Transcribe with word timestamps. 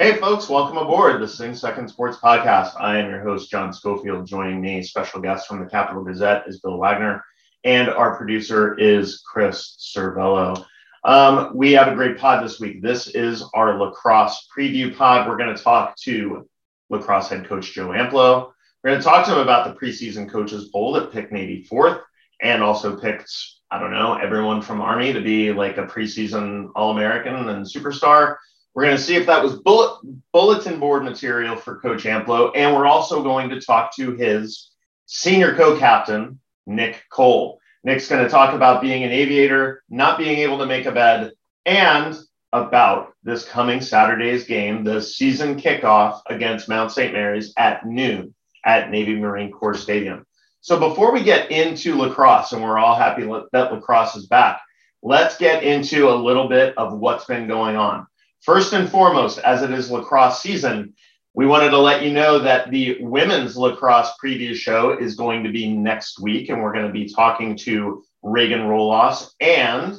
Hey, 0.00 0.16
folks, 0.16 0.48
welcome 0.48 0.78
aboard 0.78 1.20
the 1.20 1.28
Sing 1.28 1.54
Second 1.54 1.86
Sports 1.86 2.16
Podcast. 2.16 2.72
I 2.80 2.96
am 2.96 3.10
your 3.10 3.20
host, 3.20 3.50
John 3.50 3.70
Schofield. 3.70 4.26
Joining 4.26 4.58
me, 4.58 4.82
special 4.82 5.20
guest 5.20 5.46
from 5.46 5.60
the 5.60 5.66
Capital 5.66 6.02
Gazette, 6.02 6.44
is 6.46 6.60
Bill 6.60 6.78
Wagner, 6.78 7.22
and 7.64 7.90
our 7.90 8.16
producer 8.16 8.78
is 8.78 9.20
Chris 9.30 9.76
Cervello. 9.94 10.64
Um, 11.04 11.54
we 11.54 11.72
have 11.72 11.88
a 11.88 11.94
great 11.94 12.16
pod 12.16 12.42
this 12.42 12.58
week. 12.58 12.80
This 12.80 13.08
is 13.08 13.44
our 13.52 13.78
lacrosse 13.78 14.48
preview 14.56 14.96
pod. 14.96 15.28
We're 15.28 15.36
going 15.36 15.54
to 15.54 15.62
talk 15.62 15.94
to 16.04 16.48
lacrosse 16.88 17.28
head 17.28 17.46
coach 17.46 17.74
Joe 17.74 17.88
Amplo. 17.88 18.52
We're 18.82 18.92
going 18.92 19.00
to 19.00 19.04
talk 19.06 19.26
to 19.26 19.32
him 19.34 19.40
about 19.40 19.66
the 19.66 19.78
preseason 19.78 20.30
coaches 20.30 20.70
poll 20.72 20.94
that 20.94 21.12
picked 21.12 21.30
Navy 21.30 21.62
fourth 21.64 22.00
and 22.40 22.62
also 22.62 22.98
picked, 22.98 23.30
I 23.70 23.78
don't 23.78 23.92
know, 23.92 24.14
everyone 24.14 24.62
from 24.62 24.80
Army 24.80 25.12
to 25.12 25.20
be 25.20 25.52
like 25.52 25.76
a 25.76 25.84
preseason 25.84 26.70
All 26.74 26.90
American 26.90 27.50
and 27.50 27.66
superstar. 27.66 28.36
We're 28.74 28.84
going 28.84 28.96
to 28.96 29.02
see 29.02 29.16
if 29.16 29.26
that 29.26 29.42
was 29.42 29.56
bullet, 29.56 30.00
bulletin 30.32 30.78
board 30.78 31.02
material 31.02 31.56
for 31.56 31.80
Coach 31.80 32.04
Amplo. 32.04 32.52
And 32.54 32.74
we're 32.74 32.86
also 32.86 33.22
going 33.22 33.50
to 33.50 33.60
talk 33.60 33.94
to 33.96 34.12
his 34.12 34.70
senior 35.06 35.54
co 35.56 35.78
captain, 35.78 36.38
Nick 36.66 37.02
Cole. 37.10 37.60
Nick's 37.82 38.08
going 38.08 38.22
to 38.22 38.30
talk 38.30 38.54
about 38.54 38.82
being 38.82 39.02
an 39.04 39.10
aviator, 39.10 39.82
not 39.88 40.18
being 40.18 40.38
able 40.38 40.58
to 40.58 40.66
make 40.66 40.86
a 40.86 40.92
bed, 40.92 41.32
and 41.66 42.16
about 42.52 43.12
this 43.22 43.44
coming 43.44 43.80
Saturday's 43.80 44.44
game, 44.44 44.84
the 44.84 45.00
season 45.00 45.60
kickoff 45.60 46.20
against 46.28 46.68
Mount 46.68 46.90
St. 46.90 47.12
Mary's 47.12 47.52
at 47.56 47.86
noon 47.86 48.34
at 48.64 48.90
Navy 48.90 49.16
Marine 49.16 49.50
Corps 49.50 49.74
Stadium. 49.74 50.26
So 50.60 50.78
before 50.78 51.12
we 51.12 51.22
get 51.22 51.50
into 51.50 51.96
lacrosse, 51.96 52.52
and 52.52 52.62
we're 52.62 52.78
all 52.78 52.94
happy 52.96 53.22
that 53.52 53.72
lacrosse 53.72 54.16
is 54.16 54.26
back, 54.26 54.60
let's 55.02 55.38
get 55.38 55.62
into 55.62 56.10
a 56.10 56.14
little 56.14 56.48
bit 56.48 56.76
of 56.76 56.98
what's 56.98 57.24
been 57.24 57.48
going 57.48 57.76
on. 57.76 58.06
First 58.42 58.72
and 58.72 58.88
foremost, 58.88 59.38
as 59.38 59.62
it 59.62 59.70
is 59.70 59.90
lacrosse 59.90 60.42
season, 60.42 60.94
we 61.34 61.46
wanted 61.46 61.70
to 61.70 61.78
let 61.78 62.02
you 62.02 62.12
know 62.12 62.38
that 62.38 62.70
the 62.70 62.98
women's 63.00 63.56
lacrosse 63.56 64.12
preview 64.22 64.54
show 64.54 64.96
is 64.98 65.14
going 65.14 65.44
to 65.44 65.50
be 65.50 65.72
next 65.72 66.20
week, 66.20 66.48
and 66.48 66.60
we're 66.60 66.72
going 66.72 66.86
to 66.86 66.92
be 66.92 67.12
talking 67.12 67.56
to 67.58 68.02
Reagan 68.22 68.60
Roloffs 68.60 69.30
and 69.40 69.96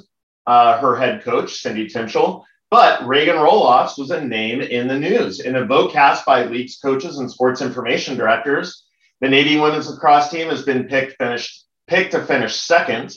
uh, 0.47 0.79
her 0.79 0.95
head 0.97 1.23
coach, 1.23 1.61
Cindy 1.61 1.87
Timchal. 1.87 2.43
But 2.69 3.05
Reagan 3.05 3.35
Roloffs 3.35 3.97
was 3.97 4.11
a 4.11 4.25
name 4.25 4.61
in 4.61 4.87
the 4.87 4.97
news. 4.97 5.41
In 5.41 5.55
a 5.55 5.65
vote 5.65 5.91
cast 5.91 6.25
by 6.25 6.45
leagues 6.45 6.77
coaches 6.77 7.17
and 7.19 7.29
sports 7.29 7.61
information 7.61 8.17
directors, 8.17 8.85
the 9.19 9.29
Navy 9.29 9.59
women's 9.59 9.89
lacrosse 9.89 10.29
team 10.29 10.49
has 10.49 10.63
been 10.63 10.87
picked, 10.87 11.17
finished, 11.17 11.65
picked 11.87 12.11
to 12.11 12.25
finish 12.25 12.55
second, 12.55 13.13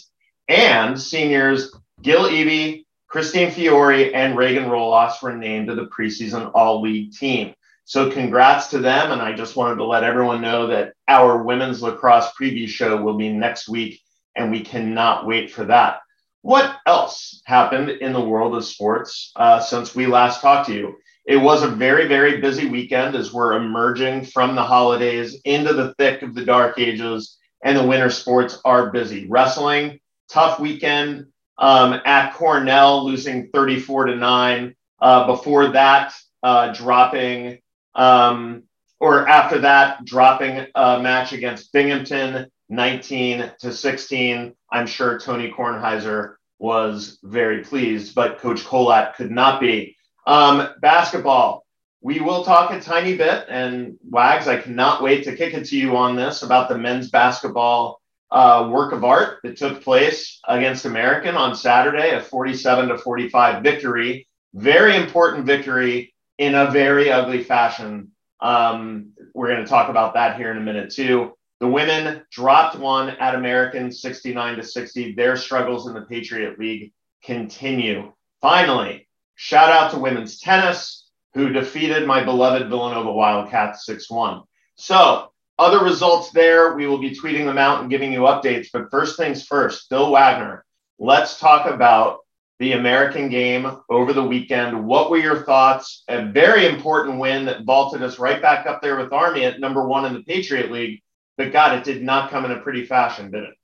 and 0.48 1.00
seniors 1.00 1.72
Gil 2.02 2.24
Eby, 2.24 2.83
Christine 3.14 3.52
Fiore, 3.52 4.12
and 4.12 4.36
Reagan 4.36 4.64
Roloffs 4.64 5.22
were 5.22 5.36
named 5.36 5.68
to 5.68 5.76
the 5.76 5.86
preseason 5.86 6.50
all 6.52 6.82
league 6.82 7.12
team. 7.12 7.54
So 7.84 8.10
congrats 8.10 8.70
to 8.70 8.80
them. 8.80 9.12
And 9.12 9.22
I 9.22 9.34
just 9.34 9.54
wanted 9.54 9.76
to 9.76 9.84
let 9.84 10.02
everyone 10.02 10.40
know 10.40 10.66
that 10.66 10.94
our 11.06 11.40
women's 11.40 11.80
lacrosse 11.80 12.32
preview 12.32 12.66
show 12.66 13.00
will 13.00 13.16
be 13.16 13.28
next 13.32 13.68
week, 13.68 14.00
and 14.34 14.50
we 14.50 14.62
cannot 14.62 15.28
wait 15.28 15.52
for 15.52 15.64
that. 15.66 16.00
What 16.42 16.76
else 16.88 17.40
happened 17.44 17.88
in 17.88 18.12
the 18.12 18.20
world 18.20 18.56
of 18.56 18.64
sports 18.64 19.30
uh, 19.36 19.60
since 19.60 19.94
we 19.94 20.06
last 20.06 20.40
talked 20.40 20.66
to 20.66 20.74
you? 20.74 20.96
It 21.24 21.36
was 21.36 21.62
a 21.62 21.68
very, 21.68 22.08
very 22.08 22.40
busy 22.40 22.66
weekend 22.66 23.14
as 23.14 23.32
we're 23.32 23.54
emerging 23.54 24.24
from 24.24 24.56
the 24.56 24.64
holidays 24.64 25.40
into 25.44 25.72
the 25.72 25.94
thick 25.98 26.22
of 26.22 26.34
the 26.34 26.44
dark 26.44 26.80
ages, 26.80 27.38
and 27.62 27.76
the 27.76 27.86
winter 27.86 28.10
sports 28.10 28.58
are 28.64 28.90
busy. 28.90 29.28
Wrestling, 29.28 30.00
tough 30.28 30.58
weekend 30.58 31.26
um, 31.58 32.00
at 32.04 32.34
Cornell, 32.34 33.04
losing 33.04 33.48
34 33.48 34.06
to 34.06 34.16
9. 34.16 34.74
Uh, 35.00 35.26
before 35.26 35.68
that, 35.68 36.14
uh, 36.42 36.72
dropping 36.72 37.58
um, 37.94 38.64
or 39.00 39.28
after 39.28 39.58
that, 39.60 40.04
dropping 40.04 40.66
a 40.74 41.00
match 41.00 41.32
against 41.32 41.72
Binghamton, 41.72 42.50
19 42.68 43.52
to 43.60 43.72
16. 43.72 44.54
I'm 44.70 44.86
sure 44.86 45.18
Tony 45.18 45.50
Kornheiser 45.50 46.36
was 46.58 47.18
very 47.22 47.62
pleased, 47.62 48.14
but 48.14 48.38
Coach 48.38 48.64
Kolat 48.64 49.14
could 49.14 49.30
not 49.30 49.60
be. 49.60 49.96
Um, 50.26 50.68
basketball, 50.80 51.66
we 52.00 52.20
will 52.20 52.44
talk 52.44 52.70
a 52.70 52.80
tiny 52.80 53.16
bit, 53.16 53.46
and 53.48 53.98
Wags, 54.08 54.48
I 54.48 54.58
cannot 54.58 55.02
wait 55.02 55.24
to 55.24 55.36
kick 55.36 55.54
it 55.54 55.66
to 55.66 55.76
you 55.76 55.96
on 55.96 56.16
this 56.16 56.42
about 56.42 56.68
the 56.68 56.78
men's 56.78 57.10
basketball 57.10 58.00
uh, 58.30 58.68
work 58.70 58.92
of 58.92 59.04
art 59.04 59.38
that 59.42 59.56
took 59.56 59.82
place 59.82 60.40
against 60.48 60.84
American 60.84 61.36
on 61.36 61.54
Saturday, 61.54 62.10
a 62.10 62.20
47 62.20 62.88
to 62.88 62.98
45 62.98 63.62
victory. 63.62 64.28
Very 64.54 64.96
important 64.96 65.46
victory 65.46 66.14
in 66.38 66.54
a 66.54 66.70
very 66.70 67.10
ugly 67.10 67.44
fashion. 67.44 68.12
Um, 68.40 69.12
we're 69.34 69.48
going 69.48 69.62
to 69.62 69.68
talk 69.68 69.88
about 69.88 70.14
that 70.14 70.36
here 70.36 70.50
in 70.50 70.58
a 70.58 70.60
minute 70.60 70.90
too. 70.90 71.34
The 71.60 71.68
women 71.68 72.22
dropped 72.30 72.76
one 72.76 73.10
at 73.10 73.34
American 73.34 73.90
69 73.90 74.56
to 74.56 74.62
60. 74.62 75.14
Their 75.14 75.36
struggles 75.36 75.86
in 75.86 75.94
the 75.94 76.02
Patriot 76.02 76.58
League 76.58 76.92
continue. 77.22 78.12
Finally, 78.40 79.08
shout 79.36 79.70
out 79.70 79.92
to 79.92 79.98
women's 79.98 80.40
tennis, 80.40 81.08
who 81.34 81.48
defeated 81.50 82.06
my 82.06 82.22
beloved 82.22 82.68
Villanova 82.68 83.12
Wildcats 83.12 83.86
6 83.86 84.10
1. 84.10 84.42
So, 84.76 85.32
other 85.58 85.84
results 85.84 86.30
there, 86.32 86.74
we 86.74 86.86
will 86.86 86.98
be 86.98 87.16
tweeting 87.16 87.44
them 87.44 87.58
out 87.58 87.80
and 87.80 87.90
giving 87.90 88.12
you 88.12 88.20
updates. 88.20 88.68
But 88.72 88.90
first 88.90 89.16
things 89.16 89.46
first, 89.46 89.88
Bill 89.88 90.10
Wagner, 90.10 90.64
let's 90.98 91.38
talk 91.38 91.66
about 91.66 92.20
the 92.58 92.72
American 92.72 93.28
game 93.28 93.70
over 93.88 94.12
the 94.12 94.24
weekend. 94.24 94.86
What 94.86 95.10
were 95.10 95.18
your 95.18 95.42
thoughts? 95.44 96.04
A 96.08 96.26
very 96.26 96.66
important 96.66 97.18
win 97.18 97.44
that 97.46 97.64
vaulted 97.64 98.02
us 98.02 98.18
right 98.18 98.40
back 98.40 98.66
up 98.66 98.80
there 98.80 98.96
with 98.96 99.12
Army 99.12 99.44
at 99.44 99.60
number 99.60 99.86
one 99.86 100.04
in 100.04 100.14
the 100.14 100.22
Patriot 100.22 100.70
League. 100.70 101.02
But 101.36 101.52
God, 101.52 101.76
it 101.76 101.84
did 101.84 102.02
not 102.02 102.30
come 102.30 102.44
in 102.44 102.52
a 102.52 102.60
pretty 102.60 102.84
fashion, 102.84 103.30
did 103.30 103.44
it? 103.44 103.54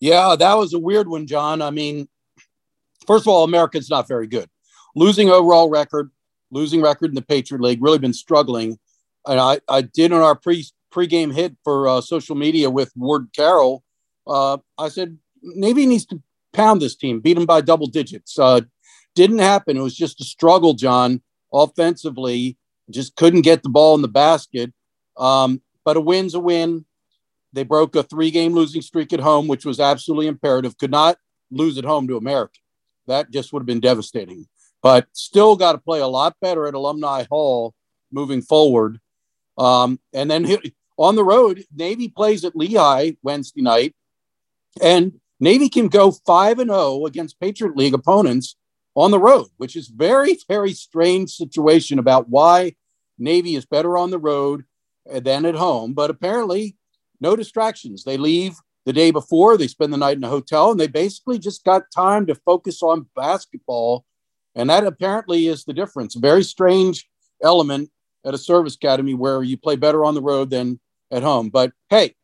Yeah, 0.00 0.36
that 0.38 0.54
was 0.54 0.74
a 0.74 0.78
weird 0.78 1.08
one, 1.08 1.26
John. 1.26 1.62
I 1.62 1.70
mean, 1.70 2.08
first 3.06 3.24
of 3.24 3.28
all, 3.28 3.44
America's 3.44 3.88
not 3.88 4.06
very 4.06 4.26
good. 4.26 4.48
Losing 4.94 5.30
overall 5.30 5.70
record, 5.70 6.10
losing 6.50 6.82
record 6.82 7.10
in 7.10 7.14
the 7.14 7.22
Patriot 7.22 7.62
League, 7.62 7.82
really 7.82 7.98
been 7.98 8.12
struggling. 8.12 8.78
And 9.26 9.40
I, 9.40 9.60
I 9.68 9.80
did 9.82 10.12
on 10.12 10.20
our 10.20 10.34
pre 10.34 10.66
pregame 10.92 11.34
hit 11.34 11.56
for 11.64 11.88
uh, 11.88 12.00
social 12.00 12.36
media 12.36 12.70
with 12.70 12.92
Ward 12.96 13.28
Carroll. 13.34 13.82
Uh, 14.26 14.58
I 14.78 14.88
said 14.88 15.18
Navy 15.42 15.86
needs 15.86 16.06
to 16.06 16.22
pound 16.52 16.80
this 16.80 16.96
team, 16.96 17.20
beat 17.20 17.34
them 17.34 17.46
by 17.46 17.60
double 17.60 17.86
digits. 17.86 18.38
Uh, 18.38 18.62
didn't 19.14 19.38
happen. 19.38 19.76
It 19.76 19.82
was 19.82 19.96
just 19.96 20.20
a 20.20 20.24
struggle, 20.24 20.74
John, 20.74 21.22
offensively. 21.52 22.56
Just 22.90 23.16
couldn't 23.16 23.42
get 23.42 23.62
the 23.62 23.68
ball 23.68 23.94
in 23.94 24.02
the 24.02 24.08
basket. 24.08 24.72
Um, 25.16 25.62
but 25.84 25.96
a 25.96 26.00
win's 26.00 26.34
a 26.34 26.40
win. 26.40 26.84
They 27.52 27.62
broke 27.62 27.96
a 27.96 28.02
three 28.02 28.30
game 28.30 28.52
losing 28.52 28.82
streak 28.82 29.12
at 29.12 29.20
home, 29.20 29.48
which 29.48 29.64
was 29.64 29.80
absolutely 29.80 30.26
imperative. 30.26 30.76
Could 30.76 30.90
not 30.90 31.16
lose 31.50 31.78
at 31.78 31.84
home 31.84 32.06
to 32.08 32.16
America. 32.16 32.58
That 33.06 33.30
just 33.30 33.52
would 33.52 33.60
have 33.60 33.66
been 33.66 33.80
devastating. 33.80 34.46
But 34.82 35.06
still 35.12 35.56
got 35.56 35.72
to 35.72 35.78
play 35.78 36.00
a 36.00 36.06
lot 36.06 36.36
better 36.40 36.66
at 36.66 36.74
Alumni 36.74 37.24
Hall 37.30 37.74
moving 38.12 38.42
forward. 38.42 39.00
Um, 39.58 40.00
and 40.12 40.30
then 40.30 40.46
on 40.98 41.16
the 41.16 41.24
road, 41.24 41.64
Navy 41.74 42.08
plays 42.08 42.44
at 42.44 42.56
Lehigh 42.56 43.12
Wednesday 43.22 43.62
night. 43.62 43.94
And 44.80 45.20
Navy 45.40 45.68
can 45.68 45.88
go 45.88 46.10
5 46.10 46.58
and 46.58 46.70
0 46.70 47.06
against 47.06 47.40
Patriot 47.40 47.76
League 47.76 47.94
opponents 47.94 48.56
on 48.94 49.10
the 49.10 49.18
road, 49.18 49.48
which 49.58 49.76
is 49.76 49.88
very 49.88 50.38
very 50.48 50.72
strange 50.72 51.30
situation 51.30 51.98
about 51.98 52.28
why 52.28 52.74
Navy 53.18 53.54
is 53.54 53.66
better 53.66 53.96
on 53.98 54.10
the 54.10 54.18
road 54.18 54.64
than 55.06 55.44
at 55.44 55.54
home, 55.54 55.92
but 55.92 56.10
apparently 56.10 56.76
no 57.20 57.36
distractions. 57.36 58.04
They 58.04 58.16
leave 58.16 58.56
the 58.84 58.92
day 58.92 59.10
before, 59.10 59.56
they 59.56 59.68
spend 59.68 59.92
the 59.92 59.98
night 59.98 60.16
in 60.16 60.24
a 60.24 60.28
hotel 60.28 60.70
and 60.70 60.78
they 60.78 60.86
basically 60.86 61.38
just 61.38 61.64
got 61.64 61.90
time 61.94 62.26
to 62.26 62.34
focus 62.34 62.82
on 62.82 63.08
basketball 63.16 64.04
and 64.54 64.70
that 64.70 64.86
apparently 64.86 65.48
is 65.48 65.64
the 65.64 65.74
difference. 65.74 66.14
Very 66.14 66.42
strange 66.42 67.08
element 67.42 67.90
at 68.26 68.34
a 68.34 68.38
service 68.38 68.74
academy 68.74 69.14
where 69.14 69.42
you 69.42 69.56
play 69.56 69.76
better 69.76 70.04
on 70.04 70.14
the 70.14 70.22
road 70.22 70.50
than 70.50 70.80
at 71.10 71.22
home. 71.22 71.48
But 71.48 71.72
hey, 71.88 72.14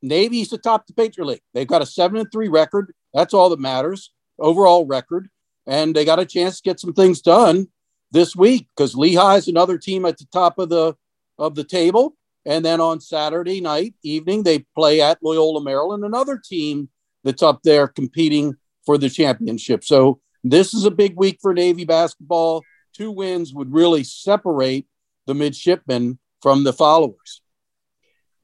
Navy's 0.00 0.52
atop 0.52 0.86
the 0.86 0.92
Patriot 0.94 1.26
League. 1.26 1.42
They've 1.52 1.66
got 1.66 1.82
a 1.82 1.86
seven 1.86 2.18
and 2.20 2.30
three 2.32 2.48
record. 2.48 2.92
That's 3.12 3.34
all 3.34 3.50
that 3.50 3.60
matters. 3.60 4.12
Overall 4.38 4.86
record, 4.86 5.28
and 5.66 5.96
they 5.96 6.04
got 6.04 6.20
a 6.20 6.24
chance 6.24 6.58
to 6.58 6.62
get 6.62 6.78
some 6.78 6.92
things 6.92 7.20
done 7.20 7.66
this 8.12 8.36
week 8.36 8.68
because 8.76 8.94
Lehigh 8.94 9.36
is 9.36 9.48
another 9.48 9.78
team 9.78 10.04
at 10.04 10.16
the 10.16 10.26
top 10.32 10.58
of 10.58 10.68
the 10.68 10.94
of 11.38 11.56
the 11.56 11.64
table. 11.64 12.14
And 12.46 12.64
then 12.64 12.80
on 12.80 13.00
Saturday 13.00 13.60
night 13.60 13.94
evening, 14.02 14.42
they 14.42 14.60
play 14.76 15.00
at 15.00 15.18
Loyola 15.22 15.60
Maryland, 15.60 16.04
another 16.04 16.40
team 16.42 16.88
that's 17.24 17.42
up 17.42 17.62
there 17.62 17.88
competing 17.88 18.54
for 18.86 18.96
the 18.96 19.10
championship. 19.10 19.84
So 19.84 20.20
this 20.44 20.72
is 20.72 20.84
a 20.84 20.90
big 20.90 21.16
week 21.16 21.40
for 21.42 21.52
Navy 21.52 21.84
basketball. 21.84 22.62
Two 22.94 23.10
wins 23.10 23.52
would 23.52 23.72
really 23.72 24.02
separate 24.02 24.86
the 25.28 25.34
midshipmen 25.34 26.18
from 26.42 26.64
the 26.64 26.72
followers. 26.72 27.42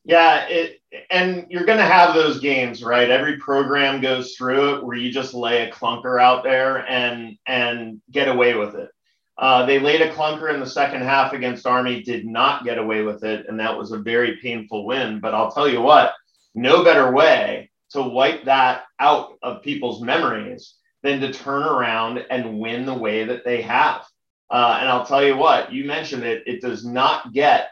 Yeah, 0.05 0.47
it, 0.49 0.81
and 1.11 1.47
you're 1.49 1.65
going 1.65 1.79
to 1.79 1.85
have 1.85 2.15
those 2.15 2.39
games, 2.39 2.85
right? 2.85 3.09
Every 3.09 3.39
program 3.39 4.03
goes 4.03 4.35
through 4.35 4.75
it 4.77 4.85
where 4.85 4.97
you 4.97 5.11
just 5.11 5.33
lay 5.33 5.63
a 5.63 5.73
clunker 5.73 6.21
out 6.21 6.45
there 6.45 6.87
and 6.89 7.39
and 7.47 8.03
get 8.11 8.29
away 8.29 8.55
with 8.55 8.75
it. 8.75 8.91
Uh, 9.37 9.65
they 9.65 9.81
laid 9.81 10.03
a 10.03 10.13
clunker 10.13 10.53
in 10.53 10.61
the 10.61 10.67
second 10.67 11.03
half 11.03 11.33
against 11.33 11.67
Army, 11.67 12.03
did 12.03 12.27
not 12.27 12.65
get 12.65 12.79
away 12.79 13.03
with 13.03 13.25
it, 13.25 13.47
and 13.49 13.59
that 13.59 13.77
was 13.77 13.91
a 13.91 13.99
very 13.99 14.37
painful 14.37 14.85
win. 14.85 15.21
But 15.21 15.35
I'll 15.35 15.51
tell 15.51 15.69
you 15.69 15.81
what, 15.81 16.13
no 16.55 16.85
better 16.85 17.11
way 17.11 17.71
to 17.91 18.03
wipe 18.03 18.45
that 18.45 18.85
out 19.01 19.39
of 19.43 19.63
people's 19.63 20.03
memories 20.03 20.75
than 21.03 21.21
to 21.21 21.33
turn 21.33 21.63
around 21.63 22.25
and 22.31 22.61
win 22.61 22.85
the 22.85 22.95
way 22.95 23.25
that 23.25 23.45
they 23.45 23.63
have. 23.63 24.05
Uh, 24.51 24.79
and 24.81 24.89
I'll 24.89 25.07
tell 25.07 25.25
you 25.25 25.37
what, 25.37 25.73
you 25.73 25.85
mentioned 25.85 26.23
it, 26.23 26.45
it 26.47 26.61
does 26.61 26.85
not 26.85 27.33
get 27.33 27.69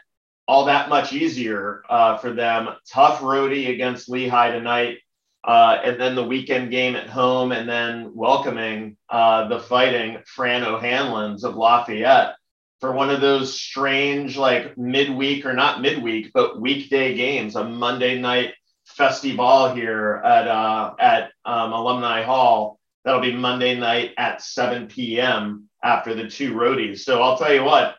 all 0.47 0.65
that 0.65 0.89
much 0.89 1.13
easier 1.13 1.83
uh, 1.89 2.17
for 2.17 2.33
them. 2.33 2.69
Tough 2.89 3.21
roadie 3.21 3.69
against 3.69 4.09
Lehigh 4.09 4.51
tonight, 4.51 4.97
uh, 5.43 5.79
and 5.83 5.99
then 5.99 6.15
the 6.15 6.23
weekend 6.23 6.71
game 6.71 6.95
at 6.95 7.09
home, 7.09 7.51
and 7.51 7.69
then 7.69 8.11
welcoming 8.13 8.97
uh, 9.09 9.47
the 9.47 9.59
fighting 9.59 10.19
Fran 10.25 10.63
O'Hanlons 10.63 11.43
of 11.43 11.55
Lafayette 11.55 12.35
for 12.83 12.91
one 12.91 13.09
of 13.09 13.21
those 13.21 13.57
strange, 13.57 14.35
like 14.35 14.77
midweek 14.77 15.45
or 15.45 15.53
not 15.53 15.81
midweek, 15.81 16.31
but 16.33 16.59
weekday 16.59 17.15
games, 17.15 17.55
a 17.55 17.63
Monday 17.63 18.19
night 18.19 18.53
festival 18.85 19.73
here 19.73 20.21
at 20.23 20.47
uh, 20.49 20.93
at 20.99 21.31
um, 21.45 21.71
Alumni 21.71 22.23
Hall. 22.23 22.77
That'll 23.05 23.21
be 23.21 23.33
Monday 23.33 23.79
night 23.79 24.11
at 24.17 24.41
7 24.41 24.87
p.m. 24.87 25.69
after 25.83 26.13
the 26.13 26.29
two 26.29 26.53
roadies. 26.53 26.99
So 26.99 27.21
I'll 27.21 27.37
tell 27.37 27.53
you 27.53 27.63
what, 27.63 27.95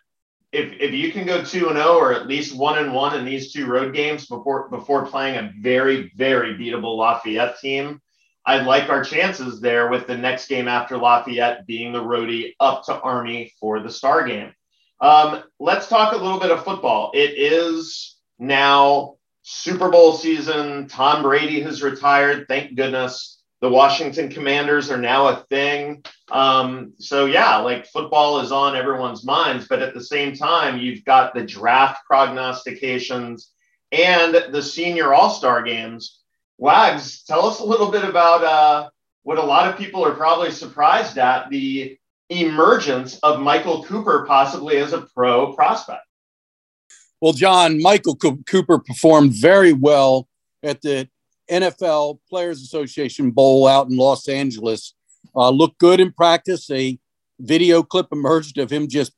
if 0.52 0.72
if 0.81 0.92
you 0.92 1.12
can 1.12 1.26
go 1.26 1.44
two 1.44 1.69
and 1.69 1.76
zero 1.76 1.88
oh 1.88 1.98
or 1.98 2.12
at 2.14 2.26
least 2.26 2.56
one 2.56 2.78
and 2.78 2.94
one 2.94 3.19
in 3.19 3.25
these 3.25 3.52
two 3.52 3.66
road 3.66 3.94
games 3.94 4.26
before 4.26 4.69
before 4.69 5.06
playing 5.06 5.36
a 5.36 5.52
very 5.60 6.12
very 6.16 6.54
beatable 6.54 6.96
Lafayette 6.96 7.58
team, 7.58 8.00
I 8.46 8.62
like 8.62 8.88
our 8.88 9.04
chances 9.04 9.60
there 9.60 9.88
with 9.88 10.06
the 10.06 10.16
next 10.16 10.48
game 10.48 10.69
after 10.69 10.96
Lafayette 10.96 11.66
being 11.66 11.92
the 11.92 12.02
roadie 12.02 12.54
up 12.60 12.84
to 12.86 12.98
Army 13.00 13.52
for 13.60 13.81
the 13.81 13.90
star 13.90 14.26
game. 14.26 14.54
Um, 15.00 15.42
let's 15.58 15.88
talk 15.88 16.14
a 16.14 16.16
little 16.16 16.40
bit 16.40 16.50
of 16.50 16.64
football. 16.64 17.10
It 17.14 17.32
is 17.36 18.16
now 18.38 19.16
Super 19.42 19.90
Bowl 19.90 20.14
season. 20.14 20.88
Tom 20.88 21.22
Brady 21.22 21.60
has 21.62 21.82
retired. 21.82 22.46
Thank 22.48 22.76
goodness 22.76 23.42
the 23.64 23.70
Washington 23.70 24.28
Commanders 24.28 24.90
are 24.90 24.99
now 24.99 25.28
a 25.28 25.37
thing. 25.49 26.05
Um, 26.31 26.93
so 26.99 27.25
yeah, 27.25 27.56
like 27.56 27.87
football 27.87 28.40
is 28.40 28.52
on 28.52 28.76
everyone's 28.76 29.25
minds, 29.25 29.66
but 29.66 29.81
at 29.81 29.94
the 29.94 30.05
same 30.05 30.37
time, 30.37 30.78
you've 30.78 31.02
got 31.06 31.32
the 31.32 31.46
draft 31.46 32.05
prognostications 32.06 33.52
and 33.90 34.34
the 34.52 34.62
senior 34.62 35.14
all-star 35.14 35.62
games. 35.62 36.20
Wags, 36.58 37.22
tell 37.22 37.46
us 37.46 37.61
a 37.61 37.64
little 37.64 37.90
bit 37.90 38.05
about 38.05 38.44
uh, 38.44 38.90
what 39.22 39.38
a 39.38 39.43
lot 39.43 39.67
of 39.67 39.78
people 39.78 40.05
are 40.05 40.14
probably 40.14 40.50
surprised 40.50 41.17
at 41.17 41.49
the 41.49 41.96
emergence 42.28 43.19
of 43.20 43.40
Michael 43.40 43.82
Cooper 43.84 44.26
possibly 44.28 44.76
as 44.76 44.93
a 44.93 45.08
pro 45.14 45.55
prospect. 45.55 46.05
Well, 47.22 47.32
John, 47.32 47.81
Michael 47.81 48.17
Cooper 48.17 48.78
performed 48.78 49.32
very 49.32 49.72
well 49.72 50.28
at 50.62 50.82
the 50.82 51.08
NFL 51.50 52.20
Players 52.29 52.62
Association 52.62 53.31
Bowl 53.31 53.67
out 53.67 53.88
in 53.88 53.96
Los 53.96 54.29
Angeles. 54.29 54.94
Uh, 55.35 55.50
looked 55.50 55.79
good 55.79 56.00
in 56.00 56.12
practice. 56.12 56.70
A 56.70 56.99
video 57.41 57.82
clip 57.82 58.06
emerged 58.12 58.58
of 58.58 58.70
him 58.70 58.88
just 58.88 59.12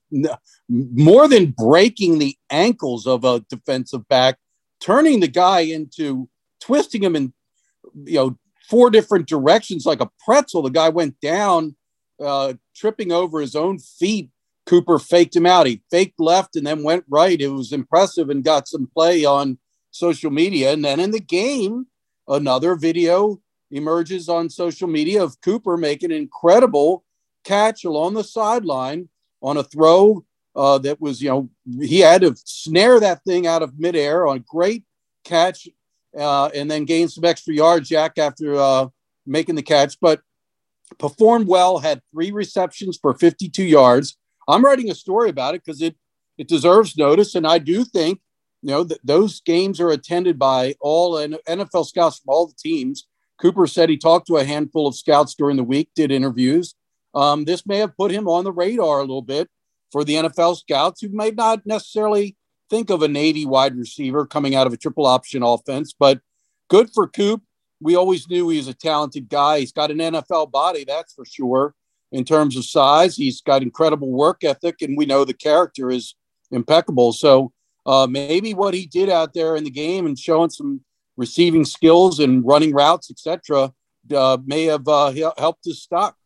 more 0.68 1.28
than 1.28 1.54
breaking 1.56 2.18
the 2.18 2.36
ankles 2.50 3.06
of 3.06 3.24
a 3.24 3.44
defensive 3.50 4.08
back, 4.08 4.38
turning 4.80 5.20
the 5.20 5.28
guy 5.28 5.60
into 5.60 6.28
twisting 6.60 7.02
him 7.02 7.14
in 7.14 7.32
you 8.04 8.14
know 8.14 8.38
four 8.68 8.90
different 8.90 9.28
directions 9.28 9.86
like 9.86 10.00
a 10.00 10.10
pretzel. 10.24 10.62
The 10.62 10.70
guy 10.70 10.88
went 10.88 11.20
down, 11.20 11.76
uh, 12.20 12.54
tripping 12.74 13.12
over 13.12 13.40
his 13.40 13.54
own 13.54 13.78
feet. 13.78 14.30
Cooper 14.66 14.98
faked 14.98 15.36
him 15.36 15.46
out. 15.46 15.68
He 15.68 15.82
faked 15.92 16.18
left 16.18 16.56
and 16.56 16.66
then 16.66 16.82
went 16.82 17.04
right. 17.08 17.40
It 17.40 17.48
was 17.48 17.72
impressive 17.72 18.30
and 18.30 18.42
got 18.42 18.66
some 18.66 18.88
play 18.92 19.24
on 19.24 19.58
social 19.92 20.32
media. 20.32 20.72
And 20.72 20.84
then 20.84 20.98
in 20.98 21.12
the 21.12 21.20
game, 21.20 21.86
another 22.28 22.74
video 22.74 23.40
emerges 23.70 24.28
on 24.28 24.48
social 24.48 24.88
media 24.88 25.22
of 25.22 25.40
Cooper 25.40 25.76
making 25.76 26.12
an 26.12 26.18
incredible 26.18 27.04
catch 27.44 27.84
along 27.84 28.14
the 28.14 28.24
sideline 28.24 29.08
on 29.42 29.56
a 29.56 29.62
throw 29.62 30.24
uh, 30.54 30.78
that 30.78 31.00
was, 31.00 31.20
you 31.20 31.28
know, 31.28 31.48
he 31.80 32.00
had 32.00 32.22
to 32.22 32.34
snare 32.44 32.98
that 33.00 33.22
thing 33.24 33.46
out 33.46 33.62
of 33.62 33.78
midair 33.78 34.26
on 34.26 34.38
a 34.38 34.40
great 34.40 34.84
catch 35.24 35.68
uh, 36.18 36.46
and 36.54 36.70
then 36.70 36.84
gain 36.84 37.08
some 37.08 37.24
extra 37.24 37.54
yards, 37.54 37.88
Jack, 37.88 38.18
after 38.18 38.56
uh, 38.56 38.88
making 39.26 39.54
the 39.54 39.62
catch. 39.62 39.98
But 40.00 40.22
performed 40.98 41.46
well, 41.46 41.78
had 41.78 42.00
three 42.10 42.30
receptions 42.30 42.96
for 42.96 43.14
52 43.14 43.62
yards. 43.64 44.16
I'm 44.48 44.64
writing 44.64 44.90
a 44.90 44.94
story 44.94 45.28
about 45.28 45.54
it 45.54 45.62
because 45.64 45.82
it, 45.82 45.96
it 46.38 46.48
deserves 46.48 46.96
notice. 46.96 47.34
And 47.34 47.46
I 47.46 47.58
do 47.58 47.84
think 47.84 48.20
you 48.62 48.70
know, 48.70 48.84
th- 48.84 49.00
those 49.04 49.40
games 49.40 49.80
are 49.80 49.90
attended 49.90 50.38
by 50.38 50.74
all 50.80 51.14
NFL 51.14 51.86
scouts 51.86 52.18
from 52.18 52.34
all 52.34 52.46
the 52.46 52.54
teams. 52.58 53.06
Cooper 53.40 53.66
said 53.66 53.90
he 53.90 53.96
talked 53.96 54.26
to 54.28 54.36
a 54.36 54.44
handful 54.44 54.86
of 54.86 54.96
scouts 54.96 55.34
during 55.34 55.56
the 55.56 55.64
week, 55.64 55.90
did 55.94 56.10
interviews. 56.10 56.74
Um, 57.14 57.44
this 57.44 57.66
may 57.66 57.78
have 57.78 57.96
put 57.96 58.10
him 58.10 58.28
on 58.28 58.44
the 58.44 58.52
radar 58.52 58.98
a 58.98 59.02
little 59.02 59.22
bit 59.22 59.48
for 59.90 60.04
the 60.04 60.14
NFL 60.14 60.56
scouts 60.58 61.00
who 61.00 61.08
may 61.08 61.30
not 61.30 61.64
necessarily 61.64 62.36
think 62.68 62.90
of 62.90 63.02
a 63.02 63.08
Navy 63.08 63.46
wide 63.46 63.76
receiver 63.76 64.26
coming 64.26 64.54
out 64.54 64.66
of 64.66 64.72
a 64.72 64.76
triple 64.76 65.06
option 65.06 65.42
offense, 65.42 65.94
but 65.98 66.20
good 66.68 66.90
for 66.92 67.06
Coop. 67.06 67.42
We 67.80 67.94
always 67.94 68.28
knew 68.28 68.48
he 68.48 68.56
was 68.56 68.68
a 68.68 68.74
talented 68.74 69.28
guy. 69.28 69.60
He's 69.60 69.72
got 69.72 69.90
an 69.90 69.98
NFL 69.98 70.50
body, 70.50 70.84
that's 70.84 71.12
for 71.12 71.24
sure. 71.24 71.74
In 72.12 72.24
terms 72.24 72.56
of 72.56 72.64
size, 72.64 73.16
he's 73.16 73.40
got 73.40 73.62
incredible 73.62 74.10
work 74.10 74.44
ethic, 74.44 74.80
and 74.80 74.96
we 74.96 75.06
know 75.06 75.24
the 75.24 75.34
character 75.34 75.90
is 75.90 76.14
impeccable. 76.50 77.12
So 77.12 77.52
uh, 77.86 78.06
maybe 78.08 78.52
what 78.52 78.74
he 78.74 78.86
did 78.86 79.08
out 79.08 79.32
there 79.32 79.56
in 79.56 79.64
the 79.64 79.70
game 79.70 80.06
and 80.06 80.18
showing 80.18 80.50
some 80.50 80.80
receiving 81.16 81.64
skills 81.64 82.18
and 82.18 82.44
running 82.44 82.72
routes, 82.72 83.10
etc., 83.10 83.72
uh, 84.14 84.38
may 84.44 84.64
have 84.64 84.86
uh, 84.86 85.12
helped 85.38 85.64
his 85.64 85.82
stock. 85.82 86.16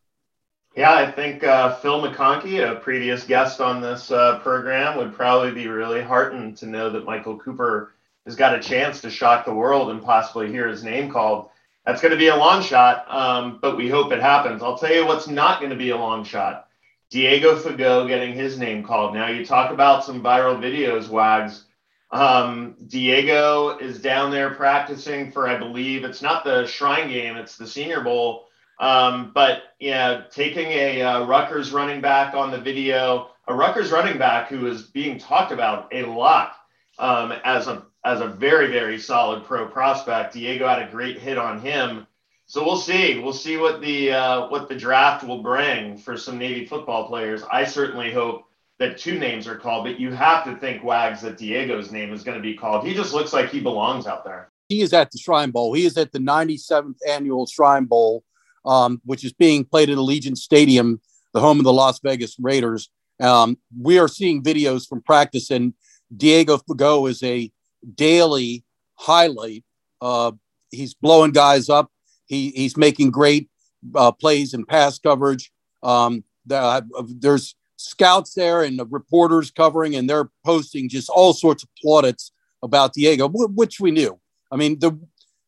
Yeah, 0.75 0.93
I 0.93 1.11
think 1.11 1.43
uh, 1.43 1.75
Phil 1.75 2.01
McConkey, 2.01 2.69
a 2.69 2.79
previous 2.79 3.25
guest 3.25 3.59
on 3.59 3.81
this 3.81 4.09
uh, 4.09 4.39
program, 4.39 4.97
would 4.97 5.13
probably 5.13 5.51
be 5.51 5.67
really 5.67 6.01
heartened 6.01 6.57
to 6.57 6.65
know 6.65 6.89
that 6.89 7.05
Michael 7.05 7.37
Cooper 7.37 7.93
has 8.25 8.35
got 8.35 8.55
a 8.55 8.59
chance 8.59 9.01
to 9.01 9.09
shock 9.09 9.45
the 9.45 9.53
world 9.53 9.89
and 9.89 10.01
possibly 10.01 10.49
hear 10.49 10.67
his 10.67 10.83
name 10.83 11.11
called. 11.11 11.49
That's 11.85 12.01
going 12.01 12.11
to 12.11 12.17
be 12.17 12.27
a 12.27 12.35
long 12.35 12.61
shot, 12.61 13.05
um, 13.09 13.59
but 13.61 13.75
we 13.75 13.89
hope 13.89 14.11
it 14.11 14.21
happens. 14.21 14.61
I'll 14.63 14.77
tell 14.77 14.93
you 14.93 15.05
what's 15.05 15.27
not 15.27 15.59
going 15.59 15.71
to 15.71 15.77
be 15.77 15.89
a 15.89 15.97
long 15.97 16.23
shot. 16.23 16.67
Diego 17.11 17.57
Fagot 17.57 18.07
getting 18.07 18.33
his 18.33 18.57
name 18.57 18.83
called. 18.83 19.13
Now 19.13 19.27
you 19.27 19.45
talk 19.45 19.71
about 19.71 20.05
some 20.05 20.23
viral 20.23 20.57
videos, 20.57 21.09
Wags. 21.09 21.65
Um, 22.09 22.75
Diego 22.87 23.77
is 23.77 24.01
down 24.01 24.31
there 24.31 24.51
practicing 24.51 25.29
for, 25.29 25.47
I 25.47 25.57
believe, 25.57 26.05
it's 26.05 26.21
not 26.21 26.45
the 26.45 26.65
Shrine 26.65 27.09
Game, 27.09 27.35
it's 27.35 27.57
the 27.57 27.67
Senior 27.67 28.01
Bowl. 28.01 28.47
Um, 28.79 29.31
but 29.35 29.63
yeah, 29.79 30.23
taking 30.31 30.67
a 30.67 31.01
uh, 31.01 31.25
Rutgers 31.25 31.71
running 31.71 31.99
back 31.99 32.33
on 32.33 32.49
the 32.49 32.57
video, 32.57 33.29
a 33.47 33.53
Rutgers 33.53 33.91
running 33.91 34.17
back 34.17 34.47
who 34.47 34.67
is 34.67 34.83
being 34.83 35.19
talked 35.19 35.51
about 35.51 35.93
a 35.93 36.03
lot 36.03 36.53
um, 36.97 37.33
as 37.43 37.67
a 37.67 37.83
as 38.03 38.19
a 38.21 38.27
very 38.27 38.71
very 38.71 38.97
solid 38.97 39.43
pro 39.43 39.67
prospect. 39.67 40.33
Diego 40.33 40.67
had 40.67 40.81
a 40.81 40.89
great 40.89 41.19
hit 41.19 41.37
on 41.37 41.59
him. 41.59 42.07
So 42.51 42.65
we'll 42.65 42.75
see. 42.75 43.17
We'll 43.17 43.31
see 43.31 43.55
what 43.55 43.79
the 43.79 44.11
uh, 44.11 44.49
what 44.49 44.67
the 44.67 44.75
draft 44.75 45.23
will 45.23 45.41
bring 45.41 45.95
for 45.95 46.17
some 46.17 46.37
Navy 46.37 46.65
football 46.65 47.07
players. 47.07 47.43
I 47.49 47.63
certainly 47.63 48.11
hope 48.11 48.43
that 48.77 48.97
two 48.97 49.17
names 49.17 49.47
are 49.47 49.55
called, 49.55 49.85
but 49.85 50.01
you 50.01 50.11
have 50.11 50.43
to 50.43 50.57
think 50.57 50.83
Wags 50.83 51.21
that 51.21 51.37
Diego's 51.37 51.93
name 51.93 52.11
is 52.11 52.25
going 52.25 52.35
to 52.35 52.41
be 52.41 52.53
called. 52.55 52.85
He 52.85 52.93
just 52.93 53.13
looks 53.13 53.31
like 53.31 53.51
he 53.51 53.61
belongs 53.61 54.05
out 54.05 54.25
there. 54.25 54.51
He 54.67 54.81
is 54.81 54.91
at 54.91 55.11
the 55.11 55.17
Shrine 55.17 55.51
Bowl. 55.51 55.71
He 55.71 55.85
is 55.85 55.95
at 55.95 56.11
the 56.11 56.19
97th 56.19 56.97
annual 57.07 57.47
Shrine 57.47 57.85
Bowl, 57.85 58.21
um, 58.65 59.01
which 59.05 59.23
is 59.23 59.31
being 59.31 59.63
played 59.63 59.89
at 59.89 59.95
Allegiant 59.95 60.35
Stadium, 60.37 60.99
the 61.31 61.39
home 61.39 61.57
of 61.57 61.63
the 61.63 61.71
Las 61.71 62.01
Vegas 62.03 62.35
Raiders. 62.37 62.89
Um, 63.21 63.59
we 63.79 63.97
are 63.97 64.09
seeing 64.09 64.43
videos 64.43 64.85
from 64.89 65.01
practice, 65.03 65.51
and 65.51 65.73
Diego 66.13 66.57
Fagot 66.57 67.11
is 67.11 67.23
a 67.23 67.49
daily 67.95 68.65
highlight 68.95 69.63
Uh, 70.01 70.33
he's 70.69 70.93
blowing 70.93 71.31
guys 71.31 71.69
up. 71.69 71.90
He, 72.31 72.51
he's 72.51 72.77
making 72.77 73.11
great 73.11 73.49
uh, 73.93 74.13
plays 74.13 74.53
and 74.53 74.65
pass 74.65 74.97
coverage. 74.97 75.51
Um, 75.83 76.23
the, 76.45 76.87
there's 77.19 77.55
scouts 77.75 78.33
there 78.35 78.63
and 78.63 78.79
the 78.79 78.85
reporters 78.85 79.51
covering, 79.51 79.95
and 79.95 80.09
they're 80.09 80.29
posting 80.45 80.87
just 80.87 81.09
all 81.09 81.33
sorts 81.33 81.63
of 81.63 81.69
plaudits 81.83 82.31
about 82.63 82.93
Diego, 82.93 83.27
which 83.27 83.81
we 83.81 83.91
knew. 83.91 84.17
I 84.49 84.55
mean, 84.55 84.79
the 84.79 84.97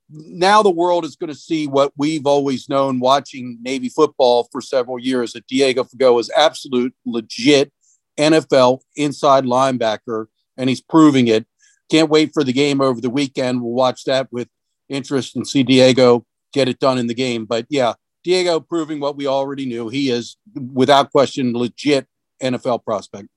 now 0.09 0.61
the 0.61 0.69
world 0.69 1.05
is 1.05 1.15
going 1.15 1.29
to 1.29 1.39
see 1.39 1.67
what 1.67 1.93
we've 1.95 2.27
always 2.27 2.67
known 2.67 2.99
watching 2.99 3.57
Navy 3.61 3.87
football 3.87 4.49
for 4.51 4.59
several 4.59 4.99
years 4.99 5.31
that 5.33 5.47
Diego 5.47 5.85
Fagot 5.85 6.19
is 6.19 6.29
absolute 6.35 6.93
legit 7.05 7.71
NFL 8.19 8.81
inside 8.97 9.45
linebacker, 9.45 10.25
and 10.57 10.69
he's 10.69 10.81
proving 10.81 11.29
it. 11.29 11.47
Can't 11.89 12.09
wait 12.09 12.31
for 12.33 12.43
the 12.43 12.51
game 12.51 12.81
over 12.81 12.99
the 12.99 13.09
weekend. 13.09 13.61
We'll 13.61 13.71
watch 13.71 14.03
that 14.03 14.27
with 14.33 14.49
interest 14.89 15.37
and 15.37 15.47
see 15.47 15.63
Diego 15.63 16.25
get 16.53 16.69
it 16.69 16.79
done 16.79 16.97
in 16.97 17.07
the 17.07 17.13
game. 17.13 17.45
But 17.45 17.65
yeah, 17.69 17.93
Diego 18.23 18.59
proving 18.59 18.99
what 18.99 19.17
we 19.17 19.27
already 19.27 19.65
knew. 19.65 19.89
He 19.89 20.09
is, 20.09 20.37
without 20.55 21.11
question, 21.11 21.53
legit 21.53 22.07
NFL 22.41 22.83
prospect. 22.83 23.27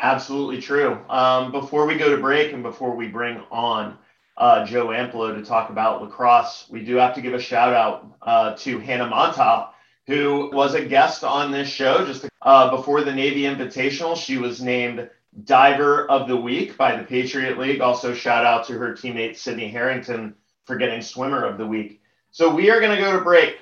Absolutely 0.00 0.60
true. 0.60 0.98
Um, 1.08 1.52
before 1.52 1.86
we 1.86 1.96
go 1.96 2.14
to 2.14 2.20
break 2.20 2.52
and 2.52 2.62
before 2.62 2.96
we 2.96 3.08
bring 3.08 3.42
on 3.50 3.98
uh, 4.36 4.64
Joe 4.64 4.86
Amplo 4.88 5.34
to 5.34 5.44
talk 5.44 5.68
about 5.70 6.02
lacrosse, 6.02 6.66
we 6.70 6.82
do 6.82 6.96
have 6.96 7.14
to 7.14 7.20
give 7.20 7.34
a 7.34 7.40
shout 7.40 7.74
out 7.74 8.06
uh, 8.22 8.56
to 8.56 8.78
Hannah 8.78 9.08
Montauk, 9.08 9.74
who 10.06 10.50
was 10.52 10.74
a 10.74 10.84
guest 10.84 11.22
on 11.22 11.50
this 11.50 11.68
show 11.68 12.06
just 12.06 12.26
uh, 12.42 12.74
before 12.74 13.04
the 13.04 13.12
Navy 13.12 13.42
Invitational. 13.42 14.16
She 14.16 14.38
was 14.38 14.62
named 14.62 15.10
Diver 15.44 16.10
of 16.10 16.28
the 16.28 16.36
Week 16.36 16.78
by 16.78 16.96
the 16.96 17.04
Patriot 17.04 17.58
League. 17.58 17.82
Also, 17.82 18.14
shout 18.14 18.46
out 18.46 18.66
to 18.66 18.72
her 18.74 18.94
teammate 18.94 19.36
Sydney 19.36 19.68
Harrington 19.68 20.34
for 20.64 20.76
getting 20.76 21.02
Swimmer 21.02 21.44
of 21.44 21.58
the 21.58 21.66
Week. 21.66 21.99
So, 22.32 22.54
we 22.54 22.70
are 22.70 22.80
going 22.80 22.96
to 22.96 23.02
go 23.02 23.12
to 23.12 23.22
break. 23.22 23.58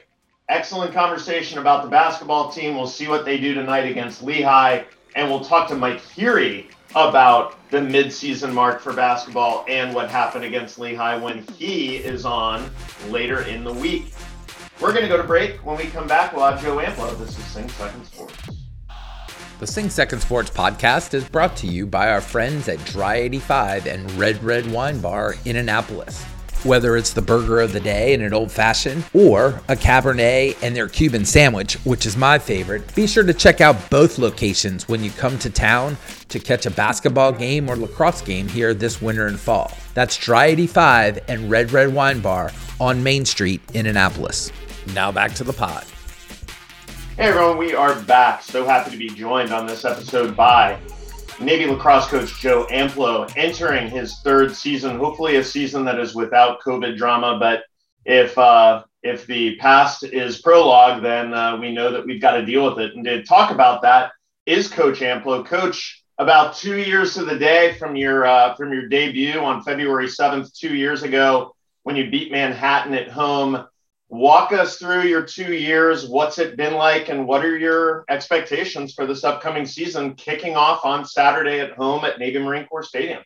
Excellent 0.48 0.92
conversation 0.92 1.58
about 1.58 1.84
the 1.84 1.90
basketball 1.90 2.50
team. 2.50 2.74
We'll 2.74 2.86
see 2.86 3.08
what 3.08 3.24
they 3.24 3.38
do 3.38 3.54
tonight 3.54 3.90
against 3.90 4.22
Lehigh, 4.22 4.84
and 5.14 5.30
we'll 5.30 5.44
talk 5.44 5.68
to 5.68 5.74
Mike 5.74 6.02
Huery 6.02 6.66
about 6.94 7.56
the 7.70 7.78
midseason 7.78 8.52
mark 8.52 8.80
for 8.80 8.92
basketball 8.92 9.64
and 9.68 9.94
what 9.94 10.10
happened 10.10 10.44
against 10.44 10.78
Lehigh 10.78 11.16
when 11.16 11.42
he 11.58 11.96
is 11.96 12.24
on 12.24 12.70
later 13.08 13.42
in 13.42 13.64
the 13.64 13.72
week. 13.72 14.12
We're 14.80 14.92
going 14.92 15.02
to 15.02 15.08
go 15.08 15.16
to 15.16 15.24
break. 15.24 15.64
When 15.66 15.76
we 15.76 15.84
come 15.86 16.06
back, 16.06 16.34
we'll 16.34 16.50
have 16.50 16.62
Joe 16.62 16.76
Amplo. 16.76 17.18
This 17.18 17.38
is 17.38 17.44
Sing 17.46 17.68
Second 17.68 18.04
Sports. 18.06 18.34
The 19.58 19.66
Sing 19.66 19.90
Second 19.90 20.20
Sports 20.20 20.50
podcast 20.50 21.14
is 21.14 21.28
brought 21.28 21.56
to 21.56 21.66
you 21.66 21.84
by 21.84 22.10
our 22.10 22.20
friends 22.20 22.68
at 22.68 22.82
Dry 22.84 23.16
85 23.16 23.86
and 23.86 24.10
Red 24.12 24.42
Red 24.42 24.70
Wine 24.70 25.00
Bar 25.00 25.34
in 25.44 25.56
Annapolis. 25.56 26.24
Whether 26.64 26.96
it's 26.96 27.12
the 27.12 27.22
burger 27.22 27.60
of 27.60 27.72
the 27.72 27.78
day 27.78 28.14
and 28.14 28.22
an 28.22 28.34
old 28.34 28.50
fashioned, 28.50 29.04
or 29.14 29.62
a 29.68 29.76
Cabernet 29.76 30.60
and 30.60 30.74
their 30.74 30.88
Cuban 30.88 31.24
sandwich, 31.24 31.74
which 31.84 32.04
is 32.04 32.16
my 32.16 32.36
favorite, 32.36 32.94
be 32.96 33.06
sure 33.06 33.22
to 33.22 33.32
check 33.32 33.60
out 33.60 33.90
both 33.90 34.18
locations 34.18 34.88
when 34.88 35.04
you 35.04 35.10
come 35.12 35.38
to 35.38 35.50
town 35.50 35.96
to 36.28 36.40
catch 36.40 36.66
a 36.66 36.70
basketball 36.70 37.30
game 37.30 37.70
or 37.70 37.76
lacrosse 37.76 38.22
game 38.22 38.48
here 38.48 38.74
this 38.74 39.00
winter 39.00 39.28
and 39.28 39.38
fall. 39.38 39.70
That's 39.94 40.16
Dry 40.16 40.46
85 40.46 41.20
and 41.28 41.48
Red 41.48 41.70
Red 41.70 41.94
Wine 41.94 42.20
Bar 42.20 42.50
on 42.80 43.04
Main 43.04 43.24
Street 43.24 43.60
in 43.74 43.86
Annapolis. 43.86 44.50
Now 44.94 45.12
back 45.12 45.34
to 45.34 45.44
the 45.44 45.52
pod. 45.52 45.84
Hey 47.16 47.26
everyone, 47.28 47.56
we 47.56 47.72
are 47.74 47.94
back. 48.02 48.42
So 48.42 48.64
happy 48.64 48.90
to 48.90 48.96
be 48.96 49.10
joined 49.10 49.52
on 49.52 49.66
this 49.66 49.84
episode 49.84 50.36
by 50.36 50.78
Navy 51.40 51.66
lacrosse 51.66 52.08
coach 52.08 52.40
Joe 52.40 52.66
Amplo 52.70 53.32
entering 53.36 53.88
his 53.88 54.18
third 54.20 54.54
season, 54.54 54.98
hopefully 54.98 55.36
a 55.36 55.44
season 55.44 55.84
that 55.84 56.00
is 56.00 56.14
without 56.14 56.60
COVID 56.60 56.96
drama. 56.96 57.38
But 57.38 57.62
if 58.04 58.36
uh, 58.36 58.82
if 59.02 59.26
the 59.26 59.56
past 59.56 60.02
is 60.02 60.42
prologue, 60.42 61.02
then 61.02 61.32
uh, 61.32 61.56
we 61.56 61.72
know 61.72 61.92
that 61.92 62.04
we've 62.04 62.20
got 62.20 62.32
to 62.32 62.44
deal 62.44 62.64
with 62.64 62.80
it. 62.80 62.96
And 62.96 63.04
to 63.04 63.22
talk 63.22 63.52
about 63.52 63.82
that 63.82 64.12
is 64.46 64.68
Coach 64.68 64.98
Amplo. 65.00 65.46
Coach, 65.46 66.04
about 66.18 66.56
two 66.56 66.78
years 66.78 67.14
to 67.14 67.24
the 67.24 67.38
day 67.38 67.76
from 67.78 67.94
your 67.94 68.26
uh, 68.26 68.54
from 68.56 68.72
your 68.72 68.88
debut 68.88 69.38
on 69.38 69.62
February 69.62 70.08
seventh, 70.08 70.52
two 70.54 70.74
years 70.74 71.04
ago, 71.04 71.54
when 71.84 71.94
you 71.94 72.10
beat 72.10 72.32
Manhattan 72.32 72.94
at 72.94 73.08
home 73.08 73.64
walk 74.08 74.52
us 74.52 74.78
through 74.78 75.02
your 75.02 75.22
two 75.22 75.52
years. 75.52 76.08
What's 76.08 76.38
it 76.38 76.56
been 76.56 76.74
like, 76.74 77.08
and 77.08 77.26
what 77.26 77.44
are 77.44 77.58
your 77.58 78.04
expectations 78.08 78.94
for 78.94 79.06
this 79.06 79.24
upcoming 79.24 79.66
season 79.66 80.14
kicking 80.14 80.56
off 80.56 80.84
on 80.84 81.04
Saturday 81.04 81.60
at 81.60 81.72
home 81.72 82.04
at 82.04 82.18
Navy 82.18 82.38
Marine 82.38 82.66
Corps 82.66 82.82
Stadium? 82.84 83.22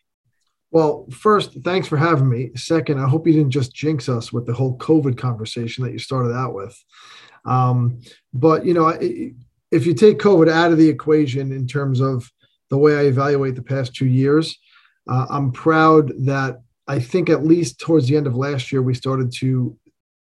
Well, 0.72 1.06
first, 1.10 1.62
thanks 1.62 1.86
for 1.86 1.98
having 1.98 2.28
me. 2.28 2.50
Second, 2.56 2.98
I 2.98 3.06
hope 3.06 3.26
you 3.26 3.34
didn't 3.34 3.50
just 3.50 3.74
jinx 3.74 4.08
us 4.08 4.32
with 4.32 4.46
the 4.46 4.54
whole 4.54 4.76
COVID 4.78 5.18
conversation 5.18 5.84
that 5.84 5.92
you 5.92 5.98
started 5.98 6.34
out 6.34 6.54
with. 6.54 6.76
Um, 7.44 8.00
but, 8.32 8.64
you 8.64 8.72
know, 8.72 8.88
if 9.70 9.86
you 9.86 9.94
take 9.94 10.18
COVID 10.18 10.50
out 10.50 10.72
of 10.72 10.78
the 10.78 10.88
equation 10.88 11.52
in 11.52 11.66
terms 11.66 12.00
of 12.00 12.30
the 12.70 12.78
way 12.78 12.96
I 12.96 13.02
evaluate 13.02 13.54
the 13.54 13.62
past 13.62 13.94
two 13.94 14.06
years, 14.06 14.58
uh, 15.08 15.26
I'm 15.28 15.52
proud 15.52 16.12
that 16.24 16.62
I 16.88 17.00
think 17.00 17.28
at 17.28 17.44
least 17.44 17.78
towards 17.78 18.08
the 18.08 18.16
end 18.16 18.26
of 18.26 18.34
last 18.34 18.72
year, 18.72 18.82
we 18.82 18.94
started 18.94 19.32
to 19.40 19.76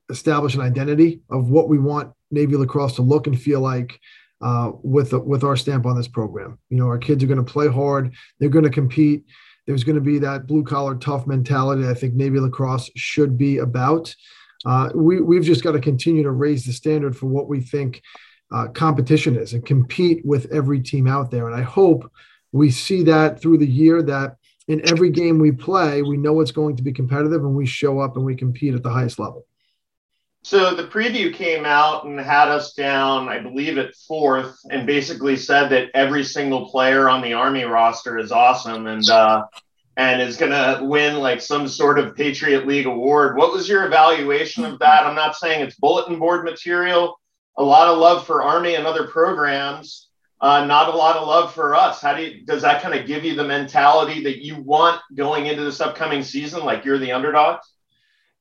establish 0.09 0.55
an 0.55 0.61
identity 0.61 1.21
of 1.29 1.49
what 1.49 1.69
we 1.69 1.77
want 1.77 2.13
Navy 2.31 2.55
lacrosse 2.55 2.95
to 2.95 3.01
look 3.01 3.27
and 3.27 3.39
feel 3.39 3.61
like 3.61 3.99
uh, 4.41 4.71
with 4.81 5.13
with 5.13 5.43
our 5.43 5.55
stamp 5.55 5.85
on 5.85 5.95
this 5.95 6.07
program. 6.07 6.59
You 6.69 6.77
know, 6.77 6.87
our 6.87 6.97
kids 6.97 7.23
are 7.23 7.27
going 7.27 7.43
to 7.43 7.51
play 7.51 7.67
hard. 7.67 8.13
They're 8.39 8.49
going 8.49 8.65
to 8.65 8.71
compete. 8.71 9.25
There's 9.65 9.85
going 9.85 9.95
to 9.95 10.01
be 10.01 10.19
that 10.19 10.47
blue 10.47 10.63
collar 10.63 10.95
tough 10.95 11.25
mentality. 11.25 11.87
I 11.87 11.93
think 11.93 12.13
Navy 12.13 12.39
lacrosse 12.39 12.89
should 12.95 13.37
be 13.37 13.59
about. 13.59 14.13
Uh, 14.65 14.89
we 14.93 15.21
we've 15.21 15.43
just 15.43 15.63
got 15.63 15.73
to 15.73 15.79
continue 15.79 16.23
to 16.23 16.31
raise 16.31 16.65
the 16.65 16.73
standard 16.73 17.15
for 17.15 17.27
what 17.27 17.47
we 17.47 17.61
think 17.61 18.01
uh, 18.53 18.67
competition 18.67 19.35
is 19.35 19.53
and 19.53 19.65
compete 19.65 20.25
with 20.25 20.51
every 20.51 20.81
team 20.81 21.07
out 21.07 21.31
there. 21.31 21.47
And 21.47 21.55
I 21.55 21.63
hope 21.63 22.11
we 22.51 22.69
see 22.69 23.03
that 23.03 23.39
through 23.39 23.57
the 23.57 23.67
year 23.67 24.03
that 24.03 24.37
in 24.67 24.87
every 24.89 25.09
game 25.09 25.39
we 25.39 25.51
play, 25.51 26.01
we 26.01 26.17
know 26.17 26.39
it's 26.39 26.51
going 26.51 26.77
to 26.77 26.83
be 26.83 26.93
competitive 26.93 27.43
and 27.43 27.55
we 27.55 27.65
show 27.65 27.99
up 27.99 28.15
and 28.15 28.25
we 28.25 28.35
compete 28.35 28.75
at 28.75 28.83
the 28.83 28.89
highest 28.89 29.19
level. 29.19 29.45
So 30.45 30.75
the 30.75 30.83
preview 30.83 31.33
came 31.33 31.65
out 31.65 32.03
and 32.03 32.19
had 32.19 32.49
us 32.49 32.73
down, 32.73 33.29
I 33.29 33.39
believe, 33.39 33.77
at 33.77 33.95
fourth, 33.95 34.59
and 34.69 34.85
basically 34.85 35.37
said 35.37 35.69
that 35.69 35.89
every 35.93 36.25
single 36.25 36.69
player 36.69 37.09
on 37.09 37.21
the 37.21 37.33
Army 37.33 37.63
roster 37.63 38.19
is 38.19 38.31
awesome 38.31 38.85
and 38.87 39.09
uh, 39.09 39.45
and 39.95 40.21
is 40.21 40.35
going 40.35 40.51
to 40.51 40.83
win 40.83 41.19
like 41.19 41.39
some 41.39 41.67
sort 41.67 41.97
of 41.97 42.15
Patriot 42.15 42.67
League 42.67 42.87
award. 42.87 43.37
What 43.37 43.53
was 43.53 43.69
your 43.69 43.85
evaluation 43.85 44.65
of 44.65 44.79
that? 44.79 45.05
I'm 45.05 45.15
not 45.15 45.35
saying 45.35 45.61
it's 45.61 45.75
bulletin 45.75 46.19
board 46.19 46.43
material. 46.43 47.19
A 47.57 47.63
lot 47.63 47.87
of 47.87 47.99
love 47.99 48.25
for 48.25 48.43
Army 48.43 48.75
and 48.75 48.85
other 48.85 49.07
programs. 49.07 50.09
Uh, 50.41 50.65
not 50.65 50.93
a 50.93 50.97
lot 50.97 51.15
of 51.15 51.25
love 51.25 51.53
for 51.53 51.73
us. 51.73 52.01
How 52.01 52.15
do 52.15 52.23
you, 52.23 52.45
does 52.45 52.63
that 52.63 52.81
kind 52.81 52.99
of 52.99 53.07
give 53.07 53.23
you 53.23 53.35
the 53.35 53.45
mentality 53.45 54.23
that 54.23 54.43
you 54.43 54.61
want 54.61 54.99
going 55.15 55.45
into 55.45 55.63
this 55.63 55.79
upcoming 55.79 56.21
season? 56.21 56.65
Like 56.65 56.83
you're 56.83 56.97
the 56.97 57.13
underdogs? 57.13 57.71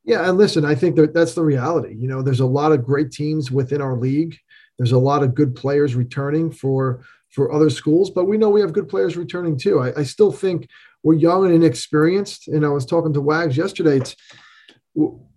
Yeah, 0.04 0.28
and 0.28 0.36
listen, 0.36 0.64
I 0.64 0.74
think 0.74 0.96
that 0.96 1.14
that's 1.14 1.34
the 1.34 1.44
reality. 1.44 1.94
You 1.96 2.08
know, 2.08 2.22
there's 2.22 2.40
a 2.40 2.46
lot 2.46 2.72
of 2.72 2.84
great 2.84 3.12
teams 3.12 3.50
within 3.50 3.80
our 3.80 3.96
league. 3.96 4.36
There's 4.78 4.92
a 4.92 4.98
lot 4.98 5.22
of 5.22 5.34
good 5.34 5.54
players 5.54 5.94
returning 5.94 6.50
for 6.50 7.04
for 7.30 7.52
other 7.52 7.70
schools, 7.70 8.10
but 8.10 8.26
we 8.26 8.36
know 8.36 8.50
we 8.50 8.60
have 8.60 8.74
good 8.74 8.88
players 8.88 9.16
returning 9.16 9.56
too. 9.56 9.80
I, 9.80 10.00
I 10.00 10.02
still 10.02 10.32
think 10.32 10.68
we're 11.02 11.14
young 11.14 11.46
and 11.46 11.54
inexperienced. 11.54 12.48
And 12.48 12.64
I 12.64 12.68
was 12.68 12.84
talking 12.84 13.12
to 13.14 13.20
Wags 13.20 13.56
yesterday. 13.56 13.98
It's 13.98 14.16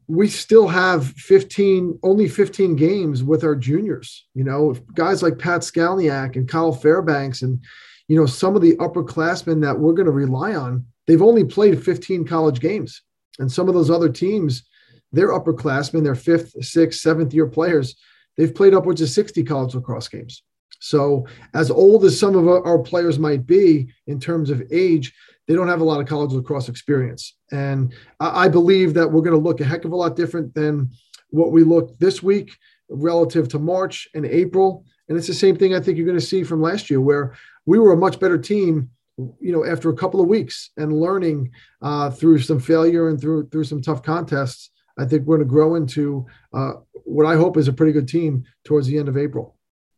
we 0.08 0.28
still 0.28 0.68
have 0.68 1.08
15, 1.08 2.00
only 2.04 2.28
15 2.28 2.76
games 2.76 3.24
with 3.24 3.44
our 3.44 3.56
juniors. 3.56 4.26
You 4.36 4.44
know, 4.44 4.76
guys 4.94 5.24
like 5.24 5.40
Pat 5.40 5.62
Skalniak 5.62 6.36
and 6.36 6.48
Kyle 6.48 6.74
Fairbanks 6.74 7.42
and 7.42 7.60
you 8.08 8.20
know 8.20 8.26
some 8.26 8.56
of 8.56 8.62
the 8.62 8.76
upperclassmen 8.78 9.62
that 9.62 9.80
we're 9.80 9.94
going 9.94 10.06
to 10.06 10.12
rely 10.12 10.54
on. 10.56 10.86
They've 11.08 11.22
only 11.22 11.44
played 11.44 11.84
15 11.84 12.26
college 12.26 12.60
games. 12.60 13.02
And 13.39 13.51
some 13.51 13.68
of 13.68 13.74
those 13.74 13.89
other 13.89 14.10
teams, 14.10 14.63
they're 15.12 15.38
upperclassmen, 15.38 16.04
they're 16.04 16.15
fifth, 16.15 16.63
sixth, 16.63 17.00
seventh 17.00 17.34
year 17.34 17.48
players. 17.48 17.96
They've 18.38 18.54
played 18.54 18.74
upwards 18.74 19.01
of 19.01 19.10
60 19.10 19.44
college 19.44 19.75
lacrosse 19.75 20.08
games. 20.08 20.44
So, 20.80 21.25
as 21.54 21.72
old 21.72 22.04
as 22.04 22.20
some 22.20 22.36
of 22.36 22.48
our 22.48 22.80
players 22.80 23.18
might 23.18 23.46
be 23.46 23.88
in 24.08 24.20
terms 24.20 24.50
of 24.50 24.62
age, 24.72 25.13
they 25.48 25.56
don't 25.56 25.68
have 25.68 25.82
a 25.82 25.86
lot 25.86 26.01
of 26.01 26.08
college 26.08 26.32
lacrosse 26.32 26.70
experience. 26.70 27.36
And 27.51 27.94
I 28.20 28.48
believe 28.48 28.94
that 28.96 29.10
we're 29.10 29.22
going 29.22 29.38
to 29.38 29.44
look 29.44 29.62
a 29.62 29.65
heck 29.65 29.86
of 29.86 29.92
a 29.92 29.96
lot 29.96 30.15
different 30.15 30.54
than 30.54 30.89
what 31.30 31.51
we 31.51 31.63
looked 31.63 32.00
this 32.00 32.22
week 32.22 32.58
relative 32.89 33.48
to 33.50 33.60
March 33.60 34.08
and 34.13 34.25
April. 34.25 34.86
And 35.08 35.18
it's 35.18 35.27
the 35.27 35.34
same 35.34 35.56
thing 35.56 35.75
I 35.75 35.80
think 35.80 35.98
you're 35.98 36.08
going 36.08 36.20
to 36.20 36.25
see 36.25 36.44
from 36.44 36.62
last 36.62 36.89
year, 36.89 37.01
where 37.01 37.36
we 37.65 37.80
were 37.80 37.94
a 37.94 37.98
much 37.98 38.20
better 38.20 38.38
team 38.38 38.89
you 39.18 39.52
know 39.52 39.66
after 39.66 39.90
a 39.90 39.96
couple 39.96 40.20
of 40.20 40.28
weeks 40.28 40.72
and 40.78 41.00
learning 41.00 41.52
uh, 41.82 42.10
through 42.10 42.40
some 42.40 42.60
failure 42.60 43.10
and 43.10 43.20
through 43.20 43.48
through 43.50 43.64
some 43.64 43.82
tough 43.82 44.04
contests 44.04 44.72
i 44.98 45.06
think 45.06 45.26
we're 45.26 45.38
going 45.38 45.48
to 45.48 45.52
grow 45.52 45.76
into 45.76 46.26
uh, 46.54 46.74
what 47.06 47.26
i 47.26 47.36
hope 47.36 47.58
is 47.58 47.68
a 47.68 47.74
pretty 47.74 47.94
good 47.94 48.08
team 48.08 48.44
towards 48.64 48.88
the 48.88 48.98
end 48.98 49.08
of 49.08 49.18
april. 49.18 49.56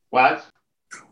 What? 0.10 0.46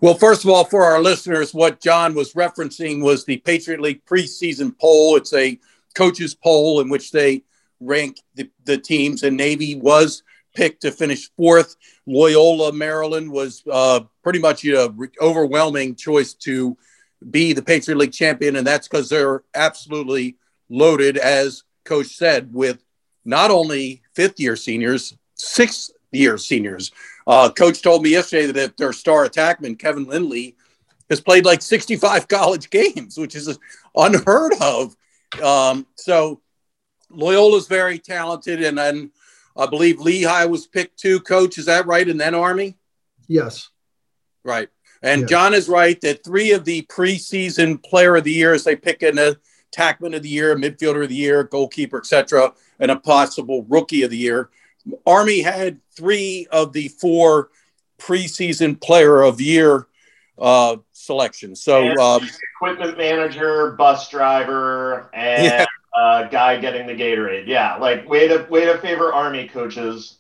Well 0.02 0.14
first 0.14 0.44
of 0.44 0.50
all 0.50 0.64
for 0.66 0.84
our 0.84 1.02
listeners 1.02 1.54
what 1.54 1.82
john 1.82 2.14
was 2.14 2.34
referencing 2.34 3.02
was 3.02 3.26
the 3.26 3.38
patriot 3.38 3.82
league 3.82 4.06
preseason 4.06 4.78
poll. 4.80 5.18
It's 5.18 5.34
a 5.34 5.60
coaches 5.96 6.36
poll 6.36 6.82
in 6.82 6.90
which 6.90 7.12
they 7.12 7.44
rank 7.80 8.22
the, 8.36 8.50
the 8.66 8.78
teams, 8.78 9.24
and 9.24 9.36
Navy 9.36 9.76
was 9.76 10.24
picked 10.54 10.82
to 10.84 10.92
finish 10.92 11.30
fourth. 11.36 11.76
Loyola, 12.06 12.72
Maryland 12.72 13.32
was 13.32 13.64
uh, 13.70 14.02
pretty 14.24 14.40
much 14.40 14.64
an 14.64 15.10
overwhelming 15.22 15.96
choice 15.96 16.34
to 16.34 16.78
be 17.30 17.54
the 17.54 17.62
Patriot 17.62 17.98
League 17.98 18.12
champion, 18.12 18.56
and 18.56 18.66
that's 18.66 18.88
because 18.88 19.10
they're 19.10 19.44
absolutely 19.54 20.38
loaded, 20.70 21.18
as 21.18 21.64
Coach 21.84 22.08
said, 22.08 22.54
with 22.54 22.84
not 23.24 23.52
only 23.52 24.02
fifth 24.14 24.40
year 24.40 24.56
seniors, 24.56 25.16
sixth 25.36 25.92
year 26.12 26.38
seniors. 26.38 26.92
Uh, 27.28 27.50
Coach 27.50 27.82
told 27.82 28.04
me 28.04 28.12
yesterday 28.12 28.52
that 28.52 28.78
their 28.78 28.94
star 28.94 29.28
attackman, 29.28 29.78
Kevin 29.78 30.06
Lindley, 30.06 30.56
has 31.10 31.22
played 31.22 31.46
like 31.46 31.62
65 31.62 32.28
college 32.28 32.70
games, 32.70 33.18
which 33.18 33.36
is 33.36 33.58
unheard 33.96 34.54
of. 34.62 34.96
Um, 35.44 35.88
so 35.96 36.42
Loyola's 37.12 37.68
very 37.68 38.00
talented, 38.00 38.64
and 38.64 38.78
then 38.78 39.12
I 39.58 39.66
believe 39.68 40.00
Lehigh 40.00 40.46
was 40.46 40.68
picked 40.68 41.00
too. 41.00 41.20
Coach, 41.20 41.58
is 41.58 41.66
that 41.66 41.88
right? 41.88 42.08
And 42.08 42.20
then 42.20 42.36
Army. 42.36 42.76
Yes. 43.28 43.70
Right. 44.44 44.70
And 45.06 45.22
Yes. 45.22 45.30
John 45.30 45.54
is 45.54 45.70
right 45.70 46.02
that 46.02 46.24
three 46.24 46.52
of 46.52 46.66
the 46.66 46.82
preseason 46.84 47.82
player 47.84 48.16
of 48.16 48.24
the 48.24 48.32
years 48.32 48.64
they 48.64 48.76
pick 48.76 49.04
an 49.04 49.18
attackman 49.18 50.16
of 50.16 50.24
the 50.24 50.30
year, 50.30 50.56
midfielder 50.56 51.04
of 51.04 51.10
the 51.10 51.16
year, 51.16 51.44
goalkeeper, 51.44 52.00
etc., 52.00 52.54
and 52.80 52.90
a 52.90 52.96
possible 52.96 53.64
rookie 53.70 54.02
of 54.02 54.10
the 54.10 54.18
year. 54.18 54.50
Army 55.06 55.42
had 55.42 55.80
three 55.96 56.48
of 56.52 56.74
the 56.74 56.88
four 56.88 57.50
preseason 58.00 58.82
player 58.82 59.22
of 59.22 59.40
year 59.40 59.88
uh, 60.40 60.78
selections. 60.92 61.62
So 61.62 61.86
um, 61.98 62.28
equipment 62.58 62.98
manager, 62.98 63.72
bus 63.74 64.10
driver, 64.10 65.10
and 65.14 65.46
Yeah. 65.46 65.66
uh, 65.96 66.24
guy 66.30 66.60
getting 66.60 66.88
the 66.88 66.94
Gatorade. 66.94 67.46
Yeah, 67.48 67.76
like 67.78 68.10
way 68.10 68.28
to 68.28 68.46
way 68.50 68.66
to 68.66 68.80
favor 68.80 69.14
Army 69.14 69.48
coaches. 69.48 70.18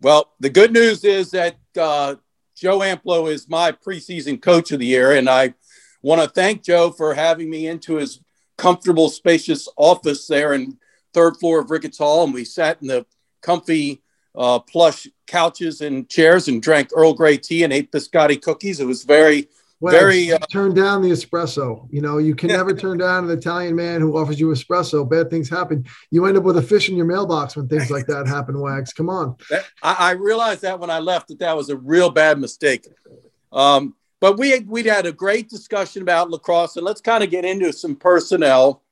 Well, 0.00 0.32
the 0.38 0.50
good 0.50 0.72
news 0.72 1.04
is 1.04 1.32
that 1.32 1.56
uh, 1.78 2.16
Joe 2.56 2.78
Amplo 2.78 3.30
is 3.30 3.50
my 3.50 3.70
preseason 3.70 4.40
coach 4.40 4.72
of 4.72 4.78
the 4.78 4.86
year, 4.86 5.12
and 5.12 5.28
I 5.28 5.52
want 6.00 6.22
to 6.22 6.28
thank 6.28 6.64
Joe 6.64 6.90
for 6.90 7.12
having 7.12 7.50
me 7.50 7.66
into 7.66 7.96
his 7.96 8.20
comfortable, 8.56 9.10
spacious 9.10 9.68
office 9.76 10.26
there 10.26 10.54
in 10.54 10.78
third 11.12 11.36
floor 11.36 11.60
of 11.60 11.70
Ricketts 11.70 11.98
Hall, 11.98 12.24
and 12.24 12.32
we 12.32 12.46
sat 12.46 12.80
in 12.80 12.88
the 12.88 13.04
comfy, 13.42 14.00
uh, 14.34 14.58
plush 14.60 15.06
couches 15.26 15.82
and 15.82 16.08
chairs 16.08 16.48
and 16.48 16.62
drank 16.62 16.88
Earl 16.94 17.12
Grey 17.12 17.36
tea 17.36 17.62
and 17.62 17.74
ate 17.74 17.92
biscotti 17.92 18.40
cookies. 18.40 18.80
It 18.80 18.86
was 18.86 19.04
very, 19.04 19.48
Well, 19.78 19.92
Very, 19.92 20.32
uh, 20.32 20.38
turn 20.50 20.72
down 20.72 21.02
the 21.02 21.10
espresso. 21.10 21.86
You 21.90 22.00
know, 22.00 22.16
you 22.16 22.34
can 22.34 22.48
never 22.48 22.72
turn 22.72 22.96
down 22.96 23.24
an 23.24 23.30
Italian 23.30 23.76
man 23.76 24.00
who 24.00 24.16
offers 24.16 24.40
you 24.40 24.48
espresso. 24.48 25.08
Bad 25.08 25.28
things 25.28 25.50
happen. 25.50 25.84
You 26.10 26.24
end 26.24 26.38
up 26.38 26.44
with 26.44 26.56
a 26.56 26.62
fish 26.62 26.88
in 26.88 26.96
your 26.96 27.04
mailbox 27.04 27.56
when 27.56 27.68
things 27.68 27.90
like 27.90 28.06
that 28.06 28.26
happen. 28.26 28.58
Wags, 28.58 28.94
come 28.94 29.10
on. 29.10 29.36
That, 29.50 29.66
I, 29.82 29.96
I 29.98 30.10
realized 30.12 30.62
that 30.62 30.80
when 30.80 30.88
I 30.88 31.00
left 31.00 31.28
that 31.28 31.40
that 31.40 31.56
was 31.56 31.68
a 31.68 31.76
real 31.76 32.10
bad 32.10 32.38
mistake. 32.38 32.86
Um, 33.52 33.94
but 34.18 34.38
we 34.38 34.58
we'd 34.60 34.86
had 34.86 35.04
a 35.04 35.12
great 35.12 35.50
discussion 35.50 36.00
about 36.00 36.30
lacrosse, 36.30 36.76
and 36.76 36.84
let's 36.84 37.02
kind 37.02 37.22
of 37.22 37.30
get 37.30 37.44
into 37.44 37.72
some 37.72 37.96
personnel. 37.96 38.82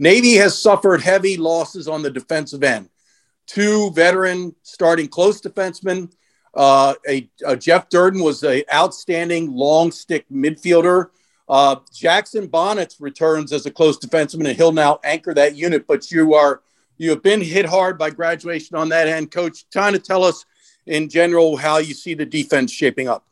Navy 0.00 0.34
has 0.34 0.60
suffered 0.60 1.02
heavy 1.02 1.36
losses 1.36 1.86
on 1.86 2.02
the 2.02 2.10
defensive 2.10 2.64
end. 2.64 2.88
Two 3.46 3.92
veteran 3.92 4.56
starting 4.62 5.06
close 5.06 5.40
defensemen. 5.40 6.12
Uh, 6.54 6.94
a, 7.08 7.28
a 7.46 7.56
Jeff 7.56 7.88
Durden 7.88 8.22
was 8.22 8.42
an 8.42 8.62
outstanding 8.72 9.52
long 9.52 9.90
stick 9.90 10.24
midfielder. 10.32 11.08
Uh, 11.48 11.76
Jackson 11.92 12.46
Bonnets 12.46 13.00
returns 13.00 13.52
as 13.52 13.66
a 13.66 13.70
close 13.70 13.98
defenseman, 13.98 14.48
and 14.48 14.56
he'll 14.56 14.72
now 14.72 15.00
anchor 15.04 15.34
that 15.34 15.56
unit. 15.56 15.86
But 15.86 16.10
you 16.10 16.34
are 16.34 16.62
you 16.96 17.10
have 17.10 17.22
been 17.22 17.40
hit 17.40 17.66
hard 17.66 17.98
by 17.98 18.10
graduation 18.10 18.76
on 18.76 18.88
that 18.90 19.08
end, 19.08 19.30
Coach. 19.30 19.68
Trying 19.70 19.94
to 19.94 19.98
tell 19.98 20.24
us 20.24 20.44
in 20.86 21.08
general 21.08 21.56
how 21.56 21.78
you 21.78 21.94
see 21.94 22.14
the 22.14 22.26
defense 22.26 22.70
shaping 22.70 23.08
up. 23.08 23.26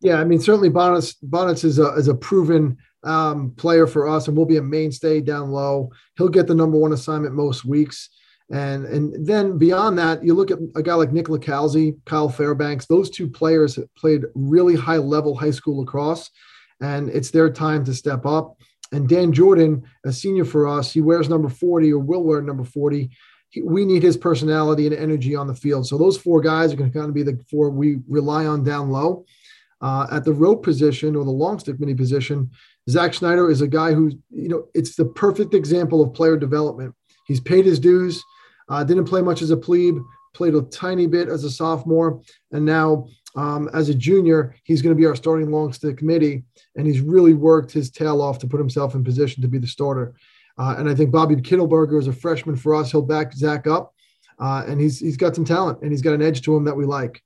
Yeah, 0.00 0.16
I 0.16 0.24
mean, 0.24 0.40
certainly 0.40 0.68
Bonnets, 0.68 1.14
Bonnets 1.14 1.62
is 1.62 1.78
a, 1.78 1.92
is 1.94 2.08
a 2.08 2.14
proven 2.14 2.76
um, 3.04 3.52
player 3.56 3.86
for 3.86 4.08
us 4.08 4.28
and 4.28 4.36
will 4.36 4.46
be 4.46 4.56
a 4.56 4.62
mainstay 4.62 5.20
down 5.20 5.50
low. 5.50 5.92
He'll 6.16 6.28
get 6.28 6.46
the 6.48 6.54
number 6.54 6.76
one 6.76 6.92
assignment 6.92 7.34
most 7.34 7.64
weeks. 7.64 8.10
And, 8.52 8.84
and 8.84 9.26
then 9.26 9.56
beyond 9.56 9.98
that, 9.98 10.22
you 10.22 10.34
look 10.34 10.50
at 10.50 10.58
a 10.76 10.82
guy 10.82 10.92
like 10.92 11.10
Nick 11.10 11.26
Lacalzi, 11.26 11.96
Kyle 12.04 12.28
Fairbanks. 12.28 12.84
Those 12.84 13.08
two 13.08 13.26
players 13.26 13.78
played 13.96 14.24
really 14.34 14.76
high 14.76 14.98
level 14.98 15.34
high 15.34 15.50
school 15.50 15.78
lacrosse, 15.78 16.30
and 16.82 17.08
it's 17.08 17.30
their 17.30 17.50
time 17.50 17.82
to 17.86 17.94
step 17.94 18.26
up. 18.26 18.58
And 18.92 19.08
Dan 19.08 19.32
Jordan, 19.32 19.82
a 20.04 20.12
senior 20.12 20.44
for 20.44 20.68
us, 20.68 20.92
he 20.92 21.00
wears 21.00 21.30
number 21.30 21.48
40 21.48 21.94
or 21.94 21.98
will 21.98 22.22
wear 22.22 22.42
number 22.42 22.62
40. 22.62 23.08
He, 23.48 23.62
we 23.62 23.86
need 23.86 24.02
his 24.02 24.18
personality 24.18 24.86
and 24.86 24.94
energy 24.94 25.34
on 25.34 25.46
the 25.46 25.54
field. 25.54 25.86
So 25.86 25.96
those 25.96 26.18
four 26.18 26.42
guys 26.42 26.74
are 26.74 26.76
going 26.76 26.92
to 26.92 26.98
kind 26.98 27.08
of 27.08 27.14
be 27.14 27.22
the 27.22 27.42
four 27.50 27.70
we 27.70 28.00
rely 28.06 28.44
on 28.44 28.62
down 28.64 28.90
low. 28.90 29.24
Uh, 29.80 30.06
at 30.12 30.24
the 30.24 30.32
rope 30.32 30.62
position 30.62 31.16
or 31.16 31.24
the 31.24 31.30
long 31.30 31.58
stick 31.58 31.80
middie 31.80 31.94
position, 31.94 32.50
Zach 32.88 33.14
Schneider 33.14 33.50
is 33.50 33.62
a 33.62 33.66
guy 33.66 33.94
who, 33.94 34.12
you 34.30 34.48
know, 34.48 34.68
it's 34.74 34.94
the 34.94 35.06
perfect 35.06 35.54
example 35.54 36.02
of 36.02 36.12
player 36.12 36.36
development. 36.36 36.94
He's 37.26 37.40
paid 37.40 37.64
his 37.64 37.80
dues, 37.80 38.22
uh, 38.72 38.82
didn't 38.82 39.04
play 39.04 39.20
much 39.20 39.42
as 39.42 39.50
a 39.50 39.56
plebe, 39.56 39.98
played 40.32 40.54
a 40.54 40.62
tiny 40.62 41.06
bit 41.06 41.28
as 41.28 41.44
a 41.44 41.50
sophomore, 41.50 42.22
and 42.52 42.64
now 42.64 43.06
um, 43.36 43.68
as 43.74 43.90
a 43.90 43.94
junior, 43.94 44.56
he's 44.64 44.80
going 44.80 44.96
to 44.96 45.00
be 45.00 45.06
our 45.06 45.14
starting 45.14 45.50
long 45.50 45.74
stick 45.74 45.98
committee, 45.98 46.42
and 46.74 46.86
he's 46.86 47.00
really 47.00 47.34
worked 47.34 47.70
his 47.70 47.90
tail 47.90 48.22
off 48.22 48.38
to 48.38 48.46
put 48.46 48.58
himself 48.58 48.94
in 48.94 49.04
position 49.04 49.42
to 49.42 49.48
be 49.48 49.58
the 49.58 49.66
starter. 49.66 50.14
Uh, 50.56 50.74
and 50.78 50.88
I 50.88 50.94
think 50.94 51.10
Bobby 51.10 51.36
Kittelberger 51.36 52.00
is 52.00 52.06
a 52.06 52.14
freshman 52.14 52.56
for 52.56 52.74
us. 52.74 52.90
He'll 52.90 53.02
back 53.02 53.34
Zach 53.34 53.66
up, 53.66 53.94
uh, 54.38 54.64
and 54.66 54.80
he's 54.80 54.98
he's 54.98 55.18
got 55.18 55.34
some 55.34 55.44
talent 55.44 55.80
and 55.82 55.90
he's 55.90 56.02
got 56.02 56.14
an 56.14 56.22
edge 56.22 56.40
to 56.42 56.56
him 56.56 56.64
that 56.64 56.76
we 56.76 56.86
like. 56.86 57.22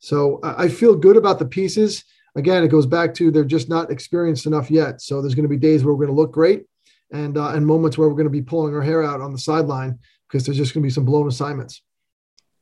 So 0.00 0.40
I 0.42 0.64
I 0.64 0.68
feel 0.68 0.96
good 0.96 1.16
about 1.16 1.38
the 1.38 1.46
pieces. 1.46 2.04
Again, 2.34 2.64
it 2.64 2.68
goes 2.68 2.86
back 2.86 3.14
to 3.14 3.30
they're 3.30 3.44
just 3.44 3.68
not 3.68 3.90
experienced 3.90 4.46
enough 4.46 4.70
yet. 4.70 5.00
So 5.00 5.20
there's 5.20 5.34
going 5.36 5.48
to 5.48 5.56
be 5.56 5.68
days 5.68 5.84
where 5.84 5.94
we're 5.94 6.06
going 6.06 6.16
to 6.16 6.20
look 6.20 6.32
great, 6.32 6.64
and 7.12 7.36
uh, 7.36 7.50
and 7.50 7.64
moments 7.64 7.96
where 7.96 8.08
we're 8.08 8.14
going 8.14 8.24
to 8.24 8.30
be 8.30 8.42
pulling 8.42 8.74
our 8.74 8.82
hair 8.82 9.04
out 9.04 9.20
on 9.20 9.32
the 9.32 9.38
sideline 9.38 9.98
because 10.30 10.46
there's 10.46 10.58
just 10.58 10.74
going 10.74 10.82
to 10.82 10.86
be 10.86 10.92
some 10.92 11.04
blown 11.04 11.26
assignments. 11.26 11.82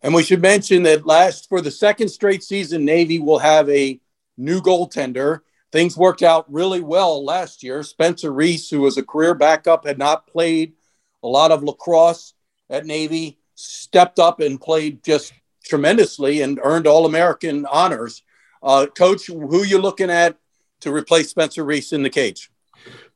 And 0.03 0.15
we 0.15 0.23
should 0.23 0.41
mention 0.41 0.85
that 0.85 1.07
last 1.07 1.49
for 1.49 1.61
the 1.61 1.71
second 1.71 2.09
straight 2.09 2.43
season, 2.43 2.85
Navy 2.85 3.19
will 3.19 3.41
have 3.41 3.69
a 3.69 4.01
new 4.37 4.61
goaltender. 4.61 5.41
Things 5.71 5.97
worked 5.97 6.23
out 6.23 6.51
really 6.51 6.81
well 6.81 7.23
last 7.25 7.63
year. 7.63 7.83
Spencer 7.83 8.33
Reese, 8.33 8.71
who 8.71 8.81
was 8.81 8.97
a 8.97 9.03
career 9.03 9.35
backup, 9.35 9.85
had 9.85 9.99
not 9.99 10.27
played 10.27 10.75
a 11.23 11.29
lot 11.29 11.51
of 11.51 11.63
lacrosse 11.63 12.33
at 12.71 12.87
Navy, 12.87 13.39
stepped 13.55 14.19
up 14.19 14.41
and 14.41 14.61
played 14.61 15.03
just 15.05 15.33
tremendously 15.65 16.41
and 16.41 16.61
earned 16.63 16.87
All 16.87 17.05
American 17.05 17.67
honors. 17.67 18.23
Uh, 18.63 18.87
Coach, 18.87 19.27
who 19.27 19.65
you 19.65 19.79
looking 19.79 20.11
at 20.11 20.37
to 20.81 20.93
replace 20.93 21.29
Spencer 21.29 21.65
Reese 21.65 21.93
in 21.93 22.03
the 22.03 22.11
cage? 22.11 22.51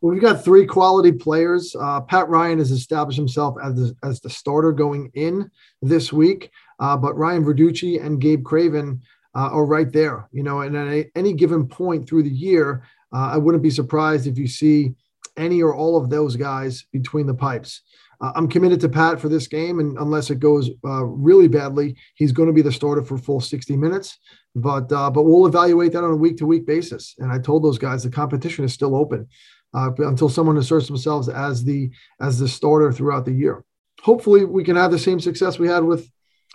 Well, 0.01 0.13
we've 0.13 0.23
got 0.23 0.45
three 0.45 0.67
quality 0.67 1.13
players. 1.13 1.77
Uh, 1.79 2.01
Pat 2.01 2.29
Ryan 2.29 2.59
has 2.59 2.71
established 2.71 3.19
himself 3.19 3.57
as 3.63 3.75
the, 3.75 3.97
as 4.03 4.21
the 4.21 4.31
starter 4.31 4.73
going 4.73 5.11
in 5.15 5.51
this 5.81 6.13
week, 6.13 6.51
uh, 6.81 6.97
but 6.97 7.17
Ryan 7.17 7.45
Verducci 7.45 8.05
and 8.05 8.21
Gabe 8.21 8.45
Craven 8.45 9.01
uh, 9.35 9.51
are 9.53 9.65
right 9.65 9.93
there. 9.93 10.29
You 10.33 10.43
know, 10.43 10.61
and 10.61 10.77
at 10.77 11.07
any 11.15 11.33
given 11.33 11.67
point 11.67 12.09
through 12.09 12.25
the 12.25 12.31
year, 12.31 12.83
uh, 13.13 13.31
I 13.33 13.37
wouldn't 13.37 13.63
be 13.63 13.71
surprised 13.71 14.27
if 14.27 14.39
you 14.39 14.49
see 14.49 14.95
any 15.37 15.63
or 15.63 15.75
all 15.75 15.97
of 15.97 16.11
those 16.11 16.37
guys 16.37 16.85
between 16.93 17.27
the 17.27 17.35
pipes. 17.35 17.83
I'm 18.23 18.49
committed 18.49 18.81
to 18.81 18.89
Pat 18.89 19.21
for 19.21 19.29
this 19.29 19.49
game, 19.49 19.81
and 19.81 19.99
unless 19.99 20.31
it 20.31 20.39
goes 20.39 20.71
uh, 20.85 21.05
really 21.05 21.49
badly, 21.49 21.97
he's 22.15 22.31
going 22.31 22.47
to 22.47 22.53
be 22.53 22.63
the 22.63 22.71
starter 22.71 23.03
for 23.03 23.19
full 23.19 23.41
60 23.41 23.77
minutes. 23.77 24.19
But 24.55 24.93
uh, 24.93 25.11
but 25.11 25.25
we'll 25.25 25.47
evaluate 25.47 25.93
that 25.93 26.05
on 26.05 26.13
a 26.13 26.17
week 26.17 26.37
to 26.37 26.47
week 26.47 26.67
basis. 26.67 27.17
And 27.19 27.33
I 27.33 27.39
told 27.39 27.65
those 27.65 27.79
guys 27.79 28.03
the 28.03 28.11
competition 28.11 28.65
is 28.65 28.73
still 28.73 28.95
open 28.95 29.29
uh, 29.75 29.91
until 29.99 30.29
someone 30.29 30.57
asserts 30.57 30.87
themselves 30.87 31.29
as 31.29 31.65
the 31.65 31.91
as 32.21 32.39
the 32.39 32.49
starter 32.49 32.93
throughout 32.93 33.25
the 33.25 33.33
year. 33.33 33.65
Hopefully, 34.03 34.45
we 34.45 34.63
can 34.63 34.77
have 34.77 34.91
the 34.91 34.99
same 34.99 35.21
success 35.21 35.59
we 35.59 35.69
had 35.69 35.85
with 35.85 36.09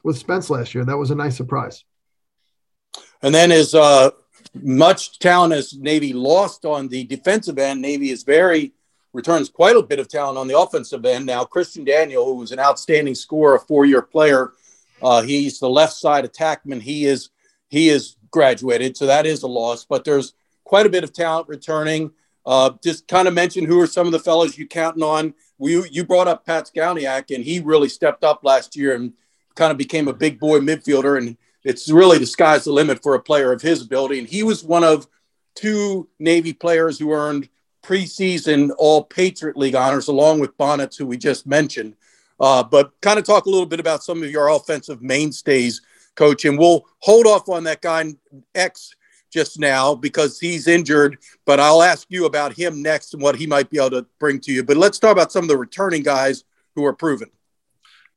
with 0.03 0.17
Spence 0.17 0.49
last 0.49 0.73
year. 0.73 0.85
That 0.85 0.97
was 0.97 1.11
a 1.11 1.15
nice 1.15 1.35
surprise. 1.35 1.83
And 3.21 3.33
then 3.33 3.51
as 3.51 3.73
uh, 3.73 4.11
much 4.53 5.19
talent 5.19 5.53
as 5.53 5.73
Navy 5.73 6.13
lost 6.13 6.65
on 6.65 6.87
the 6.87 7.03
defensive 7.03 7.57
end, 7.57 7.81
Navy 7.81 8.11
is 8.11 8.23
very 8.23 8.73
returns 9.17 9.49
quite 9.49 9.75
a 9.75 9.81
bit 9.81 9.99
of 9.99 10.07
talent 10.07 10.37
on 10.37 10.47
the 10.47 10.57
offensive 10.57 11.03
end. 11.03 11.25
Now, 11.25 11.43
Christian 11.43 11.83
Daniel, 11.83 12.23
who 12.23 12.35
was 12.35 12.51
an 12.51 12.59
outstanding 12.59 13.15
scorer, 13.15 13.55
a 13.55 13.59
four-year 13.59 14.03
player, 14.03 14.53
uh, 15.01 15.23
he's 15.23 15.59
the 15.59 15.69
left 15.69 15.93
side 15.93 16.23
attackman. 16.23 16.81
He 16.81 17.05
is 17.05 17.31
he 17.67 17.89
is 17.89 18.15
graduated, 18.31 18.95
so 18.95 19.07
that 19.07 19.25
is 19.25 19.43
a 19.43 19.47
loss. 19.47 19.83
But 19.83 20.05
there's 20.05 20.33
quite 20.63 20.85
a 20.85 20.89
bit 20.89 21.03
of 21.03 21.11
talent 21.11 21.49
returning. 21.49 22.11
Uh, 22.45 22.71
just 22.81 23.07
kind 23.07 23.27
of 23.27 23.33
mention 23.33 23.65
who 23.65 23.81
are 23.81 23.87
some 23.87 24.05
of 24.05 24.13
the 24.13 24.19
fellows 24.19 24.57
you 24.57 24.65
counting 24.67 25.03
on. 25.03 25.33
We, 25.57 25.89
you 25.89 26.05
brought 26.05 26.27
up 26.29 26.45
Pat 26.45 26.69
Skalniak, 26.73 27.35
and 27.35 27.43
he 27.43 27.59
really 27.59 27.89
stepped 27.89 28.23
up 28.23 28.41
last 28.43 28.75
year 28.75 28.95
and 28.95 29.13
kind 29.55 29.71
of 29.71 29.77
became 29.77 30.07
a 30.07 30.13
big 30.13 30.39
boy 30.39 30.59
midfielder. 30.59 31.17
And 31.17 31.35
it's 31.63 31.89
really 31.89 32.19
the 32.19 32.25
sky's 32.25 32.63
the 32.63 32.71
limit 32.71 33.01
for 33.03 33.15
a 33.15 33.19
player 33.19 33.51
of 33.51 33.61
his 33.61 33.81
ability. 33.81 34.19
And 34.19 34.27
he 34.27 34.43
was 34.43 34.63
one 34.63 34.83
of 34.83 35.07
two 35.55 36.07
Navy 36.19 36.53
players 36.53 36.99
who 36.99 37.11
earned 37.11 37.49
preseason 37.87 38.71
All 38.77 39.03
Patriot 39.03 39.55
League 39.55 39.75
honors, 39.75 40.09
along 40.09 40.39
with 40.39 40.57
Bonnets, 40.57 40.97
who 40.97 41.07
we 41.07 41.17
just 41.17 41.47
mentioned. 41.47 41.95
Uh, 42.39 42.61
but 42.61 42.91
kind 43.01 43.17
of 43.17 43.25
talk 43.25 43.45
a 43.45 43.49
little 43.49 43.65
bit 43.65 43.79
about 43.79 44.03
some 44.03 44.21
of 44.21 44.29
your 44.29 44.49
offensive 44.49 45.01
mainstays, 45.01 45.81
coach. 46.15 46.43
And 46.43 46.59
we'll 46.59 46.85
hold 46.99 47.25
off 47.25 47.47
on 47.47 47.63
that 47.63 47.81
guy 47.81 48.13
X 48.53 48.93
just 49.31 49.57
now 49.57 49.95
because 49.95 50.39
he's 50.39 50.67
injured. 50.67 51.17
But 51.45 51.59
I'll 51.59 51.81
ask 51.81 52.07
you 52.09 52.25
about 52.25 52.53
him 52.53 52.81
next 52.81 53.13
and 53.13 53.23
what 53.23 53.37
he 53.37 53.47
might 53.47 53.69
be 53.69 53.77
able 53.77 53.91
to 53.91 54.05
bring 54.19 54.41
to 54.41 54.51
you. 54.51 54.63
But 54.63 54.77
let's 54.77 54.99
talk 54.99 55.13
about 55.13 55.31
some 55.31 55.45
of 55.45 55.49
the 55.49 55.57
returning 55.57 56.03
guys 56.03 56.43
who 56.75 56.85
are 56.85 56.93
proven. 56.93 57.29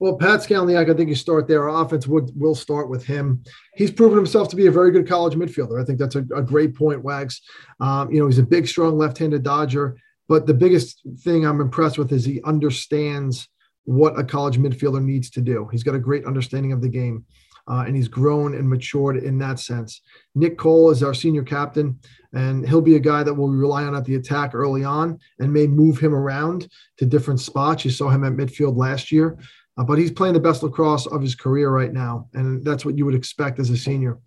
Well, 0.01 0.17
Pat 0.17 0.41
Skalniak, 0.41 0.91
I 0.91 0.95
think 0.95 1.11
you 1.11 1.15
start 1.15 1.47
there. 1.47 1.69
Our 1.69 1.85
offense 1.85 2.07
would 2.07 2.31
will 2.35 2.55
start 2.55 2.89
with 2.89 3.05
him. 3.05 3.45
He's 3.75 3.91
proven 3.91 4.17
himself 4.17 4.49
to 4.49 4.57
be 4.57 4.67
a 4.67 4.73
very 4.73 4.91
good 4.91 5.07
college 5.07 5.35
midfielder. 5.35 5.81
I 5.81 5.85
think 5.85 5.99
that's 5.99 6.17
a, 6.17 6.25
a 6.35 6.43
great 6.43 6.75
point, 6.75 7.05
Wags. 7.05 7.43
Um, 7.81 8.11
you 8.11 8.19
know, 8.19 8.27
he's 8.27 8.39
a 8.39 8.43
big, 8.43 8.67
strong 8.67 8.97
left-handed 8.97 9.43
dodger. 9.43 9.97
But 10.27 10.47
the 10.47 10.55
biggest 10.55 11.03
thing 11.19 11.45
I'm 11.45 11.61
impressed 11.61 11.99
with 11.99 12.13
is 12.13 12.25
he 12.25 12.41
understands 12.45 13.49
what 13.85 14.19
a 14.19 14.25
college 14.25 14.59
midfielder 14.59 15.05
needs 15.05 15.29
to 15.31 15.41
do. 15.41 15.69
He's 15.71 15.83
got 15.83 15.95
a 15.95 15.99
great 15.99 16.25
understanding 16.25 16.73
of 16.73 16.81
the 16.81 16.89
game, 16.89 17.27
uh, 17.69 17.85
and 17.87 17.95
he's 17.95 18.09
grown 18.09 18.55
and 18.55 18.69
matured 18.69 19.17
in 19.17 19.39
that 19.39 19.59
sense. 19.59 20.01
Nick 20.35 20.57
Cole 20.57 20.91
is 20.91 21.03
our 21.03 21.15
senior 21.15 21.43
captain, 21.43 21.99
and 22.33 22.67
he'll 22.67 22.81
be 22.81 22.97
a 22.97 23.01
guy 23.01 23.23
that 23.23 23.35
we'll 23.35 23.49
rely 23.49 23.85
on 23.85 23.97
at 23.97 24.05
the 24.05 24.15
attack 24.15 24.55
early 24.55 24.85
on 24.85 25.19
and 25.41 25.53
may 25.53 25.67
move 25.67 25.99
him 25.99 26.15
around 26.15 26.71
to 26.99 27.05
different 27.05 27.41
spots. 27.41 27.85
You 27.85 27.91
saw 27.91 28.09
him 28.09 28.25
at 28.25 28.33
midfield 28.33 28.77
last 28.77 29.11
year. 29.11 29.37
Uh, 29.79 29.85
but 29.85 29.99
he's 29.99 30.11
playing 30.11 30.35
the 30.35 30.41
best 30.41 30.63
lacrosse 30.63 31.07
of 31.07 31.23
his 31.23 31.35
career 31.35 31.71
right 31.71 31.93
now, 31.93 32.29
and 32.35 32.65
that's 32.65 32.85
what 32.85 32.99
you 32.99 33.05
would 33.05 33.15
expect 33.15 33.59
as 33.59 33.71
a 33.71 33.77
senior. 33.77 34.19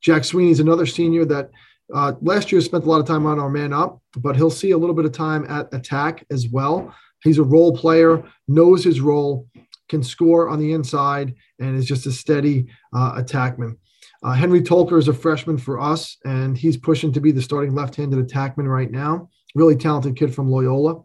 Jack 0.00 0.24
Sweeney 0.24 0.50
is 0.50 0.60
another 0.60 0.86
senior 0.86 1.24
that 1.26 1.50
uh, 1.94 2.12
last 2.20 2.50
year 2.50 2.60
spent 2.60 2.84
a 2.84 2.88
lot 2.88 3.00
of 3.00 3.06
time 3.06 3.26
on 3.26 3.38
our 3.38 3.50
man 3.50 3.72
up, 3.72 4.00
but 4.16 4.36
he'll 4.36 4.50
see 4.50 4.70
a 4.70 4.78
little 4.78 4.94
bit 4.94 5.04
of 5.04 5.12
time 5.12 5.44
at 5.48 5.72
attack 5.74 6.24
as 6.30 6.48
well. 6.48 6.94
He's 7.22 7.38
a 7.38 7.44
role 7.44 7.76
player, 7.76 8.24
knows 8.48 8.82
his 8.82 9.00
role, 9.00 9.46
can 9.88 10.02
score 10.02 10.48
on 10.48 10.58
the 10.58 10.72
inside, 10.72 11.34
and 11.60 11.76
is 11.76 11.86
just 11.86 12.06
a 12.06 12.12
steady 12.12 12.66
uh, 12.94 13.20
attackman. 13.20 13.76
Uh, 14.22 14.32
Henry 14.32 14.62
Tolker 14.62 14.98
is 14.98 15.08
a 15.08 15.14
freshman 15.14 15.58
for 15.58 15.80
us, 15.80 16.16
and 16.24 16.56
he's 16.56 16.76
pushing 16.76 17.12
to 17.12 17.20
be 17.20 17.32
the 17.32 17.42
starting 17.42 17.74
left-handed 17.74 18.26
attackman 18.26 18.68
right 18.68 18.90
now. 18.90 19.28
Really 19.54 19.76
talented 19.76 20.16
kid 20.16 20.34
from 20.34 20.48
Loyola. 20.48 21.02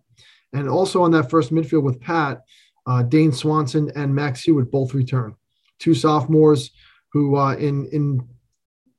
And 0.53 0.69
also 0.69 1.01
on 1.03 1.12
that 1.12 1.29
first 1.29 1.51
midfield 1.51 1.83
with 1.83 1.99
Pat, 1.99 2.41
uh, 2.88 3.04
Dane 3.04 3.32
Swanson 3.32 3.91
and 3.95 4.15
Max 4.15 4.41
Hewitt 4.41 4.71
both 4.71 4.93
return. 4.93 5.36
Two 5.80 5.93
sophomores 5.93 6.71
who, 7.12 7.36
uh, 7.36 7.56
in 7.56 7.88
in 7.88 8.28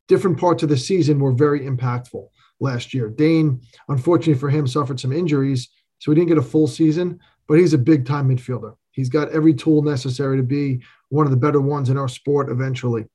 different 0.06 0.38
parts 0.38 0.62
of 0.62 0.68
the 0.68 0.76
season, 0.76 1.18
were 1.18 1.32
very 1.32 1.60
impactful 1.60 2.28
last 2.60 2.94
year. 2.94 3.08
Dane, 3.08 3.60
unfortunately 3.88 4.38
for 4.38 4.50
him, 4.50 4.66
suffered 4.66 5.00
some 5.00 5.12
injuries, 5.12 5.68
so 5.98 6.10
he 6.10 6.14
didn't 6.14 6.28
get 6.28 6.38
a 6.38 6.42
full 6.42 6.66
season. 6.66 7.18
But 7.48 7.58
he's 7.58 7.72
a 7.72 7.78
big 7.78 8.04
time 8.04 8.28
midfielder. 8.28 8.76
He's 8.92 9.08
got 9.08 9.30
every 9.30 9.54
tool 9.54 9.82
necessary 9.82 10.36
to 10.36 10.42
be 10.42 10.82
one 11.08 11.24
of 11.24 11.30
the 11.30 11.36
better 11.38 11.60
ones 11.60 11.88
in 11.88 11.96
our 11.96 12.08
sport 12.08 12.50
eventually. 12.50 13.06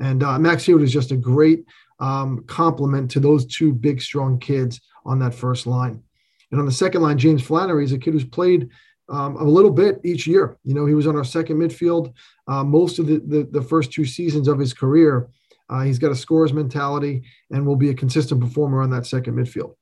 And 0.00 0.22
uh, 0.22 0.38
Max 0.38 0.64
Hewitt 0.64 0.82
is 0.82 0.92
just 0.92 1.12
a 1.12 1.16
great 1.16 1.64
um, 2.00 2.44
complement 2.46 3.10
to 3.12 3.20
those 3.20 3.46
two 3.46 3.72
big, 3.72 4.02
strong 4.02 4.38
kids 4.38 4.80
on 5.04 5.18
that 5.20 5.34
first 5.34 5.66
line. 5.66 6.02
And 6.50 6.60
on 6.60 6.66
the 6.66 6.72
second 6.72 7.02
line, 7.02 7.18
James 7.18 7.42
Flannery 7.42 7.84
is 7.84 7.92
a 7.92 7.98
kid 7.98 8.12
who's 8.12 8.24
played 8.24 8.70
um, 9.08 9.36
a 9.36 9.44
little 9.44 9.70
bit 9.70 10.00
each 10.04 10.26
year. 10.26 10.56
You 10.64 10.74
know, 10.74 10.86
he 10.86 10.94
was 10.94 11.06
on 11.06 11.16
our 11.16 11.24
second 11.24 11.58
midfield 11.58 12.12
uh, 12.48 12.64
most 12.64 12.98
of 12.98 13.06
the, 13.06 13.18
the, 13.18 13.48
the 13.50 13.62
first 13.62 13.92
two 13.92 14.04
seasons 14.04 14.48
of 14.48 14.58
his 14.58 14.72
career. 14.72 15.28
Uh, 15.68 15.82
he's 15.82 15.98
got 15.98 16.12
a 16.12 16.16
scorer's 16.16 16.52
mentality 16.52 17.22
and 17.50 17.66
will 17.66 17.76
be 17.76 17.90
a 17.90 17.94
consistent 17.94 18.40
performer 18.40 18.82
on 18.82 18.90
that 18.90 19.06
second 19.06 19.34
midfield. 19.34 19.74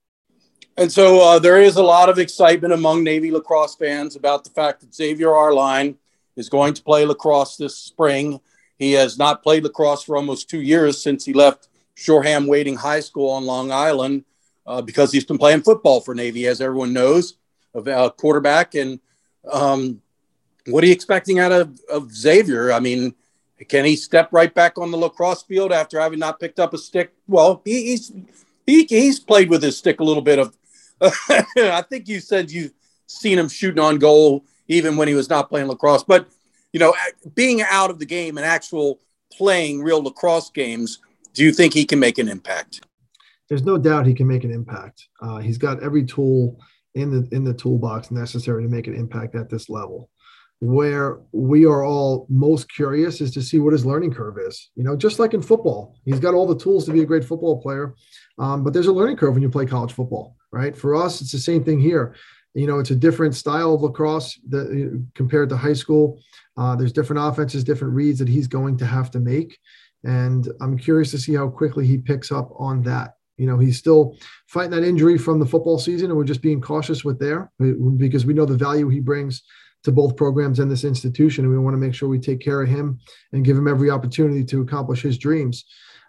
And 0.77 0.91
so 0.91 1.21
uh, 1.21 1.39
there 1.39 1.61
is 1.61 1.77
a 1.77 1.83
lot 1.83 2.09
of 2.09 2.19
excitement 2.19 2.73
among 2.73 3.05
Navy 3.05 3.31
lacrosse 3.31 3.77
fans 3.77 4.17
about 4.17 4.45
the 4.45 4.51
fact 4.51 4.81
that 4.81 4.95
Xavier 4.95 5.33
Arline 5.33 5.97
is 6.37 6.49
going 6.49 6.75
to 6.75 6.83
play 6.83 7.05
lacrosse 7.05 7.57
this 7.57 7.77
spring. 7.77 8.41
He 8.79 8.93
has 8.93 9.17
not 9.17 9.43
played 9.43 9.63
lacrosse 9.63 10.03
for 10.03 10.17
almost 10.17 10.51
two 10.51 10.61
years 10.61 11.01
since 11.01 11.25
he 11.25 11.33
left 11.33 11.69
Shoreham 11.95 12.49
Wading 12.49 12.77
High 12.77 13.01
School 13.01 13.31
on 13.31 13.47
Long 13.47 13.71
Island 13.71 14.25
uh, 14.67 14.83
because 14.83 15.13
he's 15.13 15.25
been 15.25 15.39
playing 15.39 15.63
football 15.63 16.01
for 16.01 16.15
Navy, 16.15 16.47
as 16.47 16.61
everyone 16.61 16.93
knows, 16.93 17.37
a 17.75 17.79
uh, 17.79 18.11
quarterback. 18.11 18.75
And 18.75 18.99
um, 19.51 20.01
what 20.67 20.83
are 20.83 20.87
you 20.87 20.93
expecting 20.93 21.39
out 21.39 21.53
of, 21.53 21.79
of 21.91 22.15
Xavier? 22.15 22.73
I 22.73 22.81
mean, 22.81 23.15
can 23.69 23.85
he 23.85 23.97
step 23.97 24.29
right 24.33 24.53
back 24.53 24.79
on 24.79 24.91
the 24.91 24.97
lacrosse 24.97 25.43
field 25.43 25.73
after 25.73 26.01
having 26.01 26.19
not 26.19 26.41
picked 26.41 26.59
up 26.59 26.75
a 26.75 26.79
stick? 26.79 27.13
Well, 27.27 27.63
he, 27.65 27.87
he's 27.87 28.13
he, 28.67 28.85
he's 28.85 29.21
played 29.21 29.51
with 29.51 29.63
his 29.63 29.77
stick 29.77 30.01
a 30.01 30.05
little 30.05 30.23
bit 30.23 30.39
of. 30.39 30.57
I 31.01 31.85
think 31.89 32.09
you 32.09 32.21
said 32.21 32.51
you've 32.51 32.73
seen 33.07 33.39
him 33.39 33.49
shooting 33.49 33.83
on 33.83 33.99
goal 33.99 34.45
even 34.69 34.97
when 34.97 35.09
he 35.09 35.15
was 35.15 35.29
not 35.29 35.49
playing 35.49 35.69
lacrosse. 35.69 36.05
But 36.05 36.29
you 36.73 36.81
know, 36.81 36.95
being 37.35 37.63
out 37.63 37.91
of 37.91 37.99
the 37.99 38.07
game 38.07 38.37
and 38.37 38.47
actual 38.47 39.01
playing 39.33 39.83
real 39.83 40.03
lacrosse 40.03 40.51
games, 40.51 41.01
do 41.35 41.45
you 41.45 41.53
think 41.53 41.75
he 41.75 41.85
can 41.85 41.99
make 41.99 42.19
an 42.19 42.29
impact? 42.29 42.81
There's 43.49 43.65
no 43.65 43.77
doubt 43.77 44.07
he 44.07 44.15
can 44.15 44.27
make 44.27 44.45
an 44.45 44.51
impact. 44.51 45.09
Uh, 45.21 45.39
he's 45.39 45.59
got 45.59 45.83
every 45.83 46.05
tool 46.05 46.59
in 46.95 47.11
the 47.11 47.29
in 47.35 47.45
the 47.45 47.55
toolbox 47.55 48.11
necessary 48.11 48.63
to 48.63 48.69
make 48.69 48.87
an 48.87 48.95
impact 48.95 49.35
at 49.35 49.49
this 49.49 49.69
level. 49.69 50.11
Where 50.61 51.19
we 51.33 51.67
are 51.67 51.85
all 51.85 52.27
most 52.31 52.73
curious 52.73 53.21
is 53.21 53.33
to 53.33 53.43
see 53.43 53.59
what 53.59 53.73
his 53.73 53.85
learning 53.85 54.15
curve 54.15 54.39
is. 54.39 54.71
You 54.77 54.85
know 54.85 54.97
just 54.97 55.19
like 55.19 55.35
in 55.35 55.43
football 55.43 55.97
he's 56.05 56.21
got 56.21 56.35
all 56.35 56.47
the 56.47 56.59
tools 56.59 56.87
to 56.87 56.93
be 56.93 57.03
a 57.03 57.07
great 57.07 57.25
football 57.25 57.61
player 57.61 57.95
um, 58.39 58.65
but 58.65 58.73
there's 58.73 58.87
a 58.87 58.93
learning 58.93 59.17
curve 59.17 59.35
when 59.35 59.43
you 59.43 59.51
play 59.51 59.67
college 59.67 59.93
football 59.93 60.37
right? 60.53 60.77
For 60.77 60.95
us 60.95 61.21
it's 61.21 61.33
the 61.33 61.39
same 61.39 61.65
thing 61.65 61.81
here. 61.81 62.15
You 62.55 62.67
know 62.67 62.79
it's 62.79 62.93
a 62.93 62.97
different 62.97 63.35
style 63.35 63.75
of 63.75 63.83
lacrosse 63.83 64.39
that, 64.49 65.05
compared 65.15 65.49
to 65.51 65.57
high 65.57 65.73
school. 65.73 66.21
Uh, 66.57 66.77
there's 66.77 66.93
different 66.93 67.21
offenses 67.21 67.65
different 67.65 67.95
reads 67.95 68.21
that 68.21 68.29
he's 68.29 68.47
going 68.47 68.77
to 68.79 68.87
have 68.87 69.11
to 69.11 69.21
make. 69.21 69.59
And 70.05 70.49
i'm 70.61 70.79
curious 70.79 71.11
to 71.11 71.19
see 71.19 71.35
how 71.35 71.49
quickly 71.49 71.87
he 71.87 71.99
picks 71.99 72.31
up 72.31 72.51
on 72.57 72.83
that 72.83 73.15
you 73.37 73.47
know, 73.47 73.59
he's 73.59 73.79
still 73.79 74.17
fighting 74.47 74.71
that 74.71 74.85
injury 74.85 75.19
from 75.19 75.39
the 75.41 75.47
football 75.47 75.79
season, 75.79 76.11
and 76.11 76.17
we're 76.17 76.25
just 76.25 76.43
being 76.43 76.61
cautious 76.61 77.05
with 77.05 77.19
there 77.19 77.51
because 77.97 78.27
we 78.27 78.35
know 78.35 78.45
the 78.45 78.57
value 78.57 78.89
he 78.89 79.01
brings 79.01 79.43
to 79.83 79.93
both 79.93 80.17
programs 80.17 80.61
and 80.61 80.71
this 80.71 80.85
institution, 80.85 81.45
and 81.45 81.53
we 81.53 81.59
want 81.59 81.75
to 81.75 81.79
make 81.79 81.95
sure 81.95 82.09
we 82.09 82.19
take 82.19 82.41
care 82.41 82.63
of 82.63 82.69
him 82.69 82.99
and 83.33 83.45
give 83.45 83.57
him 83.57 83.69
every 83.69 83.91
opportunity 83.91 84.45
to 84.45 84.63
accomplish 84.63 85.03
his 85.03 85.19
dreams. 85.19 85.65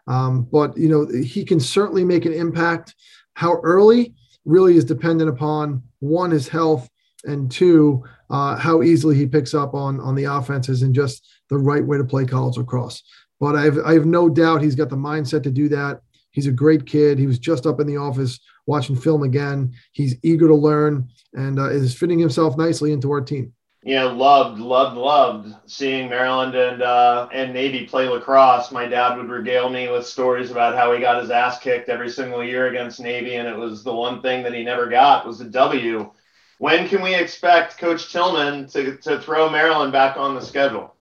Um, 0.08 0.48
but 0.52 0.78
you 0.78 0.88
know, 0.88 1.08
he 1.24 1.44
can 1.44 1.60
certainly 1.60 2.06
make 2.06 2.26
an 2.26 2.34
impact. 2.34 2.96
How 3.34 3.60
early 3.64 4.14
really 4.46 4.78
is 4.78 4.86
dependent 4.86 5.30
upon 5.30 5.84
one 6.00 6.32
his 6.32 6.48
health 6.48 6.90
and 7.26 7.52
two 7.52 8.04
uh, 8.30 8.56
how 8.56 8.82
easily 8.82 9.16
he 9.16 9.26
picks 9.26 9.54
up 9.54 9.74
on 9.74 10.00
on 10.00 10.16
the 10.16 10.26
offenses 10.26 10.82
and 10.82 10.96
just 10.96 11.28
the 11.50 11.58
right 11.58 11.86
way 11.86 11.98
to 11.98 12.04
play 12.04 12.26
college 12.26 12.58
lacrosse. 12.58 13.04
But 13.40 13.56
I 13.56 13.64
have, 13.64 13.78
I 13.86 13.94
have 13.94 14.06
no 14.06 14.30
doubt 14.30 14.62
he's 14.62 14.76
got 14.76 14.90
the 14.90 14.96
mindset 14.96 15.44
to 15.44 15.52
do 15.52 15.68
that. 15.70 16.02
He's 16.36 16.48
a 16.48 16.52
great 16.52 16.86
kid. 16.86 17.18
He 17.18 17.28
was 17.28 17.40
just 17.40 17.66
up 17.66 17.80
in 17.80 17.88
the 17.88 17.96
office 17.96 18.42
watching 18.66 18.98
film 18.98 19.24
again. 19.24 19.74
He's 19.94 20.18
eager 20.22 20.50
to 20.50 20.54
learn 20.54 21.08
and 21.34 21.58
uh, 21.58 21.70
is 21.70 21.98
fitting 21.98 22.20
himself 22.20 22.58
nicely 22.58 22.92
into 22.92 23.10
our 23.10 23.22
team. 23.22 23.54
Yeah, 23.84 24.04
loved, 24.04 24.60
loved, 24.60 24.98
loved 24.98 25.56
seeing 25.66 26.10
Maryland 26.10 26.56
and 26.56 26.82
uh, 26.82 27.30
and 27.32 27.54
Navy 27.54 27.86
play 27.86 28.10
lacrosse. 28.10 28.72
My 28.72 28.86
dad 28.86 29.16
would 29.16 29.30
regale 29.30 29.70
me 29.70 29.88
with 29.88 30.06
stories 30.06 30.52
about 30.52 30.76
how 30.76 30.92
he 30.92 31.00
got 31.00 31.22
his 31.22 31.30
ass 31.30 31.60
kicked 31.60 31.88
every 31.88 32.10
single 32.10 32.44
year 32.44 32.68
against 32.68 33.00
Navy, 33.00 33.36
and 33.36 33.48
it 33.48 33.56
was 33.56 33.84
the 33.84 33.94
one 33.94 34.22
thing 34.22 34.44
that 34.44 34.56
he 34.56 34.64
never 34.64 34.88
got 34.88 35.26
was 35.26 35.40
a 35.40 35.46
W. 35.46 36.12
When 36.58 36.90
can 36.90 37.02
we 37.02 37.16
expect 37.16 37.78
Coach 37.78 38.12
Tillman 38.12 38.68
to, 38.70 38.98
to 38.98 39.22
throw 39.22 39.50
Maryland 39.50 39.94
back 39.94 40.18
on 40.18 40.36
the 40.36 40.42
schedule? 40.42 40.95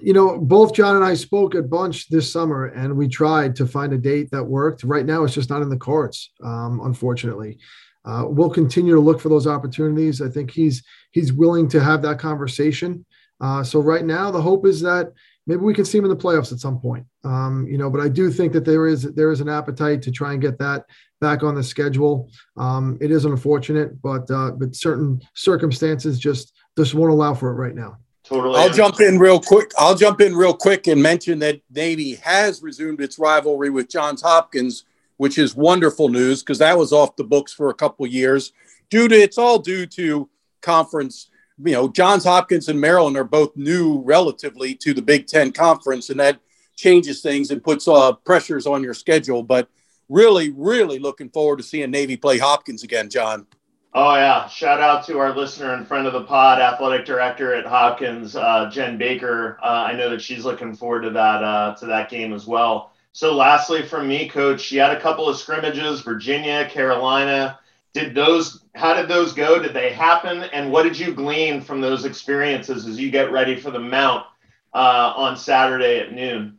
You 0.00 0.12
know, 0.12 0.38
both 0.38 0.74
John 0.74 0.96
and 0.96 1.04
I 1.04 1.14
spoke 1.14 1.54
at 1.54 1.70
Bunch 1.70 2.08
this 2.08 2.30
summer, 2.30 2.66
and 2.66 2.96
we 2.96 3.08
tried 3.08 3.54
to 3.56 3.66
find 3.66 3.92
a 3.92 3.98
date 3.98 4.30
that 4.30 4.44
worked. 4.44 4.84
Right 4.84 5.06
now, 5.06 5.24
it's 5.24 5.34
just 5.34 5.50
not 5.50 5.62
in 5.62 5.68
the 5.68 5.76
cards, 5.76 6.30
um, 6.42 6.80
unfortunately. 6.84 7.58
Uh, 8.04 8.24
we'll 8.26 8.50
continue 8.50 8.94
to 8.94 9.00
look 9.00 9.20
for 9.20 9.28
those 9.28 9.46
opportunities. 9.46 10.20
I 10.20 10.28
think 10.28 10.50
he's 10.50 10.82
he's 11.12 11.32
willing 11.32 11.68
to 11.68 11.80
have 11.80 12.02
that 12.02 12.18
conversation. 12.18 13.04
Uh, 13.40 13.62
so 13.62 13.80
right 13.80 14.04
now, 14.04 14.30
the 14.30 14.42
hope 14.42 14.66
is 14.66 14.80
that 14.80 15.12
maybe 15.46 15.60
we 15.60 15.74
can 15.74 15.84
see 15.84 15.98
him 15.98 16.04
in 16.04 16.10
the 16.10 16.16
playoffs 16.16 16.52
at 16.52 16.58
some 16.58 16.80
point. 16.80 17.06
Um, 17.24 17.66
you 17.68 17.78
know, 17.78 17.90
but 17.90 18.00
I 18.00 18.08
do 18.08 18.30
think 18.30 18.52
that 18.54 18.64
there 18.64 18.86
is 18.86 19.02
there 19.02 19.30
is 19.30 19.40
an 19.40 19.48
appetite 19.48 20.02
to 20.02 20.10
try 20.10 20.32
and 20.32 20.42
get 20.42 20.58
that 20.58 20.86
back 21.20 21.42
on 21.42 21.54
the 21.54 21.62
schedule. 21.62 22.30
Um, 22.56 22.98
it 23.00 23.10
is 23.10 23.24
unfortunate, 23.24 24.00
but 24.02 24.28
uh, 24.30 24.52
but 24.52 24.74
certain 24.74 25.20
circumstances 25.34 26.18
just 26.18 26.52
just 26.76 26.94
won't 26.94 27.12
allow 27.12 27.34
for 27.34 27.50
it 27.50 27.54
right 27.54 27.74
now. 27.74 27.98
Totally. 28.24 28.58
I'll 28.58 28.70
jump 28.70 29.00
in 29.00 29.18
real 29.18 29.40
quick. 29.40 29.72
I'll 29.78 29.96
jump 29.96 30.20
in 30.20 30.34
real 30.34 30.54
quick 30.54 30.86
and 30.86 31.02
mention 31.02 31.38
that 31.40 31.60
Navy 31.70 32.14
has 32.16 32.62
resumed 32.62 33.00
its 33.00 33.18
rivalry 33.18 33.68
with 33.68 33.88
Johns 33.88 34.22
Hopkins, 34.22 34.84
which 35.16 35.38
is 35.38 35.56
wonderful 35.56 36.08
news 36.08 36.40
because 36.40 36.58
that 36.58 36.78
was 36.78 36.92
off 36.92 37.16
the 37.16 37.24
books 37.24 37.52
for 37.52 37.70
a 37.70 37.74
couple 37.74 38.06
years. 38.06 38.52
Due 38.90 39.08
to 39.08 39.14
it's 39.14 39.38
all 39.38 39.58
due 39.58 39.86
to 39.86 40.28
conference. 40.60 41.28
You 41.64 41.72
know, 41.72 41.88
Johns 41.88 42.24
Hopkins 42.24 42.68
and 42.68 42.80
Maryland 42.80 43.16
are 43.16 43.24
both 43.24 43.56
new 43.56 44.00
relatively 44.02 44.74
to 44.76 44.94
the 44.94 45.02
Big 45.02 45.26
Ten 45.26 45.52
conference, 45.52 46.10
and 46.10 46.18
that 46.20 46.38
changes 46.76 47.22
things 47.22 47.50
and 47.50 47.62
puts 47.62 47.86
uh, 47.86 48.12
pressures 48.12 48.66
on 48.66 48.82
your 48.82 48.94
schedule. 48.94 49.42
But 49.42 49.68
really, 50.08 50.50
really 50.50 50.98
looking 50.98 51.28
forward 51.28 51.58
to 51.58 51.62
seeing 51.62 51.90
Navy 51.90 52.16
play 52.16 52.38
Hopkins 52.38 52.82
again, 52.82 53.10
John. 53.10 53.46
Oh 53.94 54.14
yeah! 54.14 54.48
Shout 54.48 54.80
out 54.80 55.04
to 55.06 55.18
our 55.18 55.36
listener 55.36 55.74
and 55.74 55.86
friend 55.86 56.06
of 56.06 56.14
the 56.14 56.22
pod, 56.22 56.58
athletic 56.60 57.04
director 57.04 57.54
at 57.54 57.66
Hopkins, 57.66 58.34
uh, 58.34 58.70
Jen 58.72 58.96
Baker. 58.96 59.58
Uh, 59.62 59.84
I 59.86 59.92
know 59.92 60.08
that 60.08 60.22
she's 60.22 60.46
looking 60.46 60.74
forward 60.74 61.02
to 61.02 61.10
that 61.10 61.44
uh, 61.44 61.74
to 61.74 61.86
that 61.86 62.08
game 62.08 62.32
as 62.32 62.46
well. 62.46 62.92
So, 63.12 63.34
lastly, 63.34 63.82
from 63.82 64.08
me, 64.08 64.30
Coach, 64.30 64.72
you 64.72 64.80
had 64.80 64.96
a 64.96 65.00
couple 65.00 65.28
of 65.28 65.36
scrimmages, 65.36 66.00
Virginia, 66.00 66.66
Carolina. 66.70 67.58
Did 67.92 68.14
those? 68.14 68.64
How 68.74 68.94
did 68.94 69.08
those 69.08 69.34
go? 69.34 69.62
Did 69.62 69.74
they 69.74 69.92
happen? 69.92 70.44
And 70.54 70.72
what 70.72 70.84
did 70.84 70.98
you 70.98 71.12
glean 71.12 71.60
from 71.60 71.82
those 71.82 72.06
experiences 72.06 72.86
as 72.86 72.98
you 72.98 73.10
get 73.10 73.30
ready 73.30 73.56
for 73.56 73.70
the 73.70 73.78
Mount 73.78 74.24
uh, 74.72 75.12
on 75.14 75.36
Saturday 75.36 75.98
at 75.98 76.14
noon? 76.14 76.56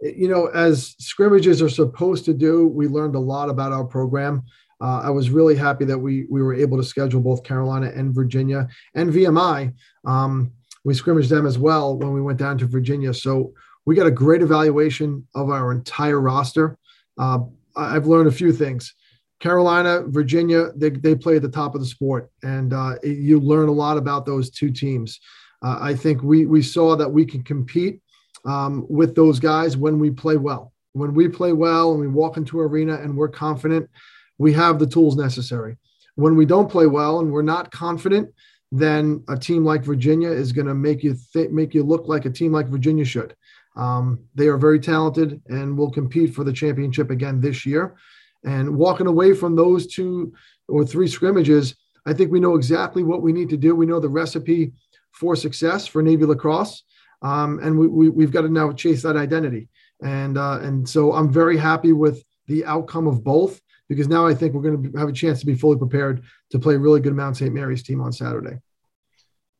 You 0.00 0.28
know, 0.28 0.46
as 0.46 0.94
scrimmages 1.00 1.60
are 1.60 1.68
supposed 1.68 2.24
to 2.26 2.34
do, 2.34 2.68
we 2.68 2.86
learned 2.86 3.16
a 3.16 3.20
lot 3.20 3.50
about 3.50 3.72
our 3.72 3.84
program. 3.84 4.44
Uh, 4.80 5.00
I 5.04 5.10
was 5.10 5.30
really 5.30 5.56
happy 5.56 5.84
that 5.84 5.98
we 5.98 6.26
we 6.30 6.42
were 6.42 6.54
able 6.54 6.76
to 6.78 6.84
schedule 6.84 7.20
both 7.20 7.44
Carolina 7.44 7.92
and 7.94 8.14
Virginia 8.14 8.68
and 8.94 9.12
VMI. 9.12 9.74
Um, 10.06 10.52
we 10.84 10.94
scrimmaged 10.94 11.30
them 11.30 11.46
as 11.46 11.58
well 11.58 11.96
when 11.96 12.12
we 12.12 12.22
went 12.22 12.38
down 12.38 12.56
to 12.58 12.66
Virginia. 12.66 13.12
So 13.12 13.52
we 13.84 13.94
got 13.94 14.06
a 14.06 14.10
great 14.10 14.42
evaluation 14.42 15.26
of 15.34 15.50
our 15.50 15.72
entire 15.72 16.20
roster. 16.20 16.78
Uh, 17.18 17.40
I've 17.76 18.06
learned 18.06 18.28
a 18.28 18.32
few 18.32 18.52
things. 18.52 18.94
Carolina, 19.40 20.02
Virginia, 20.06 20.70
they, 20.76 20.90
they 20.90 21.14
play 21.14 21.36
at 21.36 21.42
the 21.42 21.48
top 21.48 21.74
of 21.74 21.80
the 21.80 21.86
sport, 21.86 22.30
and 22.42 22.74
uh, 22.74 22.96
you 23.02 23.40
learn 23.40 23.68
a 23.68 23.72
lot 23.72 23.96
about 23.96 24.26
those 24.26 24.50
two 24.50 24.70
teams. 24.70 25.18
Uh, 25.62 25.78
I 25.80 25.94
think 25.94 26.22
we 26.22 26.46
we 26.46 26.62
saw 26.62 26.96
that 26.96 27.10
we 27.10 27.24
can 27.24 27.42
compete 27.42 28.00
um, 28.44 28.86
with 28.88 29.14
those 29.14 29.38
guys 29.40 29.76
when 29.76 29.98
we 29.98 30.10
play 30.10 30.36
well. 30.36 30.72
When 30.92 31.14
we 31.14 31.28
play 31.28 31.52
well 31.52 31.92
and 31.92 32.00
we 32.00 32.08
walk 32.08 32.36
into 32.36 32.60
arena 32.60 32.94
and 32.96 33.16
we're 33.16 33.28
confident, 33.28 33.88
we 34.40 34.54
have 34.54 34.78
the 34.78 34.86
tools 34.86 35.16
necessary. 35.16 35.76
When 36.14 36.34
we 36.34 36.46
don't 36.46 36.70
play 36.70 36.86
well 36.86 37.20
and 37.20 37.30
we're 37.30 37.42
not 37.42 37.70
confident, 37.70 38.32
then 38.72 39.22
a 39.28 39.36
team 39.36 39.66
like 39.66 39.84
Virginia 39.84 40.30
is 40.30 40.50
going 40.50 40.66
to 40.66 40.74
make 40.74 41.02
you 41.02 41.14
th- 41.34 41.50
make 41.50 41.74
you 41.74 41.82
look 41.82 42.08
like 42.08 42.24
a 42.24 42.30
team 42.30 42.50
like 42.50 42.66
Virginia 42.68 43.04
should. 43.04 43.36
Um, 43.76 44.18
they 44.34 44.48
are 44.48 44.56
very 44.56 44.80
talented 44.80 45.42
and 45.48 45.76
will 45.76 45.90
compete 45.90 46.34
for 46.34 46.42
the 46.42 46.54
championship 46.54 47.10
again 47.10 47.38
this 47.38 47.66
year. 47.66 47.96
And 48.42 48.76
walking 48.76 49.06
away 49.06 49.34
from 49.34 49.56
those 49.56 49.86
two 49.86 50.32
or 50.68 50.86
three 50.86 51.06
scrimmages, 51.06 51.76
I 52.06 52.14
think 52.14 52.32
we 52.32 52.40
know 52.40 52.56
exactly 52.56 53.02
what 53.02 53.20
we 53.20 53.34
need 53.34 53.50
to 53.50 53.58
do. 53.58 53.74
We 53.74 53.84
know 53.84 54.00
the 54.00 54.08
recipe 54.08 54.72
for 55.12 55.36
success 55.36 55.86
for 55.86 56.00
Navy 56.02 56.24
lacrosse, 56.24 56.82
um, 57.20 57.58
and 57.62 57.78
we, 57.78 58.08
we, 58.08 58.24
have 58.24 58.32
got 58.32 58.42
to 58.42 58.48
now 58.48 58.72
chase 58.72 59.02
that 59.02 59.16
identity. 59.16 59.68
And 60.02 60.38
uh, 60.38 60.60
and 60.62 60.88
so 60.88 61.12
I'm 61.12 61.30
very 61.30 61.58
happy 61.58 61.92
with 61.92 62.24
the 62.46 62.64
outcome 62.64 63.06
of 63.06 63.22
both 63.22 63.60
because 63.90 64.06
now 64.06 64.24
I 64.24 64.34
think 64.34 64.54
we're 64.54 64.62
going 64.62 64.92
to 64.92 64.98
have 64.98 65.08
a 65.08 65.12
chance 65.12 65.40
to 65.40 65.46
be 65.46 65.56
fully 65.56 65.76
prepared 65.76 66.22
to 66.50 66.60
play 66.60 66.76
really 66.76 67.00
good 67.00 67.12
Mount 67.12 67.36
St. 67.36 67.52
Mary's 67.52 67.82
team 67.82 68.00
on 68.00 68.12
Saturday. 68.12 68.60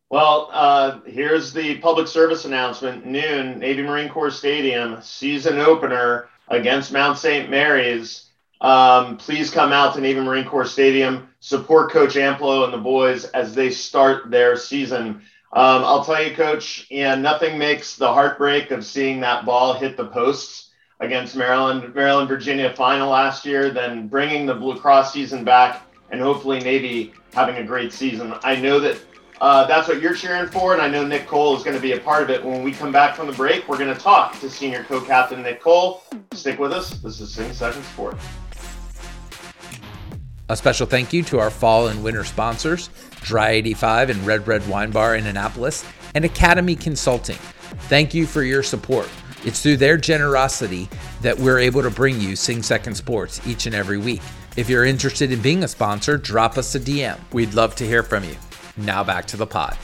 Well, 0.08 0.48
uh, 0.52 1.00
here's 1.04 1.52
the 1.52 1.78
public 1.78 2.06
service 2.06 2.44
announcement. 2.44 3.04
Noon, 3.04 3.58
Navy 3.58 3.82
Marine 3.82 4.08
Corps 4.08 4.30
Stadium, 4.30 5.02
season 5.02 5.58
opener 5.58 6.28
against 6.46 6.92
Mount 6.92 7.18
St. 7.18 7.50
Mary's. 7.50 8.30
Um, 8.60 9.16
please 9.16 9.50
come 9.50 9.72
out 9.72 9.94
to 9.94 10.00
Navy 10.00 10.20
Marine 10.20 10.44
Corps 10.44 10.64
Stadium, 10.64 11.28
support 11.40 11.90
Coach 11.90 12.14
Amplo 12.14 12.62
and 12.62 12.72
the 12.72 12.78
boys 12.78 13.24
as 13.24 13.52
they 13.52 13.70
start 13.70 14.30
their 14.30 14.54
season. 14.54 15.22
Um, 15.52 15.84
I'll 15.84 16.04
tell 16.04 16.22
you, 16.22 16.36
Coach, 16.36 16.86
yeah, 16.88 17.16
nothing 17.16 17.58
makes 17.58 17.96
the 17.96 18.12
heartbreak 18.12 18.70
of 18.70 18.86
seeing 18.86 19.20
that 19.20 19.44
ball 19.44 19.74
hit 19.74 19.96
the 19.96 20.06
posts 20.06 20.69
against 21.00 21.34
Maryland, 21.34 21.94
Maryland, 21.94 22.28
Virginia 22.28 22.72
final 22.74 23.10
last 23.10 23.44
year, 23.44 23.70
then 23.70 24.06
bringing 24.06 24.46
the 24.46 24.54
Blue 24.54 24.78
Cross 24.78 25.12
season 25.12 25.44
back, 25.44 25.82
and 26.10 26.20
hopefully 26.20 26.60
Navy 26.60 27.12
having 27.32 27.56
a 27.56 27.64
great 27.64 27.92
season. 27.92 28.34
I 28.42 28.56
know 28.56 28.78
that 28.80 29.00
uh, 29.40 29.66
that's 29.66 29.88
what 29.88 30.02
you're 30.02 30.14
cheering 30.14 30.50
for, 30.50 30.74
and 30.74 30.82
I 30.82 30.88
know 30.88 31.06
Nick 31.06 31.26
Cole 31.26 31.56
is 31.56 31.62
going 31.62 31.76
to 31.76 31.82
be 31.82 31.92
a 31.92 32.00
part 32.00 32.22
of 32.22 32.30
it. 32.30 32.44
When 32.44 32.62
we 32.62 32.72
come 32.72 32.92
back 32.92 33.16
from 33.16 33.26
the 33.26 33.32
break, 33.32 33.66
we're 33.68 33.78
going 33.78 33.94
to 33.94 34.00
talk 34.00 34.38
to 34.40 34.50
senior 34.50 34.84
co-captain 34.84 35.42
Nick 35.42 35.62
Cole. 35.62 36.02
Stick 36.32 36.58
with 36.58 36.72
us. 36.72 36.90
This 36.90 37.20
is 37.20 37.32
Sing 37.32 37.50
Second 37.52 37.82
Sport. 37.84 38.16
A 40.50 40.56
special 40.56 40.86
thank 40.86 41.12
you 41.12 41.22
to 41.24 41.38
our 41.38 41.48
fall 41.48 41.88
and 41.88 42.02
winter 42.02 42.24
sponsors, 42.24 42.90
Dry 43.22 43.50
85 43.50 44.10
and 44.10 44.26
Red 44.26 44.46
Red 44.46 44.68
Wine 44.68 44.90
Bar 44.90 45.14
in 45.14 45.26
Annapolis, 45.26 45.84
and 46.14 46.24
Academy 46.24 46.74
Consulting. 46.74 47.36
Thank 47.88 48.12
you 48.12 48.26
for 48.26 48.42
your 48.42 48.62
support. 48.62 49.08
It's 49.42 49.62
through 49.62 49.78
their 49.78 49.96
generosity 49.96 50.86
that 51.22 51.38
we're 51.38 51.58
able 51.58 51.80
to 51.80 51.90
bring 51.90 52.20
you 52.20 52.36
Sing 52.36 52.62
Second 52.62 52.94
Sports 52.94 53.40
each 53.46 53.64
and 53.64 53.74
every 53.74 53.96
week. 53.96 54.20
If 54.58 54.68
you're 54.68 54.84
interested 54.84 55.32
in 55.32 55.40
being 55.40 55.64
a 55.64 55.68
sponsor, 55.68 56.18
drop 56.18 56.58
us 56.58 56.74
a 56.74 56.80
DM. 56.80 57.18
We'd 57.32 57.54
love 57.54 57.74
to 57.76 57.86
hear 57.86 58.02
from 58.02 58.24
you. 58.24 58.36
Now 58.76 59.02
back 59.02 59.24
to 59.28 59.38
the 59.38 59.46
pod. 59.46 59.78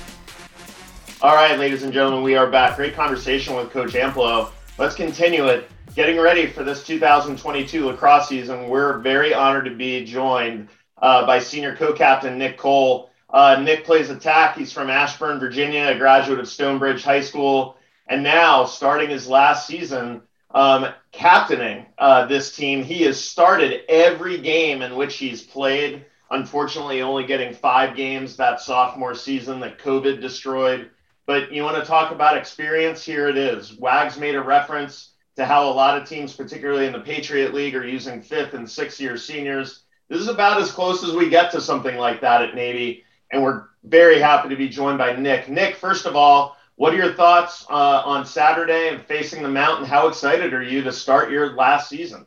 All 1.22 1.34
right, 1.34 1.58
ladies 1.58 1.84
and 1.84 1.92
gentlemen, 1.92 2.22
we 2.22 2.36
are 2.36 2.50
back. 2.50 2.76
Great 2.76 2.94
conversation 2.94 3.56
with 3.56 3.70
Coach 3.70 3.92
Amplo. 3.92 4.50
Let's 4.76 4.94
continue 4.94 5.46
it. 5.46 5.70
Getting 5.94 6.20
ready 6.20 6.48
for 6.48 6.62
this 6.62 6.84
2022 6.84 7.86
lacrosse 7.86 8.28
season, 8.28 8.68
we're 8.68 8.98
very 8.98 9.32
honored 9.32 9.64
to 9.64 9.74
be 9.74 10.04
joined 10.04 10.68
uh, 11.00 11.24
by 11.24 11.38
senior 11.38 11.74
co-captain 11.74 12.36
Nick 12.36 12.58
Cole. 12.58 13.08
Uh, 13.30 13.58
Nick 13.62 13.86
plays 13.86 14.10
attack. 14.10 14.58
He's 14.58 14.70
from 14.70 14.90
Ashburn, 14.90 15.40
Virginia, 15.40 15.86
a 15.86 15.96
graduate 15.96 16.40
of 16.40 16.46
Stonebridge 16.46 17.02
High 17.02 17.22
School 17.22 17.75
and 18.08 18.22
now 18.22 18.64
starting 18.64 19.10
his 19.10 19.28
last 19.28 19.66
season 19.66 20.22
um, 20.50 20.88
captaining 21.12 21.86
uh, 21.98 22.26
this 22.26 22.54
team. 22.54 22.82
He 22.82 23.02
has 23.02 23.22
started 23.22 23.82
every 23.88 24.38
game 24.38 24.82
in 24.82 24.96
which 24.96 25.16
he's 25.16 25.42
played. 25.42 26.04
Unfortunately, 26.30 27.02
only 27.02 27.26
getting 27.26 27.54
five 27.54 27.96
games 27.96 28.36
that 28.36 28.60
sophomore 28.60 29.14
season 29.14 29.60
that 29.60 29.78
COVID 29.78 30.20
destroyed. 30.20 30.90
But 31.26 31.52
you 31.52 31.62
want 31.62 31.76
to 31.76 31.84
talk 31.84 32.12
about 32.12 32.36
experience? 32.36 33.04
Here 33.04 33.28
it 33.28 33.36
is. 33.36 33.76
Wags 33.78 34.18
made 34.18 34.34
a 34.34 34.42
reference 34.42 35.10
to 35.36 35.44
how 35.44 35.68
a 35.68 35.72
lot 35.72 36.00
of 36.00 36.08
teams, 36.08 36.32
particularly 36.32 36.86
in 36.86 36.92
the 36.92 37.00
Patriot 37.00 37.52
League, 37.52 37.76
are 37.76 37.86
using 37.86 38.22
fifth 38.22 38.54
and 38.54 38.68
sixth 38.68 39.00
year 39.00 39.16
seniors. 39.16 39.82
This 40.08 40.20
is 40.20 40.28
about 40.28 40.60
as 40.60 40.70
close 40.70 41.04
as 41.04 41.14
we 41.14 41.28
get 41.28 41.50
to 41.50 41.60
something 41.60 41.96
like 41.96 42.20
that 42.20 42.42
at 42.42 42.54
Navy. 42.54 43.04
And 43.30 43.42
we're 43.42 43.64
very 43.84 44.20
happy 44.20 44.48
to 44.48 44.56
be 44.56 44.68
joined 44.68 44.98
by 44.98 45.14
Nick. 45.16 45.48
Nick, 45.48 45.76
first 45.76 46.06
of 46.06 46.16
all, 46.16 46.55
what 46.76 46.92
are 46.92 46.96
your 46.96 47.12
thoughts 47.14 47.66
uh, 47.68 48.02
on 48.04 48.24
Saturday 48.24 48.88
and 48.88 49.02
facing 49.02 49.42
the 49.42 49.48
mountain? 49.48 49.86
How 49.86 50.08
excited 50.08 50.52
are 50.52 50.62
you 50.62 50.82
to 50.82 50.92
start 50.92 51.30
your 51.30 51.54
last 51.54 51.88
season? 51.88 52.26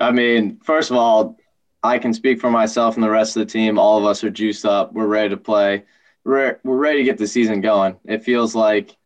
I 0.00 0.10
mean, 0.10 0.58
first 0.64 0.90
of 0.90 0.96
all, 0.96 1.36
I 1.82 1.98
can 1.98 2.12
speak 2.12 2.40
for 2.40 2.50
myself 2.50 2.94
and 2.94 3.04
the 3.04 3.10
rest 3.10 3.36
of 3.36 3.40
the 3.40 3.52
team. 3.52 3.78
All 3.78 3.98
of 3.98 4.04
us 4.04 4.24
are 4.24 4.30
juiced 4.30 4.64
up. 4.64 4.92
We're 4.92 5.06
ready 5.06 5.30
to 5.30 5.36
play. 5.36 5.84
We're, 6.24 6.58
we're 6.64 6.76
ready 6.76 6.98
to 6.98 7.04
get 7.04 7.18
the 7.18 7.26
season 7.26 7.60
going. 7.60 7.96
It 8.04 8.24
feels 8.24 8.54
like 8.54 8.96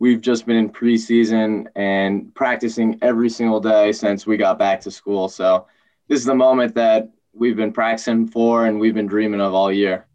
we've 0.00 0.20
just 0.20 0.46
been 0.46 0.56
in 0.56 0.70
preseason 0.70 1.68
and 1.76 2.34
practicing 2.34 2.98
every 3.02 3.30
single 3.30 3.60
day 3.60 3.92
since 3.92 4.26
we 4.26 4.36
got 4.36 4.58
back 4.58 4.80
to 4.82 4.90
school. 4.90 5.28
So 5.28 5.66
this 6.08 6.18
is 6.18 6.26
the 6.26 6.34
moment 6.34 6.74
that 6.74 7.08
we've 7.32 7.56
been 7.56 7.72
practicing 7.72 8.26
for 8.26 8.66
and 8.66 8.80
we've 8.80 8.94
been 8.94 9.06
dreaming 9.06 9.40
of 9.40 9.54
all 9.54 9.70
year. 9.72 10.06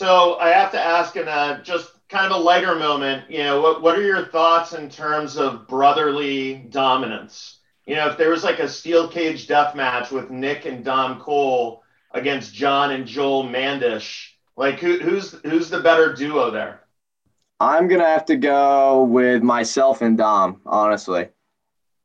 So 0.00 0.36
I 0.38 0.50
have 0.50 0.70
to 0.72 0.80
ask, 0.80 1.16
and 1.16 1.28
uh, 1.28 1.60
just 1.62 1.90
kind 2.08 2.32
of 2.32 2.40
a 2.40 2.42
lighter 2.42 2.74
moment, 2.74 3.30
you 3.30 3.38
know, 3.38 3.60
what, 3.60 3.82
what 3.82 3.98
are 3.98 4.02
your 4.02 4.26
thoughts 4.26 4.72
in 4.72 4.88
terms 4.88 5.36
of 5.36 5.66
brotherly 5.66 6.54
dominance? 6.70 7.60
You 7.86 7.96
know, 7.96 8.08
if 8.08 8.16
there 8.16 8.30
was 8.30 8.44
like 8.44 8.58
a 8.58 8.68
steel 8.68 9.08
cage 9.08 9.46
death 9.46 9.74
match 9.74 10.10
with 10.10 10.30
Nick 10.30 10.66
and 10.66 10.84
Dom 10.84 11.20
Cole 11.20 11.82
against 12.12 12.54
John 12.54 12.92
and 12.92 13.06
Joel 13.06 13.44
Mandish, 13.44 14.30
like 14.56 14.80
who, 14.80 14.98
who's 14.98 15.32
who's 15.44 15.68
the 15.68 15.80
better 15.80 16.12
duo 16.12 16.50
there? 16.50 16.82
I'm 17.60 17.88
gonna 17.88 18.06
have 18.06 18.26
to 18.26 18.36
go 18.36 19.04
with 19.04 19.42
myself 19.42 20.02
and 20.02 20.16
Dom, 20.18 20.60
honestly. 20.66 21.28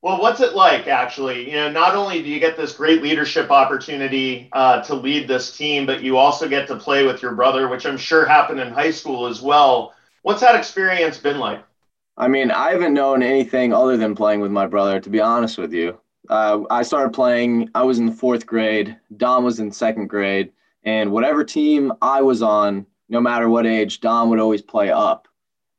Well, 0.01 0.19
what's 0.19 0.41
it 0.41 0.53
like 0.53 0.87
actually? 0.87 1.47
You 1.49 1.57
know, 1.57 1.71
not 1.71 1.95
only 1.95 2.23
do 2.23 2.29
you 2.29 2.39
get 2.39 2.57
this 2.57 2.73
great 2.73 3.03
leadership 3.03 3.51
opportunity 3.51 4.49
uh, 4.51 4.81
to 4.83 4.95
lead 4.95 5.27
this 5.27 5.55
team, 5.55 5.85
but 5.85 6.01
you 6.01 6.17
also 6.17 6.49
get 6.49 6.67
to 6.67 6.75
play 6.75 7.05
with 7.05 7.21
your 7.21 7.35
brother, 7.35 7.67
which 7.67 7.85
I'm 7.85 7.97
sure 7.97 8.25
happened 8.25 8.59
in 8.59 8.73
high 8.73 8.89
school 8.91 9.27
as 9.27 9.41
well. 9.41 9.93
What's 10.23 10.41
that 10.41 10.55
experience 10.55 11.19
been 11.19 11.37
like? 11.37 11.63
I 12.17 12.27
mean, 12.27 12.49
I 12.49 12.71
haven't 12.71 12.93
known 12.93 13.21
anything 13.21 13.73
other 13.73 13.95
than 13.95 14.15
playing 14.15 14.41
with 14.41 14.51
my 14.51 14.65
brother, 14.65 14.99
to 14.99 15.09
be 15.09 15.21
honest 15.21 15.57
with 15.57 15.71
you. 15.71 15.99
Uh, 16.29 16.61
I 16.69 16.83
started 16.83 17.13
playing, 17.13 17.69
I 17.75 17.83
was 17.83 17.99
in 17.99 18.05
the 18.05 18.11
fourth 18.11 18.45
grade, 18.45 18.97
Dom 19.17 19.43
was 19.43 19.59
in 19.59 19.71
second 19.71 20.07
grade, 20.07 20.51
and 20.83 21.11
whatever 21.11 21.43
team 21.43 21.93
I 22.01 22.21
was 22.21 22.41
on, 22.41 22.85
no 23.09 23.21
matter 23.21 23.49
what 23.49 23.67
age, 23.67 24.01
Dom 24.01 24.29
would 24.29 24.39
always 24.39 24.61
play 24.61 24.89
up. 24.89 25.27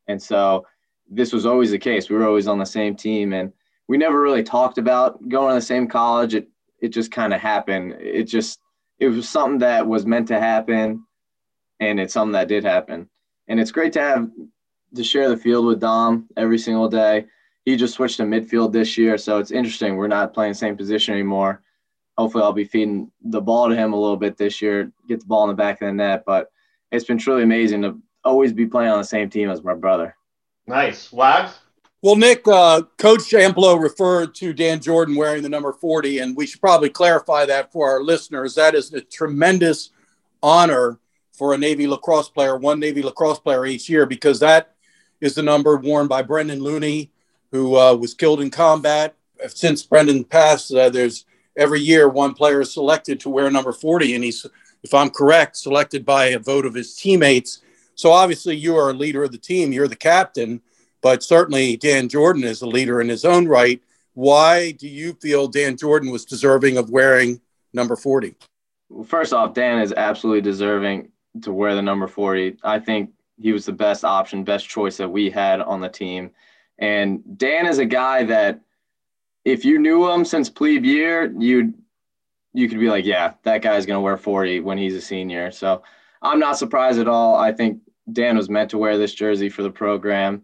And 0.07 0.21
so 0.23 0.67
this 1.11 1.33
was 1.33 1.47
always 1.47 1.71
the 1.71 1.79
case. 1.79 2.09
We 2.09 2.17
were 2.17 2.27
always 2.27 2.49
on 2.49 2.59
the 2.59 2.65
same 2.65 2.95
team. 2.97 3.33
And 3.33 3.53
we 3.93 3.99
never 3.99 4.23
really 4.23 4.43
talked 4.43 4.79
about 4.79 5.29
going 5.29 5.51
to 5.51 5.55
the 5.57 5.61
same 5.61 5.87
college. 5.87 6.35
It 6.35 6.49
it 6.81 6.89
just 6.89 7.13
kind 7.13 7.35
of 7.35 7.43
happened. 7.43 7.93
It 8.01 8.25
just 8.25 8.59
it 8.99 9.09
was 9.09 9.29
something 9.29 9.59
that 9.59 9.87
was 9.87 10.07
meant 10.07 10.29
to 10.29 10.41
happen, 10.41 11.05
and 11.79 12.01
it's 12.01 12.15
something 12.15 12.33
that 12.33 12.49
did 12.49 12.65
happen. 12.65 13.11
And 13.49 13.61
it's 13.61 13.71
great 13.71 13.93
to 13.93 14.01
have 14.01 14.31
to 14.95 15.05
share 15.05 15.29
the 15.29 15.37
field 15.37 15.67
with 15.67 15.81
Dom 15.81 16.27
every 16.39 16.59
single 16.59 16.89
day. 16.89 17.27
he 17.67 17.77
just 17.77 17.93
switched 17.93 18.17
to 18.17 18.23
midfield 18.23 18.73
this 18.73 18.97
year. 18.97 19.19
So 19.19 19.37
it's 19.37 19.51
interesting. 19.51 19.97
We're 19.97 20.09
not 20.09 20.33
playing 20.33 20.53
the 20.53 20.65
same 20.65 20.75
position 20.79 21.13
anymore. 21.13 21.63
Hopefully, 22.17 22.45
I'll 22.45 22.55
be 22.55 22.65
feeding 22.65 23.13
the 23.21 23.43
ball 23.43 23.69
to 23.69 23.77
him 23.77 23.93
a 23.93 24.01
little 24.01 24.17
bit 24.17 24.39
this 24.39 24.63
year, 24.63 24.91
get 25.07 25.21
the 25.21 25.27
ball 25.27 25.45
in 25.45 25.51
the 25.51 25.63
back 25.63 25.83
of 25.83 25.89
the 25.89 25.93
net. 25.93 26.25
But 26.25 26.51
it's 26.93 27.05
been 27.05 27.19
truly 27.19 27.43
amazing 27.43 27.83
to 27.83 27.99
always 28.25 28.55
be 28.55 28.65
playing 28.65 28.91
on 28.91 29.01
the 29.01 29.05
same 29.05 29.29
team 29.29 29.51
as 29.51 29.63
my 29.63 29.75
brother. 29.75 30.17
Nice. 30.67 31.13
Wags? 31.13 31.59
Well, 32.05 32.17
Nick, 32.17 32.49
uh, 32.49 32.83
Coach 32.99 33.31
Amplo 33.31 33.81
referred 33.81 34.35
to 34.35 34.53
Dan 34.53 34.81
Jordan 34.81 35.15
wearing 35.15 35.45
the 35.45 35.49
number 35.49 35.73
40, 35.73 36.19
and 36.19 36.37
we 36.37 36.49
should 36.49 36.61
probably 36.61 36.91
clarify 36.91 37.47
that 37.47 37.71
for 37.71 37.89
our 37.89 38.03
listeners. 38.03 38.57
That 38.57 38.75
is 38.75 38.93
a 38.93 39.01
tremendous 39.01 39.91
honor 40.43 40.99
for 41.31 41.55
a 41.55 41.59
Navy 41.59 41.87
lacrosse 41.87 42.29
player, 42.29 42.57
one 42.57 42.81
Navy 42.81 43.03
lacrosse 43.03 43.39
player 43.39 43.67
each 43.67 43.89
year, 43.89 44.05
because 44.05 44.41
that 44.41 44.75
is 45.21 45.37
the 45.37 45.45
number 45.45 45.77
worn 45.77 46.09
by 46.09 46.23
Brendan 46.23 46.59
Looney, 46.59 47.13
who 47.53 47.77
uh, 47.77 47.95
was 47.95 48.15
killed 48.15 48.41
in 48.41 48.51
combat. 48.51 49.15
Since 49.47 49.85
Brendan 49.85 50.25
passed, 50.25 50.75
uh, 50.75 50.91
there's 50.91 51.25
every 51.57 51.81
year 51.81 52.09
one 52.09 52.35
player 52.35 52.63
is 52.63 52.75
selected 52.75 53.21
to 53.21 53.31
wear 53.31 53.49
number 53.49 53.73
40, 53.73 54.17
and 54.17 54.25
he's, 54.25 54.45
if 54.83 54.93
I'm 54.93 55.11
correct, 55.11 55.57
selected 55.57 56.05
by 56.05 56.31
a 56.31 56.41
vote 56.41 56.67
of 56.67 56.75
his 56.75 56.97
teammates. 56.97 57.63
So 57.95 58.11
obviously, 58.11 58.57
you 58.57 58.75
are 58.77 58.91
a 58.91 58.93
leader 58.93 59.23
of 59.23 59.31
the 59.31 59.39
team, 59.39 59.71
you're 59.71 59.87
the 59.87 59.95
captain, 59.95 60.63
but 61.03 61.23
certainly 61.23 61.77
Dan 61.77 62.09
Jordan 62.09 62.45
is 62.45 62.63
a 62.63 62.67
leader 62.67 63.01
in 63.01 63.09
his 63.09 63.25
own 63.25 63.47
right. 63.47 63.83
Why 64.15 64.73
do 64.73 64.89
you 64.89 65.15
feel 65.15 65.49
Dan 65.49 65.77
Jordan 65.77 66.11
was 66.11 66.25
deserving 66.25 66.77
of 66.77 66.91
wearing 66.91 67.41
number 67.73 67.97
40? 67.97 68.37
Well, 68.89 69.05
first 69.05 69.33
off, 69.33 69.55
Dan 69.55 69.81
is 69.81 69.93
absolutely 69.93 70.43
deserving 70.43 71.09
to 71.43 71.53
wear 71.53 71.75
the 71.75 71.83
number 71.83 72.07
40. 72.07 72.59
I 72.63 72.79
think 72.79 73.11
he 73.41 73.53
was 73.53 73.65
the 73.65 73.73
best 73.73 74.05
option, 74.05 74.45
best 74.45 74.69
choice 74.69 74.97
that 74.99 75.09
we 75.09 75.31
had 75.31 75.61
on 75.61 75.81
the 75.81 75.89
team. 75.89 76.31
And 76.79 77.23
Dan 77.39 77.67
is 77.67 77.79
a 77.79 77.87
guy 77.87 78.25
that 78.25 78.61
if 79.45 79.65
you 79.65 79.79
knew 79.79 80.09
him 80.09 80.25
since 80.25 80.49
plebe 80.49 80.85
year, 80.85 81.33
you'd 81.39 81.75
you 82.55 82.69
could 82.69 82.79
be 82.79 82.91
like, 82.91 83.07
yeah, 83.07 83.33
that 83.45 83.63
guy's 83.63 83.87
gonna 83.87 84.01
wear 84.01 84.19
40 84.19 84.61
when 84.61 84.77
he's 84.77 84.95
a 84.95 85.01
senior. 85.01 85.51
So 85.51 85.83
I'm 86.21 86.39
not 86.39 86.59
surprised 86.59 87.01
at 87.01 87.09
all. 87.09 87.37
I 87.37 87.51
think 87.51 87.81
Dan 88.13 88.37
was 88.37 88.51
meant 88.51 88.71
to 88.71 88.79
wear 88.79 88.99
this 88.99 89.15
jersey 89.15 89.49
for 89.49 89.63
the 89.63 89.71
program. 89.71 90.43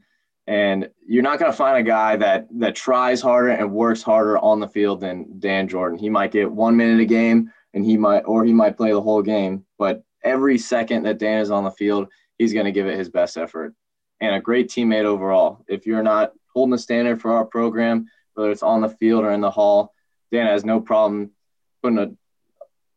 And 0.49 0.89
you're 1.07 1.23
not 1.23 1.39
going 1.39 1.53
to 1.53 1.57
find 1.57 1.77
a 1.77 1.83
guy 1.83 2.17
that 2.17 2.49
that 2.59 2.75
tries 2.75 3.21
harder 3.21 3.51
and 3.51 3.71
works 3.71 4.03
harder 4.03 4.39
on 4.39 4.61
the 4.61 4.67
field 4.67 5.03
than 5.03 5.39
Dan 5.39 5.69
Jordan. 5.69 5.99
He 5.99 6.09
might 6.09 6.33
get 6.33 6.51
one 6.51 6.75
minute 6.75 7.01
a 7.01 7.05
game, 7.05 7.53
and 7.75 7.85
he 7.85 7.99
might, 7.99 8.21
or 8.21 8.47
he 8.47 8.55
might 8.55 8.79
play 8.79 8.93
the 8.93 9.03
whole 9.03 9.21
game. 9.21 9.67
But 9.77 10.03
every 10.25 10.57
second 10.57 11.03
that 11.03 11.19
Dan 11.19 11.43
is 11.43 11.51
on 11.51 11.65
the 11.65 11.71
field, 11.71 12.09
he's 12.39 12.55
going 12.55 12.65
to 12.65 12.73
give 12.73 12.87
it 12.87 12.97
his 12.97 13.11
best 13.11 13.37
effort. 13.37 13.75
And 14.23 14.35
a 14.35 14.41
great 14.41 14.71
teammate 14.71 15.05
overall. 15.05 15.67
If 15.69 15.85
you're 15.85 16.03
not 16.03 16.33
holding 16.55 16.71
the 16.71 16.79
standard 16.79 17.21
for 17.21 17.33
our 17.33 17.45
program, 17.45 18.07
whether 18.33 18.51
it's 18.51 18.63
on 18.63 18.81
the 18.81 18.89
field 18.89 19.25
or 19.25 19.33
in 19.33 19.43
the 19.43 19.51
hall, 19.51 19.93
Dan 20.33 20.47
has 20.47 20.65
no 20.65 20.81
problem 20.81 21.31
putting 21.83 21.99
an 21.99 22.17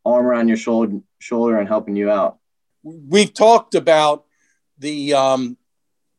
arm 0.06 0.24
around 0.24 0.48
your 0.48 0.56
shoulder, 0.56 1.00
shoulder 1.18 1.58
and 1.58 1.68
helping 1.68 1.96
you 1.96 2.10
out. 2.10 2.38
We've 2.82 3.34
talked 3.34 3.74
about 3.74 4.24
the 4.78 5.12
um, 5.12 5.58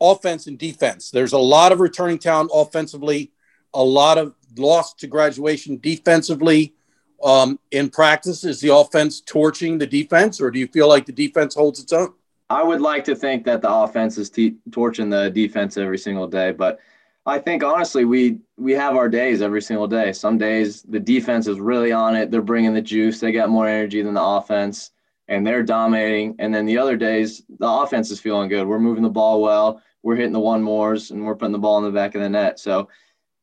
offense 0.03 0.47
and 0.47 0.59
defense. 0.59 1.09
There's 1.09 1.33
a 1.33 1.37
lot 1.37 1.71
of 1.71 1.79
returning 1.79 2.19
talent 2.19 2.51
offensively, 2.53 3.31
a 3.73 3.83
lot 3.83 4.17
of 4.17 4.35
loss 4.57 4.93
to 4.95 5.07
graduation 5.07 5.77
defensively. 5.77 6.75
Um, 7.23 7.57
in 7.71 7.89
practice, 7.89 8.43
is 8.43 8.59
the 8.59 8.75
offense 8.75 9.21
torching 9.21 9.77
the 9.77 9.87
defense, 9.87 10.41
or 10.41 10.51
do 10.51 10.59
you 10.59 10.67
feel 10.67 10.89
like 10.89 11.05
the 11.05 11.13
defense 11.13 11.55
holds 11.55 11.79
its 11.79 11.93
own? 11.93 12.13
I 12.49 12.61
would 12.61 12.81
like 12.81 13.05
to 13.05 13.15
think 13.15 13.45
that 13.45 13.61
the 13.61 13.71
offense 13.71 14.17
is 14.17 14.29
torching 14.71 15.09
the 15.09 15.29
defense 15.29 15.77
every 15.77 15.97
single 15.97 16.27
day, 16.27 16.51
but 16.51 16.79
I 17.25 17.39
think 17.39 17.63
honestly 17.63 18.03
we 18.03 18.39
we 18.57 18.73
have 18.73 18.95
our 18.95 19.07
days 19.07 19.41
every 19.41 19.61
single 19.61 19.87
day. 19.87 20.11
Some 20.11 20.37
days 20.37 20.81
the 20.83 20.99
defense 20.99 21.47
is 21.47 21.59
really 21.59 21.91
on 21.91 22.15
it; 22.15 22.29
they're 22.29 22.41
bringing 22.41 22.73
the 22.73 22.81
juice, 22.81 23.19
they 23.19 23.31
got 23.31 23.49
more 23.49 23.67
energy 23.67 24.01
than 24.01 24.13
the 24.13 24.21
offense, 24.21 24.91
and 25.29 25.47
they're 25.47 25.63
dominating. 25.63 26.35
And 26.39 26.53
then 26.53 26.65
the 26.65 26.77
other 26.77 26.97
days 26.97 27.41
the 27.47 27.67
offense 27.67 28.11
is 28.11 28.19
feeling 28.19 28.49
good. 28.49 28.67
We're 28.67 28.79
moving 28.79 29.03
the 29.03 29.09
ball 29.09 29.41
well, 29.41 29.81
we're 30.03 30.15
hitting 30.17 30.33
the 30.33 30.39
one 30.39 30.61
mores 30.61 31.11
and 31.11 31.25
we're 31.25 31.35
putting 31.35 31.53
the 31.53 31.57
ball 31.57 31.77
in 31.79 31.85
the 31.85 31.91
back 31.91 32.13
of 32.13 32.21
the 32.21 32.29
net. 32.29 32.59
So 32.59 32.89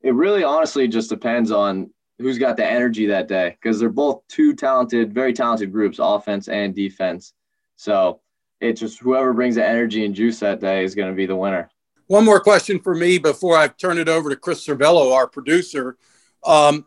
it 0.03 0.15
really 0.15 0.45
honestly 0.45 0.87
just 0.87 1.09
depends 1.09 1.51
on 1.51 1.91
who's 2.19 2.39
got 2.39 2.57
the 2.57 2.67
energy 2.67 3.07
that 3.07 3.29
day 3.29 3.57
because 3.61 3.81
they're 3.81 3.89
both 3.89 4.23
two 4.29 4.55
talented, 4.55 5.13
very 5.13 5.33
talented 5.33 5.73
groups, 5.73 5.99
offense 6.01 6.49
and 6.49 6.75
defense. 6.75 7.33
So 7.77 8.21
it's 8.61 8.81
just 8.81 9.01
whoever 9.01 9.33
brings 9.33 9.55
the 9.55 9.67
energy 9.67 10.05
and 10.05 10.15
juice 10.15 10.39
that 10.41 10.61
day 10.61 10.85
is 10.85 10.95
going 10.95 11.09
to 11.09 11.17
be 11.17 11.27
the 11.27 11.37
winner. 11.37 11.71
One 12.09 12.25
more 12.25 12.41
question 12.41 12.79
for 12.79 12.95
me 12.95 13.19
before 13.19 13.57
I 13.57 13.69
turn 13.69 13.97
it 13.97 14.09
over 14.09 14.29
to 14.29 14.37
Chris 14.37 14.67
Cervello, 14.67 15.15
our 15.15 15.27
producer. 15.27 15.97
Um, 16.45 16.87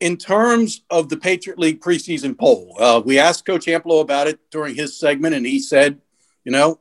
in 0.00 0.16
terms 0.16 0.82
of 0.90 1.08
the 1.08 1.16
Patriot 1.16 1.58
League 1.58 1.80
preseason 1.80 2.38
poll, 2.38 2.76
uh, 2.78 3.00
we 3.04 3.18
asked 3.18 3.46
Coach 3.46 3.66
Amplo 3.66 4.02
about 4.02 4.26
it 4.28 4.38
during 4.50 4.74
his 4.74 4.98
segment, 4.98 5.34
and 5.34 5.46
he 5.46 5.58
said, 5.58 6.00
you 6.44 6.52
know, 6.52 6.78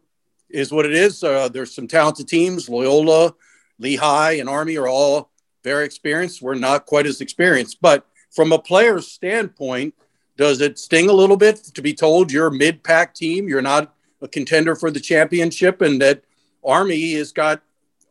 is 0.53 0.71
what 0.71 0.85
it 0.85 0.93
is. 0.93 1.23
Uh, 1.23 1.49
there's 1.49 1.73
some 1.73 1.87
talented 1.87 2.27
teams. 2.27 2.69
Loyola, 2.69 3.33
Lehigh, 3.79 4.33
and 4.33 4.47
Army 4.47 4.77
are 4.77 4.87
all 4.87 5.31
very 5.63 5.83
experienced. 5.83 6.41
We're 6.41 6.55
not 6.55 6.85
quite 6.85 7.05
as 7.05 7.21
experienced. 7.21 7.81
But 7.81 8.05
from 8.31 8.51
a 8.51 8.59
player's 8.59 9.07
standpoint, 9.07 9.95
does 10.37 10.61
it 10.61 10.79
sting 10.79 11.09
a 11.09 11.13
little 11.13 11.37
bit 11.37 11.57
to 11.57 11.81
be 11.81 11.93
told 11.93 12.31
you're 12.31 12.47
a 12.47 12.51
mid 12.51 12.83
pack 12.83 13.13
team? 13.13 13.47
You're 13.47 13.61
not 13.61 13.93
a 14.21 14.27
contender 14.27 14.75
for 14.75 14.91
the 14.91 14.99
championship, 14.99 15.81
and 15.81 16.01
that 16.01 16.23
Army 16.63 17.13
has 17.13 17.31
got 17.31 17.61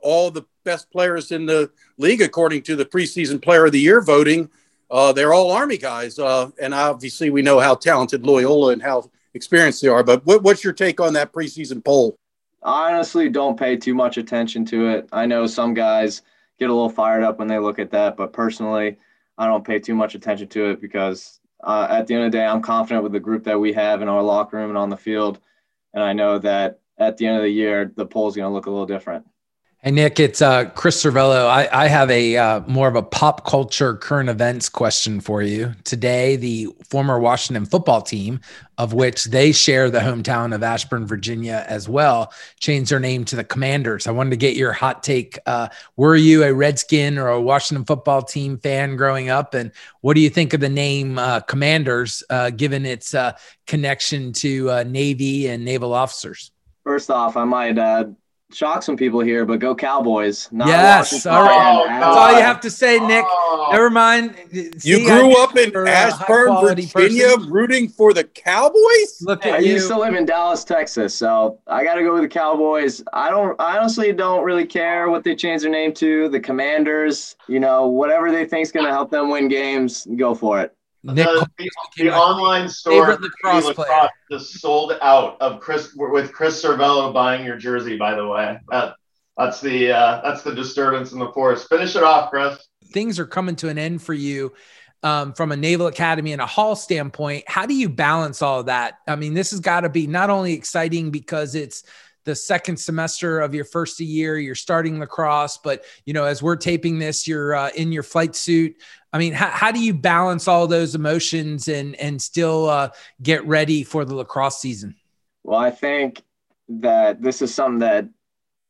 all 0.03 0.31
the 0.31 0.45
best 0.65 0.91
players 0.91 1.33
in 1.33 1.47
the 1.47 1.71
league 1.97 2.23
according 2.23 2.63
to 2.63 2.77
the 2.77 2.85
preseason 2.85 3.41
player 3.41 3.67
of 3.67 3.73
the 3.73 3.81
year 3.81 4.01
voting. 4.01 4.51
Uh, 4.91 5.13
they're 5.13 5.33
all 5.33 5.51
Army 5.51 5.79
guys. 5.79 6.19
Uh, 6.19 6.51
and 6.61 6.75
obviously, 6.75 7.31
we 7.31 7.41
know 7.43 7.59
how 7.59 7.75
talented 7.75 8.27
Loyola 8.27 8.73
and 8.73 8.83
how 8.83 9.11
experienced 9.35 9.81
they 9.83 9.89
are. 9.89 10.03
But 10.03 10.25
what, 10.27 10.43
what's 10.43 10.63
your 10.63 10.73
take 10.73 11.01
on 11.01 11.15
that 11.15 11.33
preseason 11.33 11.85
poll? 11.85 12.19
Honestly 12.63 13.29
don't 13.29 13.59
pay 13.59 13.77
too 13.77 13.95
much 13.95 14.17
attention 14.17 14.65
to 14.67 14.89
it. 14.89 15.09
I 15.13 15.27
know 15.27 15.47
some 15.47 15.75
guys 15.75 16.23
get 16.59 16.71
a 16.71 16.73
little 16.73 16.89
fired 16.89 17.25
up 17.25 17.39
when 17.39 17.49
they 17.49 17.59
look 17.59 17.79
at 17.79 17.91
that, 17.91 18.17
but 18.17 18.33
personally, 18.33 18.99
I 19.37 19.47
don't 19.47 19.67
pay 19.67 19.79
too 19.79 19.95
much 19.95 20.15
attention 20.15 20.49
to 20.49 20.71
it 20.71 20.81
because 20.81 21.41
uh, 21.65 21.89
at 21.91 22.07
the 22.07 22.15
end 22.15 22.25
of 22.25 22.33
the 22.33 22.39
day, 22.39 22.45
I'm 22.45 22.63
confident 22.63 23.03
with 23.03 23.13
the 23.13 23.21
group 23.21 23.45
that 23.45 23.59
we 23.59 23.73
have 23.73 24.03
in 24.03 24.09
our 24.09 24.23
locker 24.23 24.57
room 24.57 24.69
and 24.69 24.79
on 24.79 24.91
the 24.91 24.97
field. 24.97 25.41
And 25.95 26.03
I 26.03 26.13
know 26.13 26.39
that 26.39 26.81
at 26.99 27.17
the 27.17 27.27
end 27.27 27.37
of 27.37 27.43
the 27.43 27.51
year, 27.51 27.93
the 27.97 28.07
poll 28.07 28.29
is 28.29 28.37
going 28.37 28.49
to 28.49 28.55
look 28.55 28.67
a 28.67 28.71
little 28.71 28.87
different. 28.87 29.27
Hey 29.85 29.91
Nick, 29.91 30.21
it's 30.21 30.41
uh, 30.41 30.67
Chris 30.67 31.03
Cervello. 31.03 31.49
I, 31.49 31.69
I 31.73 31.89
have 31.89 32.09
a 32.09 32.37
uh, 32.37 32.61
more 32.69 32.87
of 32.87 32.95
a 32.95 33.03
pop 33.03 33.45
culture 33.45 33.97
current 33.97 34.29
events 34.29 34.69
question 34.69 35.21
for 35.21 35.43
you. 35.43 35.75
Today, 35.83 36.37
the 36.37 36.69
former 36.89 37.19
Washington 37.19 37.67
football 37.67 38.01
team, 38.01 38.39
of 38.79 38.93
which 38.93 39.25
they 39.25 39.51
share 39.51 39.91
the 39.91 39.99
hometown 39.99 40.55
of 40.55 40.63
Ashburn, 40.63 41.05
Virginia, 41.05 41.65
as 41.67 41.89
well, 41.89 42.33
changed 42.61 42.93
their 42.93 43.01
name 43.01 43.25
to 43.25 43.35
the 43.35 43.43
Commanders. 43.43 44.07
I 44.07 44.13
wanted 44.13 44.31
to 44.31 44.37
get 44.37 44.55
your 44.55 44.73
hot 44.73 45.03
take. 45.03 45.37
Uh, 45.47 45.67
were 45.97 46.15
you 46.15 46.45
a 46.45 46.55
Redskin 46.55 47.19
or 47.19 47.27
a 47.27 47.41
Washington 47.41 47.85
football 47.85 48.23
team 48.23 48.59
fan 48.59 48.95
growing 48.95 49.31
up, 49.31 49.53
and 49.53 49.73
what 50.01 50.15
do 50.15 50.21
you 50.21 50.31
think 50.31 50.55
of 50.55 50.61
the 50.61 50.69
name 50.69 51.19
uh, 51.19 51.41
Commanders, 51.41 52.23
uh, 52.31 52.51
given 52.51 52.87
its 52.87 53.17
uh, 53.17 53.33
connection 53.67 54.33
to 54.35 54.85
Navy 54.85 55.49
and 55.49 55.65
naval 55.65 55.93
officers? 55.93 56.53
First 56.85 57.11
off, 57.11 57.37
I 57.37 57.43
might 57.43 57.79
shock 58.55 58.83
some 58.83 58.97
people 58.97 59.21
here, 59.21 59.45
but 59.45 59.59
go 59.59 59.75
Cowboys. 59.75 60.49
yes, 60.53 61.27
all 61.27 61.43
right. 61.43 61.83
Oh, 61.83 61.87
That's 61.87 62.17
all 62.17 62.33
you 62.33 62.41
have 62.43 62.61
to 62.61 62.71
say, 62.71 62.99
Nick. 62.99 63.25
Oh. 63.29 63.69
Never 63.73 63.91
mind. 63.91 64.35
See, 64.53 64.71
you 64.83 65.05
grew 65.05 65.37
up 65.43 65.57
in 65.57 65.75
Ashburn, 65.87 66.61
Virginia, 66.67 67.37
person. 67.37 67.51
rooting 67.51 67.89
for 67.89 68.13
the 68.13 68.25
Cowboys. 68.25 69.23
Look 69.23 69.47
at 69.47 69.55
I 69.55 69.59
you. 69.59 69.75
used 69.75 69.89
to 69.89 69.99
live 69.99 70.15
in 70.15 70.25
Dallas, 70.25 70.65
Texas, 70.65 71.15
so 71.15 71.59
I 71.67 71.85
got 71.85 71.95
to 71.95 72.03
go 72.03 72.13
with 72.15 72.23
the 72.23 72.29
Cowboys. 72.29 73.03
I 73.13 73.31
don't. 73.31 73.59
I 73.61 73.79
honestly 73.79 74.13
don't 74.13 74.45
really 74.45 74.67
care 74.67 75.09
what 75.11 75.25
they 75.25 75.35
change 75.35 75.63
their 75.63 75.71
name 75.71 75.93
to. 75.95 76.29
The 76.29 76.41
Commanders, 76.41 77.37
you 77.49 77.61
know, 77.61 77.87
whatever 77.89 78.31
they 78.31 78.45
think 78.45 78.63
is 78.67 78.73
going 78.73 78.87
to 78.87 78.93
help 78.93 79.11
them 79.11 79.31
win 79.31 79.49
games, 79.49 80.07
go 80.17 80.35
for 80.35 80.61
it. 80.61 80.75
Nick 81.05 81.27
the, 81.27 81.49
the, 81.59 81.71
the 81.97 82.15
online 82.15 82.69
store 82.69 83.17
lacrosse 83.17 83.65
lacrosse 83.65 84.11
just 84.31 84.61
sold 84.61 84.93
out 85.03 85.37
of 85.41 85.61
Chris 85.61 85.93
with 85.97 86.33
Chris 86.33 86.63
Cervello 86.63 87.13
buying 87.13 87.45
your 87.45 87.57
jersey. 87.57 87.97
By 87.97 88.15
the 88.15 88.27
way, 88.27 88.59
that, 88.71 88.95
that's 89.37 89.61
the 89.61 89.91
uh, 89.91 90.21
that's 90.23 90.43
the 90.43 90.55
disturbance 90.55 91.13
in 91.13 91.19
the 91.19 91.33
forest. 91.33 91.69
Finish 91.69 91.97
it 91.97 92.05
off, 92.05 92.31
Chris. 92.31 92.59
Things 92.93 93.19
are 93.19 93.27
coming 93.27 93.57
to 93.57 93.69
an 93.69 93.79
end 93.79 94.03
for 94.03 94.15
you. 94.15 94.53
Um, 95.05 95.33
from 95.33 95.51
a 95.51 95.57
Naval 95.57 95.89
Academy 95.89 96.31
and 96.31 96.41
a 96.41 96.47
Hall 96.47 96.77
standpoint, 96.77 97.43
how 97.49 97.67
do 97.67 97.75
you 97.75 97.89
balance 97.89 98.41
all 98.41 98.61
of 98.61 98.67
that? 98.67 98.95
I 99.09 99.17
mean, 99.17 99.35
this 99.35 99.51
has 99.51 99.59
got 99.59 99.81
to 99.81 99.89
be 99.89 100.07
not 100.07 100.31
only 100.31 100.53
exciting 100.53 101.11
because 101.11 101.57
it's 101.57 101.83
the 102.25 102.35
second 102.35 102.77
semester 102.77 103.41
of 103.41 103.55
your 103.55 103.65
first 103.65 103.99
year 104.01 104.39
you're 104.39 104.55
starting 104.55 104.99
lacrosse 104.99 105.59
but 105.59 105.85
you 106.07 106.13
know 106.13 106.25
as 106.25 106.43
we're 106.43 106.57
taping 106.57 106.99
this 106.99 107.27
you're 107.27 107.55
uh, 107.55 107.71
in 107.77 107.93
your 107.93 108.03
flight 108.03 108.35
suit 108.35 108.75
i 109.13 109.19
mean 109.19 109.33
how, 109.33 109.49
how 109.49 109.73
do 109.73 109.81
you 109.81 109.95
balance 109.95 110.49
all 110.49 110.67
those 110.67 110.95
emotions 110.95 111.69
and 111.69 111.95
and 111.97 112.21
still 112.21 112.69
uh, 112.69 112.89
get 113.23 113.47
ready 113.47 113.83
for 113.83 114.05
the 114.05 114.15
lacrosse 114.15 114.61
season 114.61 114.95
well 115.43 115.59
i 115.59 115.71
think 115.71 116.23
that 116.69 117.21
this 117.21 117.43
is 117.43 117.55
something 117.55 117.81
that 117.81 118.09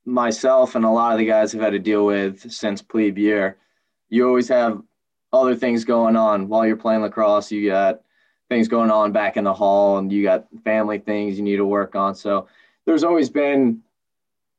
myself 0.05 0.75
and 0.75 0.85
a 0.85 0.91
lot 0.91 1.13
of 1.13 1.19
the 1.19 1.27
guys 1.27 1.53
have 1.53 1.61
had 1.61 1.71
to 1.71 1.79
deal 1.79 2.05
with 2.07 2.51
since 2.51 2.83
plebe 2.83 3.19
year. 3.19 3.59
You 4.09 4.27
always 4.27 4.49
have 4.49 4.83
other 5.33 5.55
things 5.55 5.85
going 5.85 6.17
on 6.17 6.49
while 6.49 6.67
you're 6.67 6.77
playing 6.77 7.03
lacrosse. 7.03 7.51
You 7.51 7.69
got 7.69 8.01
things 8.49 8.69
going 8.69 8.91
on 8.91 9.13
back 9.13 9.37
in 9.37 9.45
the 9.45 9.55
hall, 9.55 9.99
and 9.99 10.13
you 10.13 10.23
got 10.23 10.47
family 10.65 10.99
things 10.99 11.39
you 11.39 11.45
need 11.45 11.57
to 11.57 11.65
work 11.65 11.95
on. 11.95 12.15
So 12.15 12.49
there's 12.87 13.05
always 13.05 13.30
been 13.30 13.83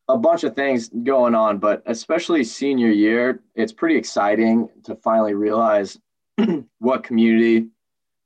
a 0.09 0.17
bunch 0.17 0.43
of 0.43 0.55
things 0.55 0.89
going 0.89 1.33
on, 1.33 1.57
but 1.57 1.81
especially 1.85 2.43
senior 2.43 2.89
year, 2.89 3.41
it's 3.55 3.71
pretty 3.71 3.95
exciting 3.95 4.69
to 4.83 4.95
finally 4.95 5.33
realize 5.33 5.99
what 6.79 7.03
community 7.03 7.67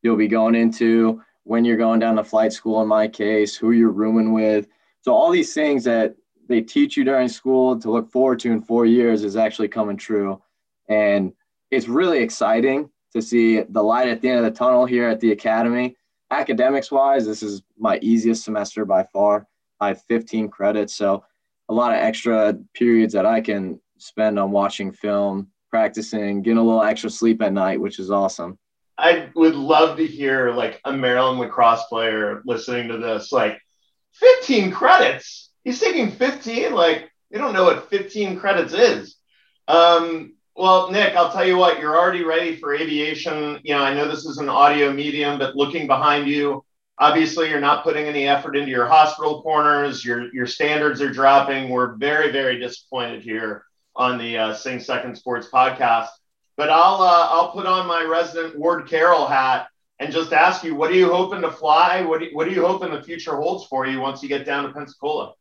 you'll 0.01 0.15
be 0.15 0.27
going 0.27 0.55
into, 0.55 1.21
when 1.43 1.63
you're 1.63 1.77
going 1.77 1.99
down 1.99 2.15
to 2.15 2.23
flight 2.23 2.51
school, 2.51 2.81
in 2.81 2.87
my 2.87 3.07
case, 3.07 3.55
who 3.55 3.71
you're 3.71 3.91
rooming 3.91 4.33
with. 4.33 4.67
So 5.01 5.13
all 5.13 5.31
these 5.31 5.53
things 5.53 5.83
that 5.85 6.15
they 6.47 6.61
teach 6.61 6.97
you 6.97 7.03
during 7.03 7.29
school 7.29 7.79
to 7.79 7.91
look 7.91 8.11
forward 8.11 8.39
to 8.39 8.51
in 8.51 8.61
four 8.61 8.85
years 8.85 9.23
is 9.23 9.35
actually 9.35 9.67
coming 9.67 9.97
true. 9.97 10.41
And 10.89 11.33
it's 11.71 11.87
really 11.87 12.19
exciting 12.19 12.89
to 13.13 13.21
see 13.21 13.61
the 13.61 13.83
light 13.83 14.07
at 14.07 14.21
the 14.21 14.29
end 14.29 14.39
of 14.39 14.45
the 14.45 14.57
tunnel 14.57 14.85
here 14.85 15.07
at 15.07 15.19
the 15.19 15.31
academy. 15.31 15.95
Academics 16.31 16.91
wise, 16.91 17.25
this 17.25 17.43
is 17.43 17.61
my 17.77 17.99
easiest 18.01 18.43
semester 18.43 18.85
by 18.85 19.03
far. 19.03 19.47
I 19.79 19.89
have 19.89 20.01
15 20.03 20.49
credits, 20.49 20.95
so 20.95 21.23
a 21.69 21.73
lot 21.73 21.91
of 21.91 21.99
extra 21.99 22.57
periods 22.73 23.13
that 23.13 23.25
I 23.25 23.41
can 23.41 23.79
spend 23.97 24.39
on 24.39 24.51
watching 24.51 24.91
film, 24.91 25.47
practicing, 25.69 26.41
getting 26.41 26.57
a 26.57 26.63
little 26.63 26.83
extra 26.83 27.09
sleep 27.09 27.41
at 27.41 27.53
night, 27.53 27.81
which 27.81 27.99
is 27.99 28.11
awesome. 28.11 28.57
I 28.97 29.29
would 29.35 29.55
love 29.55 29.97
to 29.97 30.07
hear 30.07 30.51
like 30.51 30.81
a 30.83 30.91
Maryland 30.91 31.39
lacrosse 31.39 31.83
player 31.85 32.41
listening 32.45 32.87
to 32.87 32.97
this, 32.97 33.31
like 33.31 33.61
15 34.13 34.71
credits. 34.71 35.51
He's 35.63 35.79
taking 35.79 36.11
15. 36.11 36.73
Like, 36.73 37.11
you 37.29 37.37
don't 37.37 37.53
know 37.53 37.65
what 37.65 37.89
15 37.89 38.39
credits 38.39 38.73
is. 38.73 39.17
Um, 39.67 40.33
well, 40.55 40.89
Nick, 40.89 41.15
I'll 41.15 41.31
tell 41.31 41.45
you 41.45 41.57
what, 41.57 41.79
you're 41.79 41.97
already 41.97 42.23
ready 42.23 42.55
for 42.55 42.73
aviation. 42.73 43.59
You 43.63 43.75
know, 43.75 43.83
I 43.83 43.93
know 43.93 44.07
this 44.07 44.25
is 44.25 44.39
an 44.39 44.49
audio 44.49 44.91
medium, 44.91 45.37
but 45.37 45.55
looking 45.55 45.85
behind 45.85 46.27
you, 46.27 46.63
obviously 46.99 47.49
you're 47.49 47.59
not 47.59 47.83
putting 47.83 48.05
any 48.05 48.27
effort 48.27 48.55
into 48.55 48.71
your 48.71 48.87
hospital 48.87 49.41
corners. 49.41 50.03
Your 50.03 50.33
your 50.33 50.47
standards 50.47 51.01
are 51.01 51.11
dropping. 51.11 51.69
We're 51.69 51.95
very, 51.95 52.31
very 52.31 52.59
disappointed 52.59 53.21
here 53.21 53.63
on 53.95 54.17
the 54.17 54.37
uh, 54.37 54.53
Sing 54.53 54.79
Second 54.79 55.15
Sports 55.15 55.47
podcast. 55.51 56.09
But 56.55 56.69
I'll 56.69 57.01
uh, 57.01 57.27
I'll 57.29 57.51
put 57.51 57.65
on 57.65 57.87
my 57.87 58.03
resident 58.03 58.57
Ward 58.57 58.87
Carroll 58.87 59.27
hat 59.27 59.67
and 59.99 60.11
just 60.11 60.33
ask 60.33 60.63
you, 60.63 60.75
what 60.75 60.91
are 60.91 60.95
you 60.95 61.11
hoping 61.11 61.41
to 61.41 61.51
fly? 61.51 62.01
What 62.03 62.19
do, 62.19 62.29
what 62.33 62.47
do 62.47 62.53
you 62.53 62.65
hoping 62.65 62.91
the 62.91 63.01
future 63.01 63.35
holds 63.35 63.65
for 63.65 63.87
you 63.87 63.99
once 63.99 64.21
you 64.21 64.29
get 64.29 64.45
down 64.45 64.65
to 64.65 64.71
Pensacola? 64.71 65.33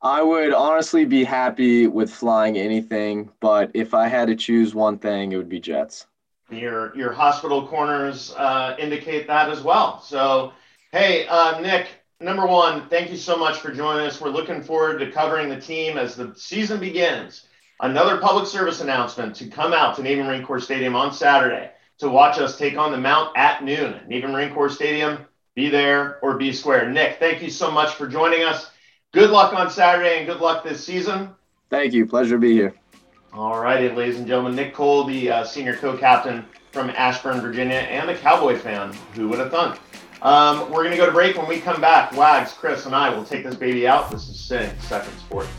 I 0.00 0.20
would 0.20 0.52
honestly 0.52 1.04
be 1.04 1.22
happy 1.22 1.86
with 1.86 2.12
flying 2.12 2.58
anything, 2.58 3.30
but 3.38 3.70
if 3.74 3.94
I 3.94 4.08
had 4.08 4.26
to 4.26 4.34
choose 4.34 4.74
one 4.74 4.98
thing, 4.98 5.30
it 5.30 5.36
would 5.36 5.48
be 5.48 5.60
jets. 5.60 6.06
Your 6.50 6.94
your 6.96 7.12
hospital 7.12 7.66
corners 7.66 8.34
uh, 8.36 8.76
indicate 8.78 9.26
that 9.28 9.48
as 9.48 9.62
well. 9.62 10.00
So, 10.00 10.52
hey, 10.92 11.26
uh, 11.26 11.58
Nick, 11.60 11.88
number 12.20 12.46
one, 12.46 12.88
thank 12.88 13.10
you 13.10 13.16
so 13.16 13.36
much 13.36 13.58
for 13.58 13.72
joining 13.72 14.06
us. 14.06 14.20
We're 14.20 14.28
looking 14.28 14.62
forward 14.62 14.98
to 14.98 15.10
covering 15.10 15.48
the 15.48 15.60
team 15.60 15.96
as 15.96 16.14
the 16.14 16.34
season 16.36 16.78
begins. 16.78 17.46
Another 17.80 18.18
public 18.18 18.46
service 18.46 18.80
announcement 18.80 19.34
to 19.36 19.48
come 19.48 19.72
out 19.72 19.96
to 19.96 20.02
Navy 20.02 20.22
Marine 20.22 20.44
Corps 20.44 20.60
Stadium 20.60 20.94
on 20.94 21.12
Saturday 21.12 21.70
to 21.98 22.08
watch 22.08 22.38
us 22.38 22.58
take 22.58 22.76
on 22.76 22.92
the 22.92 22.98
Mount 22.98 23.36
at 23.36 23.64
noon. 23.64 24.00
Navy 24.06 24.26
Marine 24.26 24.54
Corps 24.54 24.68
Stadium, 24.68 25.18
be 25.54 25.68
there 25.68 26.18
or 26.22 26.36
be 26.36 26.52
square. 26.52 26.88
Nick, 26.90 27.18
thank 27.18 27.42
you 27.42 27.50
so 27.50 27.70
much 27.70 27.94
for 27.94 28.06
joining 28.06 28.44
us. 28.44 28.70
Good 29.12 29.30
luck 29.30 29.52
on 29.54 29.70
Saturday 29.70 30.18
and 30.18 30.26
good 30.26 30.40
luck 30.40 30.62
this 30.62 30.84
season. 30.84 31.30
Thank 31.70 31.92
you. 31.92 32.06
Pleasure 32.06 32.36
to 32.36 32.40
be 32.40 32.52
here. 32.52 32.74
All 33.32 33.58
righty, 33.58 33.88
ladies 33.88 34.18
and 34.18 34.26
gentlemen. 34.26 34.54
Nick 34.54 34.74
Cole, 34.74 35.04
the 35.04 35.30
uh, 35.30 35.44
senior 35.44 35.74
co 35.74 35.96
captain 35.96 36.44
from 36.70 36.90
Ashburn, 36.90 37.40
Virginia, 37.40 37.76
and 37.76 38.10
a 38.10 38.16
Cowboy 38.16 38.58
fan. 38.58 38.92
Who 39.14 39.28
would 39.30 39.38
have 39.38 39.50
thought? 39.50 39.78
Um, 40.22 40.70
we're 40.70 40.84
going 40.84 40.92
to 40.92 40.96
go 40.96 41.06
to 41.06 41.12
break. 41.12 41.36
When 41.36 41.48
we 41.48 41.60
come 41.60 41.80
back, 41.80 42.12
Wags, 42.12 42.52
Chris, 42.52 42.86
and 42.86 42.94
I 42.94 43.10
will 43.10 43.24
take 43.24 43.42
this 43.42 43.56
baby 43.56 43.88
out. 43.88 44.10
This 44.10 44.28
is 44.28 44.38
Sing 44.38 44.70
Second 44.80 45.18
Sports. 45.18 45.50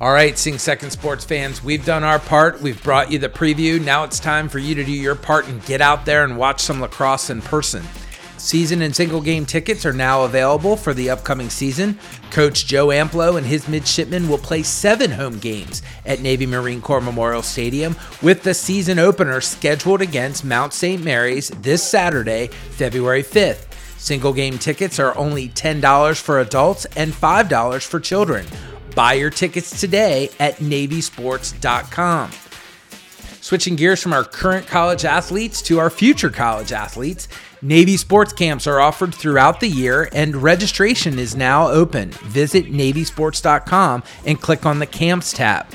All 0.00 0.12
right, 0.12 0.38
Sing 0.38 0.58
Second 0.58 0.90
Sports 0.90 1.24
fans, 1.24 1.62
we've 1.62 1.84
done 1.84 2.04
our 2.04 2.18
part. 2.18 2.60
We've 2.60 2.80
brought 2.82 3.10
you 3.10 3.18
the 3.18 3.28
preview. 3.28 3.82
Now 3.84 4.04
it's 4.04 4.20
time 4.20 4.48
for 4.48 4.58
you 4.60 4.74
to 4.76 4.84
do 4.84 4.92
your 4.92 5.14
part 5.14 5.48
and 5.48 5.64
get 5.64 5.80
out 5.80 6.04
there 6.04 6.24
and 6.24 6.36
watch 6.36 6.60
some 6.60 6.80
lacrosse 6.80 7.30
in 7.30 7.42
person. 7.42 7.84
Season 8.42 8.82
and 8.82 8.94
single 8.94 9.20
game 9.20 9.46
tickets 9.46 9.86
are 9.86 9.92
now 9.92 10.24
available 10.24 10.76
for 10.76 10.92
the 10.92 11.08
upcoming 11.10 11.48
season. 11.48 11.96
Coach 12.32 12.66
Joe 12.66 12.88
Amplo 12.88 13.38
and 13.38 13.46
his 13.46 13.68
midshipmen 13.68 14.28
will 14.28 14.36
play 14.36 14.64
seven 14.64 15.12
home 15.12 15.38
games 15.38 15.80
at 16.04 16.22
Navy 16.22 16.44
Marine 16.44 16.82
Corps 16.82 17.00
Memorial 17.00 17.42
Stadium, 17.42 17.94
with 18.20 18.42
the 18.42 18.52
season 18.52 18.98
opener 18.98 19.40
scheduled 19.40 20.02
against 20.02 20.44
Mount 20.44 20.72
St. 20.72 21.04
Mary's 21.04 21.50
this 21.50 21.84
Saturday, 21.84 22.48
February 22.48 23.22
5th. 23.22 23.72
Single 23.96 24.32
game 24.32 24.58
tickets 24.58 24.98
are 24.98 25.16
only 25.16 25.48
$10 25.48 26.20
for 26.20 26.40
adults 26.40 26.84
and 26.96 27.12
$5 27.12 27.86
for 27.86 28.00
children. 28.00 28.44
Buy 28.96 29.12
your 29.12 29.30
tickets 29.30 29.78
today 29.80 30.30
at 30.40 30.56
NavySports.com. 30.56 32.32
Switching 33.40 33.76
gears 33.76 34.02
from 34.02 34.12
our 34.12 34.24
current 34.24 34.66
college 34.66 35.04
athletes 35.04 35.62
to 35.62 35.78
our 35.78 35.90
future 35.90 36.30
college 36.30 36.72
athletes, 36.72 37.28
Navy 37.64 37.96
sports 37.96 38.32
camps 38.32 38.66
are 38.66 38.80
offered 38.80 39.14
throughout 39.14 39.60
the 39.60 39.68
year 39.68 40.08
and 40.12 40.34
registration 40.42 41.16
is 41.16 41.36
now 41.36 41.68
open. 41.68 42.10
Visit 42.10 42.66
NavySports.com 42.66 44.02
and 44.26 44.40
click 44.40 44.66
on 44.66 44.80
the 44.80 44.86
Camps 44.86 45.32
tab. 45.32 45.66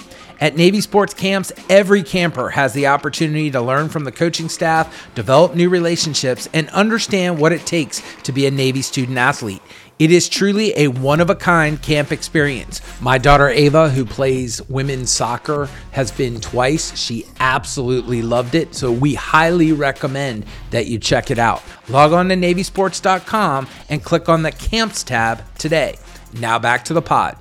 At 0.42 0.58
Navy 0.58 0.82
Sports 0.82 1.14
Camps, 1.14 1.54
every 1.70 2.04
camper 2.04 2.50
has 2.50 2.74
the 2.74 2.88
opportunity 2.88 3.50
to 3.52 3.62
learn 3.62 3.88
from 3.88 4.04
the 4.04 4.12
coaching 4.12 4.50
staff, 4.50 5.10
develop 5.16 5.56
new 5.56 5.70
relationships, 5.70 6.50
and 6.54 6.70
understand 6.72 7.40
what 7.40 7.54
it 7.54 7.66
takes 7.66 8.04
to 8.24 8.34
be 8.34 8.46
a 8.46 8.52
Navy 8.52 8.82
student 8.82 9.18
athlete. 9.18 9.62
It 10.00 10.12
is 10.12 10.30
truly 10.30 10.78
a 10.78 10.90
one 10.90 11.20
of 11.20 11.32
a 11.32 11.36
kind 11.36 11.82
camp 11.82 12.12
experience. 12.12 12.82
My 13.02 13.18
daughter 13.18 13.50
Ava, 13.50 13.90
who 13.90 14.06
plays 14.06 14.62
women's 14.70 15.10
soccer, 15.10 15.68
has 15.92 16.12
been 16.12 16.40
twice. 16.40 16.96
She 16.96 17.26
absolutely 17.40 18.22
loved 18.22 18.54
it. 18.54 18.76
So 18.76 18.92
we 18.92 19.16
highly 19.16 19.72
recommend 19.72 20.46
that 20.70 20.86
you 20.86 21.00
check 21.00 21.32
it 21.32 21.40
out. 21.40 21.64
Log 21.90 22.14
on 22.14 22.30
to 22.30 22.36
NavySports.com 22.36 23.68
and 23.90 24.04
click 24.04 24.30
on 24.30 24.44
the 24.44 24.52
camps 24.52 25.04
tab 25.04 25.44
today. 25.58 25.98
Now 26.34 26.60
back 26.60 26.86
to 26.86 26.94
the 26.94 27.02
pod. 27.02 27.36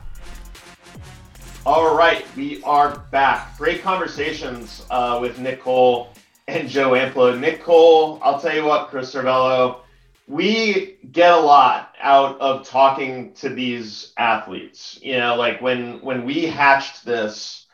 All 1.66 1.94
right, 1.94 2.24
we 2.36 2.62
are 2.62 3.00
back. 3.10 3.58
Great 3.58 3.82
conversations 3.82 4.86
uh, 4.88 5.18
with 5.20 5.38
Nick 5.38 5.60
Cole 5.60 6.10
and 6.48 6.70
Joe 6.70 6.92
Amplo. 6.92 7.38
Nicole, 7.38 8.18
I'll 8.22 8.40
tell 8.40 8.54
you 8.54 8.64
what, 8.64 8.88
Chris 8.88 9.12
Cervello, 9.12 9.80
we 10.26 10.98
get 11.10 11.32
a 11.32 11.40
lot 11.40 11.94
out 12.00 12.40
of 12.40 12.66
talking 12.66 13.32
to 13.34 13.48
these 13.48 14.12
athletes. 14.16 14.98
You 15.02 15.18
know, 15.18 15.36
like 15.36 15.60
when 15.60 16.00
when 16.02 16.24
we 16.24 16.46
hatched 16.46 17.04
this 17.04 17.66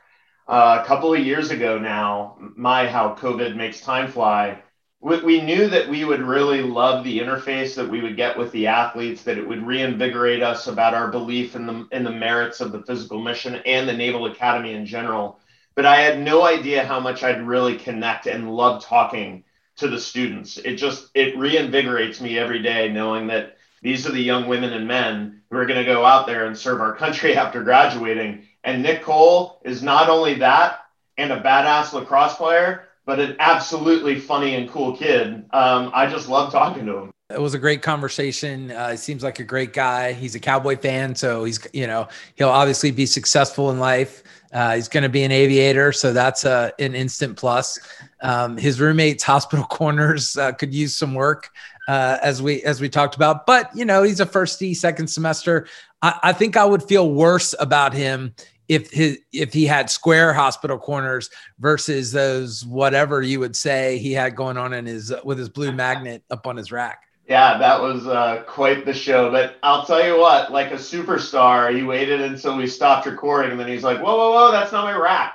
uh, 0.47 0.81
a 0.83 0.87
couple 0.87 1.15
of 1.15 1.21
years 1.21 1.51
ago 1.51 1.79
now, 1.79 2.37
my 2.57 2.87
how 2.87 3.15
COVID 3.15 3.57
makes 3.57 3.81
time 3.81 4.11
fly. 4.11 4.63
We, 5.01 5.21
we 5.23 5.41
knew 5.41 5.69
that 5.69 5.89
we 5.89 6.05
would 6.05 6.23
really 6.23 6.63
love 6.63 7.05
the 7.05 7.19
interface 7.19 7.75
that 7.75 7.89
we 7.89 8.03
would 8.03 8.17
get 8.17 8.39
with 8.39 8.53
the 8.53 8.67
athletes, 8.69 9.23
that 9.25 9.39
it 9.39 9.49
would 9.49 9.67
reinvigorate 9.67 10.43
us 10.43 10.67
about 10.67 10.95
our 10.95 11.11
belief 11.11 11.57
in 11.57 11.67
the 11.67 11.89
in 11.91 12.05
the 12.05 12.11
merits 12.11 12.61
of 12.61 12.71
the 12.73 12.83
physical 12.83 13.21
mission 13.21 13.57
and 13.67 13.89
the 13.89 13.93
Naval 13.95 14.27
Academy 14.27 14.75
in 14.75 14.85
general. 14.85 15.39
But 15.75 15.87
I 15.87 16.03
had 16.03 16.21
no 16.21 16.43
idea 16.45 16.85
how 16.85 17.01
much 17.01 17.23
I'd 17.23 17.47
really 17.47 17.79
connect 17.79 18.27
and 18.27 18.55
love 18.55 18.85
talking 18.85 19.45
to 19.77 19.89
the 19.89 20.01
students. 20.01 20.59
It 20.59 20.77
just 20.77 21.09
it 21.15 21.37
reinvigorates 21.37 22.21
me 22.21 22.39
every 22.39 22.63
day 22.63 22.91
knowing 22.91 23.29
that 23.29 23.57
these 23.83 24.07
are 24.07 24.13
the 24.13 24.21
young 24.21 24.47
women 24.49 24.73
and 24.73 24.87
men 24.87 25.43
who 25.51 25.57
are 25.57 25.67
going 25.67 25.79
to 25.79 25.85
go 25.85 26.05
out 26.05 26.27
there 26.27 26.47
and 26.47 26.57
serve 26.57 26.81
our 26.81 26.95
country 26.97 27.37
after 27.37 27.63
graduating. 27.63 28.47
And 28.65 28.83
Nick 28.83 29.03
Cole 29.03 29.61
is 29.65 29.83
not 29.83 30.09
only 30.09 30.35
that 30.35 30.81
and 31.19 31.33
a 31.33 31.41
badass 31.41 31.93
lacrosse 31.93 32.37
player, 32.37 32.85
but 33.05 33.19
an 33.19 33.37
absolutely 33.41 34.19
funny 34.19 34.55
and 34.55 34.71
cool 34.71 34.97
kid. 34.97 35.45
Um, 35.53 35.91
I 35.93 36.07
just 36.07 36.29
love 36.29 36.53
talking 36.53 36.87
to 36.87 36.97
him. 36.97 37.11
It 37.31 37.41
was 37.41 37.55
a 37.55 37.59
great 37.59 37.83
conversation. 37.83 38.71
Uh, 38.71 38.91
he 38.91 38.97
seems 38.97 39.23
like 39.23 39.39
a 39.39 39.45
great 39.45 39.73
guy. 39.73 40.13
He's 40.13 40.35
a 40.35 40.41
Cowboy 40.41 40.77
fan, 40.77 41.15
so 41.15 41.45
he's 41.45 41.67
you 41.73 41.87
know 41.87 42.09
he'll 42.35 42.51
obviously 42.51 42.91
be 42.91 43.07
successful 43.07 43.71
in 43.71 43.79
life. 43.79 44.23
Uh, 44.53 44.75
he's 44.75 44.89
going 44.89 45.03
to 45.03 45.09
be 45.09 45.23
an 45.23 45.33
aviator, 45.33 45.93
so 45.93 46.13
that's 46.13 46.45
a, 46.45 46.51
uh, 46.51 46.71
an 46.79 46.95
instant 46.95 47.37
plus. 47.37 47.79
Um, 48.21 48.57
his 48.57 48.81
roommate's 48.81 49.23
hospital 49.23 49.65
corners 49.71 50.37
uh, 50.37 50.53
could 50.53 50.75
use 50.75 50.95
some 50.95 51.15
work, 51.15 51.51
uh, 51.89 52.19
as 52.23 52.43
we 52.43 52.63
as 52.63 52.81
we 52.81 52.89
talked 52.89 53.17
about. 53.17 53.47
But 53.47 53.75
you 53.75 53.85
know, 53.85 54.03
he's 54.03 54.21
a 54.21 54.27
firstie, 54.27 54.77
second 54.77 55.09
semester. 55.09 55.67
I, 56.03 56.19
I 56.23 56.33
think 56.33 56.57
I 56.57 56.65
would 56.65 56.83
feel 56.83 57.11
worse 57.13 57.55
about 57.59 57.95
him 57.95 58.35
if 58.69 58.91
his 58.91 59.19
if 59.33 59.53
he 59.53 59.67
had 59.67 59.91
square 59.91 60.33
hospital 60.33 60.79
corners 60.79 61.31
versus 61.59 62.13
those 62.13 62.65
whatever 62.65 63.23
you 63.23 63.41
would 63.41 63.57
say 63.57 63.99
he 63.99 64.13
had 64.13 64.37
going 64.37 64.57
on 64.57 64.73
in 64.73 64.87
his 64.87 65.13
with 65.25 65.39
his 65.39 65.49
blue 65.49 65.73
magnet 65.73 66.23
up 66.31 66.47
on 66.47 66.57
his 66.57 66.71
rack. 66.71 67.03
Yeah, 67.33 67.57
that 67.57 67.81
was 67.81 68.07
uh, 68.07 68.43
quite 68.47 68.85
the 68.85 68.93
show. 68.93 69.31
But 69.31 69.57
I'll 69.63 69.87
tell 69.87 70.05
you 70.05 70.21
what, 70.21 70.53
like 70.53 70.71
a 70.71 70.75
superstar, 70.75 71.75
he 71.75 71.83
waited 71.83 72.21
until 72.21 72.59
we 72.59 72.67
stopped 72.67 73.07
recording, 73.07 73.53
and 73.53 73.59
then 73.59 73.69
he's 73.69 73.83
like, 73.83 74.01
"Whoa, 74.03 74.15
whoa, 74.15 74.33
whoa, 74.33 74.53
that's 74.53 74.71
not 74.71 74.85
my 74.85 74.95
rap," 74.95 75.33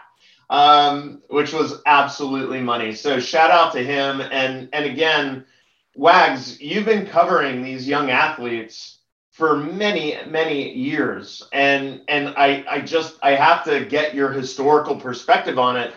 um, 0.51 1.23
which 1.27 1.53
was 1.53 1.81
absolutely 1.87 2.61
money. 2.61 2.93
So 2.93 3.19
shout 3.19 3.49
out 3.49 3.73
to 3.73 3.83
him. 3.83 4.21
And 4.21 4.69
and 4.73 4.85
again, 4.85 5.47
Wags, 5.95 6.61
you've 6.61 6.85
been 6.85 7.07
covering 7.07 7.63
these 7.63 7.87
young 7.87 8.11
athletes 8.11 8.99
for 9.31 9.57
many 9.57 10.19
many 10.27 10.73
years, 10.73 11.47
and 11.51 12.01
and 12.07 12.27
I 12.37 12.63
I 12.69 12.81
just 12.81 13.15
I 13.23 13.31
have 13.31 13.63
to 13.63 13.85
get 13.85 14.13
your 14.13 14.31
historical 14.31 14.97
perspective 14.97 15.57
on 15.57 15.77
it 15.77 15.95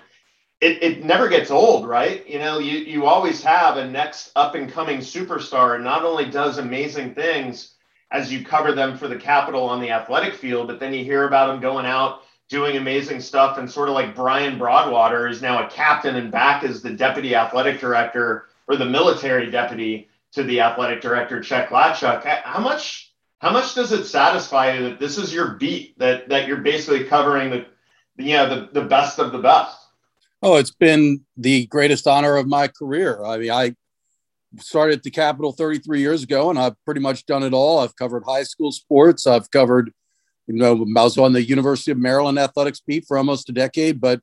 it, 0.61 0.83
it 0.83 1.05
never 1.05 1.29
gets 1.29 1.51
old, 1.51 1.87
right? 1.89 2.29
You 2.29 2.39
know, 2.39 2.59
you, 2.59 2.79
you 2.79 3.07
always 3.07 3.43
have 3.43 3.79
a 3.79 3.89
next 3.89 4.31
up 4.37 4.55
and 4.55 4.71
coming 4.71 4.99
superstar, 4.99 5.75
and 5.75 5.85
not 5.85 6.05
only 6.05 6.27
does 6.31 6.59
amazing 6.59 7.15
things 7.15 7.75
as 8.11 8.33
you 8.33 8.45
cover 8.45 8.73
them 8.73 8.99
for 8.99 9.09
the 9.09 9.17
capital 9.17 9.65
on 9.65 9.81
the 9.81 9.91
athletic 9.91 10.35
field, 10.35 10.67
but 10.67 10.79
then 10.79 10.93
you 10.93 11.05
hear 11.05 11.27
about 11.27 11.47
them 11.47 11.61
going 11.61 11.87
out 11.87 12.23
doing 12.49 12.77
amazing 12.77 13.21
stuff. 13.21 13.57
And 13.57 13.71
sort 13.71 13.89
of 13.89 13.95
like 13.95 14.15
Brian 14.15 14.59
Broadwater 14.59 15.29
is 15.29 15.41
now 15.41 15.65
a 15.65 15.71
captain 15.71 16.17
and 16.17 16.31
back 16.31 16.65
as 16.65 16.83
the 16.83 16.91
deputy 16.91 17.35
athletic 17.35 17.81
director 17.81 18.47
or 18.69 18.77
the 18.77 18.85
military 18.85 19.51
deputy 19.51 20.09
to 20.33 20.43
the 20.43 20.61
athletic 20.61 21.01
director, 21.01 21.41
Chuck 21.41 21.69
Gladchuk. 21.69 22.25
How 22.25 22.61
much 22.61 23.13
how 23.39 23.53
much 23.53 23.75
does 23.75 23.93
it 23.93 24.05
satisfy 24.05 24.75
you 24.75 24.91
that 24.91 25.01
this 25.01 25.17
is 25.17 25.33
your 25.33 25.55
beat, 25.55 25.99
that 25.99 26.29
that 26.29 26.47
you're 26.47 26.59
basically 26.59 27.05
covering 27.05 27.51
the 27.51 27.67
you 28.19 28.35
know 28.35 28.49
the, 28.49 28.69
the 28.73 28.87
best 28.87 29.19
of 29.19 29.33
the 29.33 29.39
best? 29.39 29.80
Oh, 30.43 30.57
it's 30.57 30.71
been 30.71 31.21
the 31.37 31.67
greatest 31.67 32.07
honor 32.07 32.37
of 32.37 32.47
my 32.47 32.69
career. 32.69 33.23
I 33.25 33.37
mean, 33.37 33.51
I 33.51 33.75
started 34.59 34.99
at 34.99 35.03
the 35.03 35.11
Capital 35.11 35.53
33 35.53 36.01
years 36.01 36.23
ago, 36.23 36.49
and 36.49 36.59
I've 36.59 36.83
pretty 36.85 37.01
much 37.01 37.27
done 37.27 37.43
it 37.43 37.53
all. 37.53 37.79
I've 37.79 37.97
covered 37.97 38.25
high 38.27 38.45
school 38.45 38.73
sports. 38.73 39.27
I've 39.27 39.51
covered, 39.51 39.93
you 40.47 40.55
know, 40.55 40.87
I 40.97 41.03
was 41.03 41.19
on 41.19 41.35
the 41.35 41.43
University 41.43 41.91
of 41.91 41.99
Maryland 41.99 42.39
athletics 42.39 42.81
beat 42.81 43.05
for 43.07 43.19
almost 43.19 43.51
a 43.51 43.53
decade, 43.53 44.01
but 44.01 44.21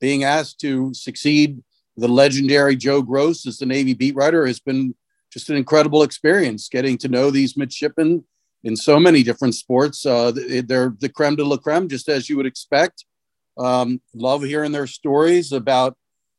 being 0.00 0.24
asked 0.24 0.58
to 0.60 0.92
succeed 0.92 1.62
the 1.96 2.08
legendary 2.08 2.74
Joe 2.74 3.00
Gross 3.00 3.46
as 3.46 3.58
the 3.58 3.66
Navy 3.66 3.94
beat 3.94 4.16
writer 4.16 4.46
has 4.46 4.58
been 4.58 4.94
just 5.32 5.50
an 5.50 5.56
incredible 5.56 6.02
experience. 6.02 6.68
Getting 6.68 6.98
to 6.98 7.08
know 7.08 7.30
these 7.30 7.56
midshipmen 7.56 8.24
in 8.64 8.74
so 8.74 8.98
many 8.98 9.22
different 9.22 9.54
sports, 9.54 10.04
uh, 10.04 10.32
they're 10.66 10.94
the 10.98 11.08
creme 11.08 11.36
de 11.36 11.44
la 11.44 11.58
creme, 11.58 11.88
just 11.88 12.08
as 12.08 12.28
you 12.28 12.36
would 12.36 12.46
expect. 12.46 13.04
Um, 13.60 14.00
love 14.14 14.42
hearing 14.42 14.72
their 14.72 14.86
stories 14.86 15.52
about, 15.52 15.94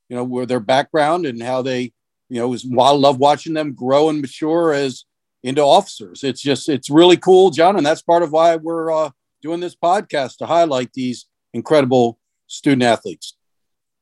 you 0.09 0.15
know, 0.15 0.23
where 0.23 0.47
their 0.47 0.59
background 0.59 1.27
and 1.27 1.41
how 1.41 1.61
they, 1.61 1.93
you 2.29 2.39
know, 2.39 2.47
was 2.47 2.65
while 2.65 2.97
love 2.97 3.19
watching 3.19 3.53
them 3.53 3.73
grow 3.73 4.09
and 4.09 4.21
mature 4.21 4.73
as 4.73 5.05
into 5.43 5.61
officers. 5.61 6.23
It's 6.23 6.41
just, 6.41 6.67
it's 6.67 6.89
really 6.89 7.17
cool, 7.17 7.51
John. 7.51 7.77
And 7.77 7.85
that's 7.85 8.01
part 8.01 8.23
of 8.23 8.31
why 8.31 8.55
we're 8.55 8.91
uh, 8.91 9.11
doing 9.41 9.59
this 9.59 9.75
podcast 9.75 10.37
to 10.37 10.47
highlight 10.47 10.93
these 10.93 11.27
incredible 11.53 12.17
student 12.47 12.83
athletes. 12.83 13.35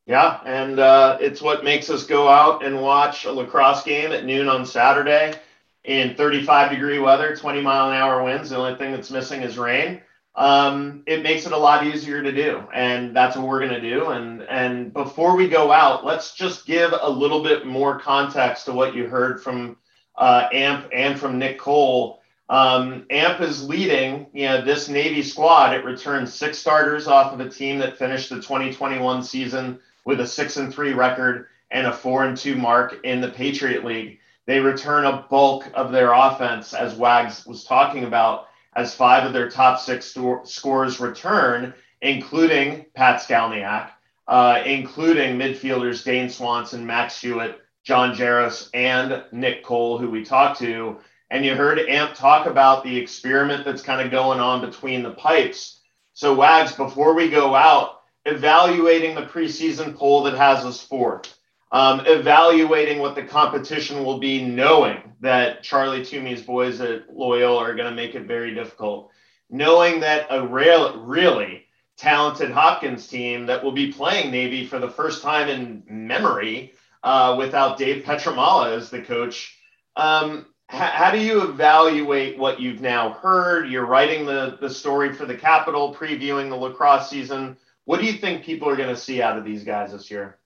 Yeah, 0.05 0.39
and 0.45 0.80
uh, 0.80 1.17
it's 1.20 1.41
what 1.41 1.63
makes 1.63 1.89
us 1.89 2.05
go 2.05 2.30
out 2.30 2.65
and 2.65 2.82
watch 2.82 3.26
a 3.26 3.32
lacrosse 3.32 3.84
game 3.84 4.11
at 4.11 4.26
noon 4.26 4.47
on 4.47 4.65
Saturday 4.65 5.36
in 5.84 6.15
35 6.15 6.72
degree 6.72 6.99
weather, 6.99 7.36
20 7.36 7.61
mile 7.61 7.89
an 7.91 7.97
hour 7.97 8.24
winds. 8.24 8.49
The 8.49 8.57
only 8.57 8.76
thing 8.76 8.91
that's 8.91 9.11
missing 9.11 9.43
is 9.43 9.57
rain 9.57 10.01
um, 10.40 11.04
it 11.06 11.22
makes 11.22 11.46
it 11.46 11.52
a 11.52 11.58
lot 11.58 11.86
easier 11.86 12.24
to 12.24 12.32
do. 12.32 12.64
And 12.74 13.14
that's 13.14 13.36
what 13.36 13.46
we're 13.46 13.60
going 13.60 13.82
to 13.82 13.82
do. 13.82 14.08
And, 14.08 14.42
and 14.44 14.94
before 14.94 15.36
we 15.36 15.50
go 15.50 15.70
out, 15.70 16.06
let's 16.06 16.34
just 16.34 16.66
give 16.66 16.94
a 17.00 17.10
little 17.10 17.44
bit 17.44 17.68
more 17.68 18.00
context 18.00 18.66
to 18.66 18.72
what 18.72 18.96
you 18.96 19.08
heard 19.08 19.44
from 19.44 19.76
uh, 20.18 20.48
AMP 20.54 20.90
and 20.94 21.20
from 21.20 21.40
Nick 21.40 21.60
Cole. 21.60 22.22
Um, 22.48 23.06
AMP 23.10 23.42
is 23.42 23.68
leading 23.68 24.28
you 24.34 24.46
know, 24.46 24.64
this 24.64 24.88
Navy 24.88 25.24
squad. 25.24 25.76
It 25.76 25.84
returned 25.84 26.30
six 26.30 26.58
starters 26.58 27.06
off 27.06 27.34
of 27.34 27.42
a 27.42 27.50
team 27.50 27.78
that 27.80 27.98
finished 27.98 28.30
the 28.30 28.38
2021 28.38 29.22
season 29.22 29.78
with 30.06 30.22
a 30.22 30.26
six 30.26 30.56
and 30.56 30.74
three 30.74 30.94
record 30.94 31.48
and 31.70 31.86
a 31.86 31.92
four 31.92 32.24
and 32.24 32.38
two 32.38 32.56
mark 32.56 32.96
in 33.04 33.20
the 33.20 33.30
Patriot 33.30 33.84
League. 33.84 34.20
They 34.46 34.62
return 34.62 35.06
a 35.06 35.28
bulk 35.30 35.66
of 35.74 35.92
their 35.92 36.14
offense, 36.14 36.74
as 36.74 36.96
Wags 36.96 37.46
was 37.46 37.66
talking 37.66 38.06
about 38.06 38.49
as 38.76 38.93
five 38.93 39.26
of 39.26 39.34
their 39.34 39.49
top 39.49 39.80
six 39.80 40.15
scores 40.43 40.99
return, 40.99 41.74
including 42.01 42.86
Pat 42.95 43.22
Skalniak, 43.22 43.89
uh, 44.28 44.61
including 44.65 45.38
midfielders 45.38 46.03
Dane 46.03 46.30
Swanson, 46.30 46.86
Max 46.86 47.20
Hewitt, 47.20 47.59
John 47.84 48.15
Jaros, 48.15 48.70
and 48.74 49.24
Nick 49.32 49.63
Cole, 49.63 49.97
who 49.97 50.09
we 50.09 50.24
talked 50.24 50.59
to. 50.59 50.97
And 51.32 51.45
you 51.45 51.55
heard 51.55 51.80
Amp 51.80 52.13
talk 52.13 52.45
about 52.47 52.84
the 52.84 52.97
experiment 52.97 53.65
that's 53.65 53.82
kind 53.82 54.01
of 54.01 54.11
going 54.11 54.39
on 54.39 54.61
between 54.61 55.03
the 55.03 55.11
pipes. 55.11 55.80
So, 56.13 56.34
Wags, 56.34 56.74
before 56.74 57.13
we 57.13 57.30
go 57.30 57.55
out, 57.55 58.01
evaluating 58.26 59.15
the 59.15 59.26
preseason 59.26 59.95
poll 59.95 60.24
that 60.24 60.36
has 60.36 60.65
us 60.65 60.82
fourth 60.82 61.39
um, 61.72 62.01
evaluating 62.05 62.99
what 62.99 63.15
the 63.15 63.24
competition 63.24 64.03
will 64.03 64.20
be, 64.20 64.43
knowing 64.43 65.13
that 65.22 65.63
Charlie 65.63 66.03
Toomey's 66.03 66.41
boys 66.41 66.82
at 66.82 67.13
Loyola 67.13 67.59
are 67.63 67.76
going 67.76 67.89
to 67.89 67.95
make 67.95 68.15
it 68.15 68.24
very 68.24 68.53
difficult, 68.53 69.11
knowing 69.49 69.99
that 69.99 70.28
a 70.30 70.45
real, 70.47 71.01
really 71.01 71.65
talented 71.97 72.49
Hopkins 72.49 73.07
team 73.07 73.45
that 73.45 73.63
will 73.63 73.74
be 73.74 73.91
playing 73.91 74.32
Navy 74.32 74.65
for 74.65 74.80
the 74.80 74.89
first 74.89 75.22
time 75.22 75.49
in 75.49 75.84
memory 75.88 76.74
uh, 77.03 77.36
without 77.38 77.78
Dave 77.78 78.03
Pietramala 78.03 78.76
as 78.76 78.89
the 78.89 79.01
coach. 79.01 79.55
Um, 79.95 80.47
how 80.67 81.09
do 81.11 81.20
you 81.20 81.41
evaluate 81.49 82.38
what 82.38 82.61
you've 82.61 82.80
now 82.80 83.13
heard? 83.13 83.70
You're 83.70 83.88
writing 83.88 84.26
the, 84.26 84.57
the 84.61 84.70
story 84.70 85.13
for 85.13 85.26
the 85.26 85.36
Capital, 85.36 85.95
previewing 85.95 86.49
the 86.49 86.55
lacrosse 86.55 87.09
season. 87.09 87.57
What 87.86 87.99
do 87.99 88.05
you 88.05 88.13
think 88.13 88.43
people 88.43 88.70
are 88.70 88.76
going 88.76 88.93
to 88.93 89.01
see 89.01 89.20
out 89.20 89.38
of 89.38 89.43
these 89.43 89.63
guys 89.63 89.91
this 89.91 90.11
year? 90.11 90.38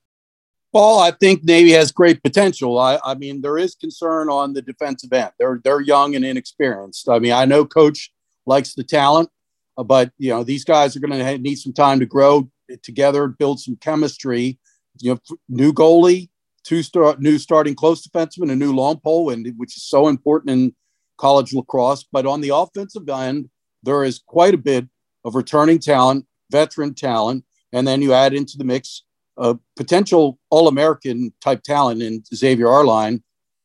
Well, 0.74 0.98
I 0.98 1.12
think 1.12 1.44
Navy 1.44 1.72
has 1.74 1.92
great 1.92 2.24
potential. 2.24 2.80
I, 2.80 2.98
I 3.06 3.14
mean, 3.14 3.42
there 3.42 3.60
is 3.60 3.76
concern 3.76 4.28
on 4.28 4.54
the 4.54 4.62
defensive 4.64 5.14
end. 5.14 5.30
They're 5.38 5.62
they're 5.64 5.82
young 5.82 6.16
and 6.16 6.26
inexperienced. 6.26 7.08
I 7.08 7.20
mean, 7.20 7.32
I 7.32 7.46
know 7.46 7.64
Coach 7.64 8.12
likes 8.48 8.74
the 8.74 8.84
talent, 8.84 9.30
uh, 9.78 9.84
but 9.84 10.12
you 10.18 10.32
know 10.32 10.44
these 10.44 10.64
guys 10.64 10.96
are 10.96 11.00
going 11.00 11.12
to 11.12 11.38
need 11.38 11.58
some 11.58 11.74
time 11.74 12.00
to 12.00 12.08
grow 12.08 12.50
together, 12.82 13.28
build 13.28 13.60
some 13.60 13.76
chemistry. 13.76 14.58
You 15.00 15.14
know, 15.14 15.38
new 15.48 15.74
goalie, 15.74 16.30
two 16.64 16.82
star, 16.82 17.18
new 17.20 17.38
starting 17.38 17.76
close 17.76 18.06
defenseman, 18.06 18.52
a 18.52 18.56
new 18.56 18.74
long 18.74 19.00
pole, 19.00 19.30
and 19.30 19.54
which 19.58 19.78
is 19.78 19.84
so 19.84 20.08
important 20.08 20.50
in 20.50 20.76
college 21.18 21.54
lacrosse. 21.54 22.04
But 22.12 22.26
on 22.26 22.42
the 22.42 22.50
offensive 22.50 23.08
end, 23.08 23.48
there 23.84 24.04
is 24.04 24.24
quite 24.26 24.56
a 24.56 24.58
bit 24.58 24.88
of 25.24 25.36
returning 25.36 25.78
talent, 25.78 26.26
veteran 26.50 26.96
talent, 26.96 27.46
and 27.72 27.88
then 27.88 28.02
you 28.02 28.14
add 28.14 28.34
into 28.34 28.58
the 28.58 28.64
mix 28.64 29.04
a 29.38 29.58
potential 29.76 30.40
All 30.50 30.68
American 30.68 31.34
type 31.42 31.64
talent 31.64 32.02
in 32.02 32.24
Xavier 32.34 32.68
Arline. 32.68 33.24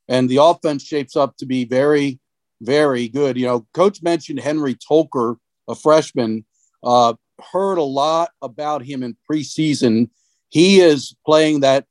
And 0.08 0.28
the 0.28 0.42
offense 0.42 0.84
shapes 0.84 1.16
up 1.16 1.36
to 1.36 1.46
be 1.46 1.64
very, 1.64 2.18
very 2.62 3.08
good. 3.08 3.36
You 3.36 3.46
know, 3.46 3.66
coach 3.74 4.02
mentioned 4.02 4.40
Henry 4.40 4.74
Tolker, 4.74 5.36
a 5.68 5.74
freshman. 5.74 6.44
Uh, 6.82 7.14
heard 7.52 7.78
a 7.78 7.82
lot 7.82 8.30
about 8.42 8.82
him 8.84 9.02
in 9.02 9.16
preseason. 9.30 10.10
He 10.48 10.80
is 10.80 11.14
playing 11.26 11.60
that 11.60 11.84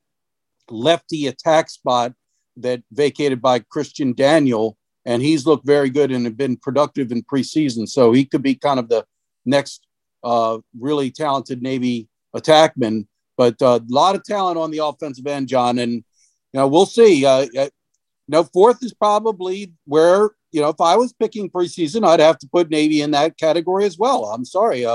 lefty 0.69 1.27
attack 1.27 1.69
spot 1.69 2.13
that 2.57 2.81
vacated 2.91 3.41
by 3.41 3.59
Christian 3.59 4.13
Daniel, 4.13 4.77
and 5.05 5.21
he's 5.21 5.45
looked 5.45 5.65
very 5.65 5.89
good 5.89 6.11
and 6.11 6.35
been 6.35 6.57
productive 6.57 7.11
in 7.11 7.23
preseason. 7.23 7.87
So 7.87 8.11
he 8.11 8.25
could 8.25 8.41
be 8.41 8.55
kind 8.55 8.79
of 8.79 8.89
the 8.89 9.05
next 9.45 9.85
uh, 10.23 10.57
really 10.79 11.11
talented 11.11 11.61
Navy 11.61 12.09
attackman. 12.35 13.05
But 13.37 13.61
a 13.61 13.67
uh, 13.67 13.79
lot 13.87 14.15
of 14.15 14.23
talent 14.23 14.57
on 14.57 14.71
the 14.71 14.83
offensive 14.83 15.27
end, 15.27 15.47
John, 15.47 15.77
and 15.79 15.93
you 15.93 16.03
know 16.53 16.67
we'll 16.67 16.85
see. 16.85 17.25
Uh, 17.25 17.45
uh, 17.57 17.69
you 18.29 18.33
know, 18.33 18.43
fourth 18.43 18.83
is 18.83 18.93
probably 18.93 19.73
where 19.85 20.31
you 20.51 20.61
know 20.61 20.69
if 20.69 20.81
I 20.81 20.95
was 20.95 21.13
picking 21.13 21.49
preseason, 21.49 22.05
I'd 22.05 22.19
have 22.19 22.39
to 22.39 22.49
put 22.49 22.69
Navy 22.69 23.01
in 23.01 23.11
that 23.11 23.37
category 23.37 23.85
as 23.85 23.97
well. 23.97 24.25
I'm 24.25 24.43
sorry, 24.43 24.85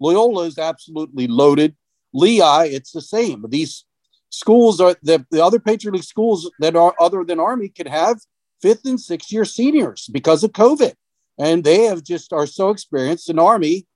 Loyola 0.00 0.44
is 0.44 0.58
absolutely 0.58 1.26
loaded. 1.26 1.76
Lehigh, 2.12 2.66
it's 2.66 2.92
the 2.92 3.02
same. 3.02 3.44
These 3.48 3.84
schools 4.30 4.80
are 4.80 4.96
the, 5.02 5.24
the 5.30 5.44
other 5.44 5.58
Patriot 5.58 5.94
League 5.94 6.04
schools 6.04 6.50
that 6.60 6.76
are 6.76 6.94
other 7.00 7.24
than 7.24 7.40
Army 7.40 7.68
could 7.68 7.88
have 7.88 8.18
fifth 8.62 8.84
and 8.84 9.00
sixth 9.00 9.32
year 9.32 9.44
seniors 9.44 10.08
because 10.12 10.44
of 10.44 10.52
COVID. 10.52 10.94
And 11.38 11.64
they 11.64 11.82
have 11.84 12.04
just 12.04 12.32
are 12.32 12.46
so 12.46 12.70
experienced, 12.70 13.28
and 13.28 13.40
Army 13.40 13.86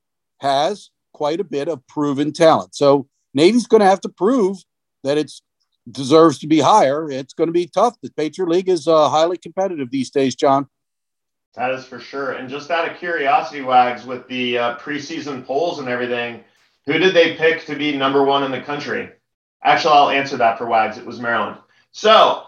has 0.40 0.90
quite 1.12 1.40
a 1.40 1.44
bit 1.44 1.68
of 1.68 1.86
proven 1.86 2.32
talent. 2.32 2.74
So 2.74 3.08
Navy's 3.34 3.66
going 3.66 3.80
to 3.80 3.86
have 3.86 4.00
to 4.02 4.08
prove 4.08 4.58
that 5.04 5.18
it 5.18 5.32
deserves 5.90 6.38
to 6.40 6.46
be 6.46 6.60
higher. 6.60 7.10
It's 7.10 7.34
going 7.34 7.48
to 7.48 7.52
be 7.52 7.66
tough. 7.66 7.96
The 8.02 8.10
Patriot 8.10 8.48
League 8.48 8.68
is 8.68 8.86
uh, 8.88 9.08
highly 9.08 9.36
competitive 9.36 9.90
these 9.90 10.10
days, 10.10 10.34
John. 10.34 10.68
That 11.54 11.70
is 11.72 11.84
for 11.84 11.98
sure. 11.98 12.32
And 12.32 12.48
just 12.48 12.70
out 12.70 12.88
of 12.90 12.98
curiosity, 12.98 13.62
Wags, 13.62 14.04
with 14.04 14.28
the 14.28 14.58
uh, 14.58 14.76
preseason 14.78 15.44
polls 15.44 15.78
and 15.78 15.88
everything, 15.88 16.44
who 16.86 16.98
did 16.98 17.14
they 17.14 17.36
pick 17.36 17.64
to 17.66 17.74
be 17.74 17.96
number 17.96 18.22
one 18.22 18.44
in 18.44 18.50
the 18.50 18.60
country? 18.60 19.10
Actually, 19.62 19.94
I'll 19.94 20.10
answer 20.10 20.36
that 20.36 20.58
for 20.58 20.66
Wags. 20.66 20.98
It 20.98 21.06
was 21.06 21.20
Maryland. 21.20 21.58
So 21.90 22.44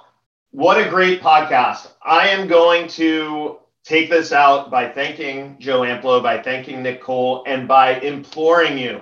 What 0.53 0.85
a 0.85 0.89
great 0.89 1.23
podcast. 1.23 1.93
I 2.03 2.29
am 2.29 2.49
going 2.49 2.89
to 2.89 3.59
take 3.85 4.11
this 4.11 4.33
out 4.33 4.71
by 4.71 4.89
thanking 4.89 5.57
Joe 5.61 5.81
Amplo, 5.81 6.21
by 6.23 6.43
thanking 6.43 6.83
Nick 6.83 7.01
Cole, 7.01 7.45
and 7.47 7.69
by 7.69 8.01
imploring 8.01 8.77
you. 8.77 9.01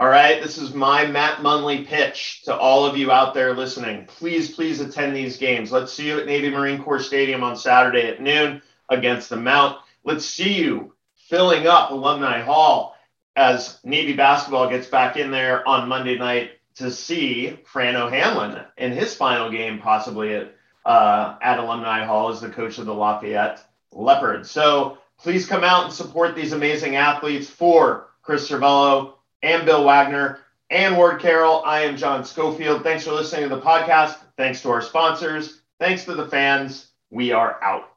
All 0.00 0.08
right, 0.08 0.40
this 0.40 0.58
is 0.58 0.74
my 0.74 1.06
Matt 1.06 1.38
Munley 1.38 1.84
pitch 1.84 2.42
to 2.42 2.56
all 2.56 2.86
of 2.86 2.96
you 2.96 3.10
out 3.10 3.34
there 3.34 3.56
listening. 3.56 4.04
Please, 4.06 4.54
please 4.54 4.78
attend 4.78 5.16
these 5.16 5.38
games. 5.38 5.72
Let's 5.72 5.92
see 5.92 6.06
you 6.06 6.20
at 6.20 6.26
Navy 6.26 6.50
Marine 6.50 6.80
Corps 6.80 7.00
Stadium 7.00 7.42
on 7.42 7.56
Saturday 7.56 8.06
at 8.06 8.22
noon 8.22 8.62
against 8.88 9.28
the 9.28 9.36
Mount. 9.36 9.76
Let's 10.04 10.24
see 10.24 10.52
you 10.52 10.94
filling 11.16 11.66
up 11.66 11.90
Alumni 11.90 12.42
Hall 12.42 12.94
as 13.34 13.80
Navy 13.82 14.12
basketball 14.12 14.70
gets 14.70 14.86
back 14.86 15.16
in 15.16 15.32
there 15.32 15.66
on 15.66 15.88
Monday 15.88 16.16
night 16.16 16.52
to 16.76 16.92
see 16.92 17.58
Fran 17.64 17.96
O'Hanlon 17.96 18.66
in 18.76 18.92
his 18.92 19.16
final 19.16 19.50
game, 19.50 19.80
possibly 19.80 20.32
at, 20.32 20.54
uh, 20.86 21.38
at 21.42 21.58
Alumni 21.58 22.04
Hall 22.04 22.28
as 22.28 22.40
the 22.40 22.50
coach 22.50 22.78
of 22.78 22.86
the 22.86 22.94
Lafayette 22.94 23.64
Leopards. 23.90 24.48
So 24.48 24.98
please 25.18 25.44
come 25.44 25.64
out 25.64 25.86
and 25.86 25.92
support 25.92 26.36
these 26.36 26.52
amazing 26.52 26.94
athletes 26.94 27.50
for 27.50 28.10
Chris 28.22 28.48
Cervello 28.48 29.14
and 29.42 29.64
Bill 29.64 29.84
Wagner 29.84 30.40
and 30.70 30.96
Ward 30.96 31.20
Carroll. 31.20 31.62
I 31.64 31.82
am 31.82 31.96
John 31.96 32.24
Schofield. 32.24 32.82
Thanks 32.82 33.04
for 33.04 33.12
listening 33.12 33.48
to 33.48 33.56
the 33.56 33.60
podcast. 33.60 34.16
Thanks 34.36 34.62
to 34.62 34.70
our 34.70 34.82
sponsors. 34.82 35.62
Thanks 35.78 36.04
to 36.04 36.14
the 36.14 36.26
fans. 36.26 36.88
We 37.10 37.32
are 37.32 37.62
out. 37.62 37.90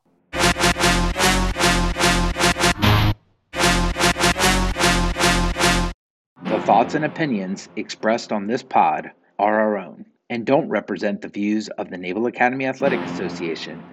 The 6.44 6.60
thoughts 6.62 6.96
and 6.96 7.06
opinions 7.06 7.70
expressed 7.76 8.32
on 8.32 8.48
this 8.48 8.64
pod 8.64 9.12
are 9.40 9.60
our 9.60 9.78
own 9.78 10.06
and 10.30 10.46
don't 10.46 10.70
represent 10.70 11.22
the 11.22 11.28
views 11.28 11.68
of 11.70 11.90
the 11.90 11.98
Naval 11.98 12.28
Academy 12.28 12.66
Athletic 12.66 13.00
Association, 13.02 13.84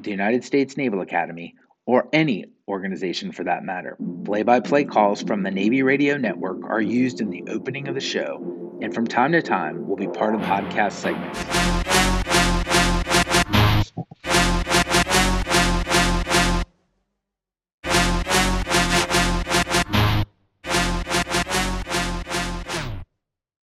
the 0.00 0.10
United 0.10 0.42
States 0.44 0.76
Naval 0.76 1.02
Academy, 1.02 1.54
or 1.84 2.08
any 2.12 2.46
organization 2.72 3.30
for 3.30 3.44
that 3.44 3.64
matter. 3.64 3.96
Play 4.24 4.42
by 4.42 4.58
play 4.58 4.84
calls 4.84 5.22
from 5.22 5.44
the 5.44 5.50
Navy 5.50 5.82
Radio 5.82 6.16
Network 6.16 6.64
are 6.64 6.80
used 6.80 7.20
in 7.20 7.30
the 7.30 7.44
opening 7.48 7.86
of 7.86 7.94
the 7.94 8.00
show 8.00 8.78
and 8.82 8.92
from 8.92 9.06
time 9.06 9.32
to 9.32 9.42
time 9.42 9.86
will 9.86 9.96
be 9.96 10.08
part 10.08 10.34
of 10.34 10.40
podcast 10.40 10.92
segments. 10.92 11.81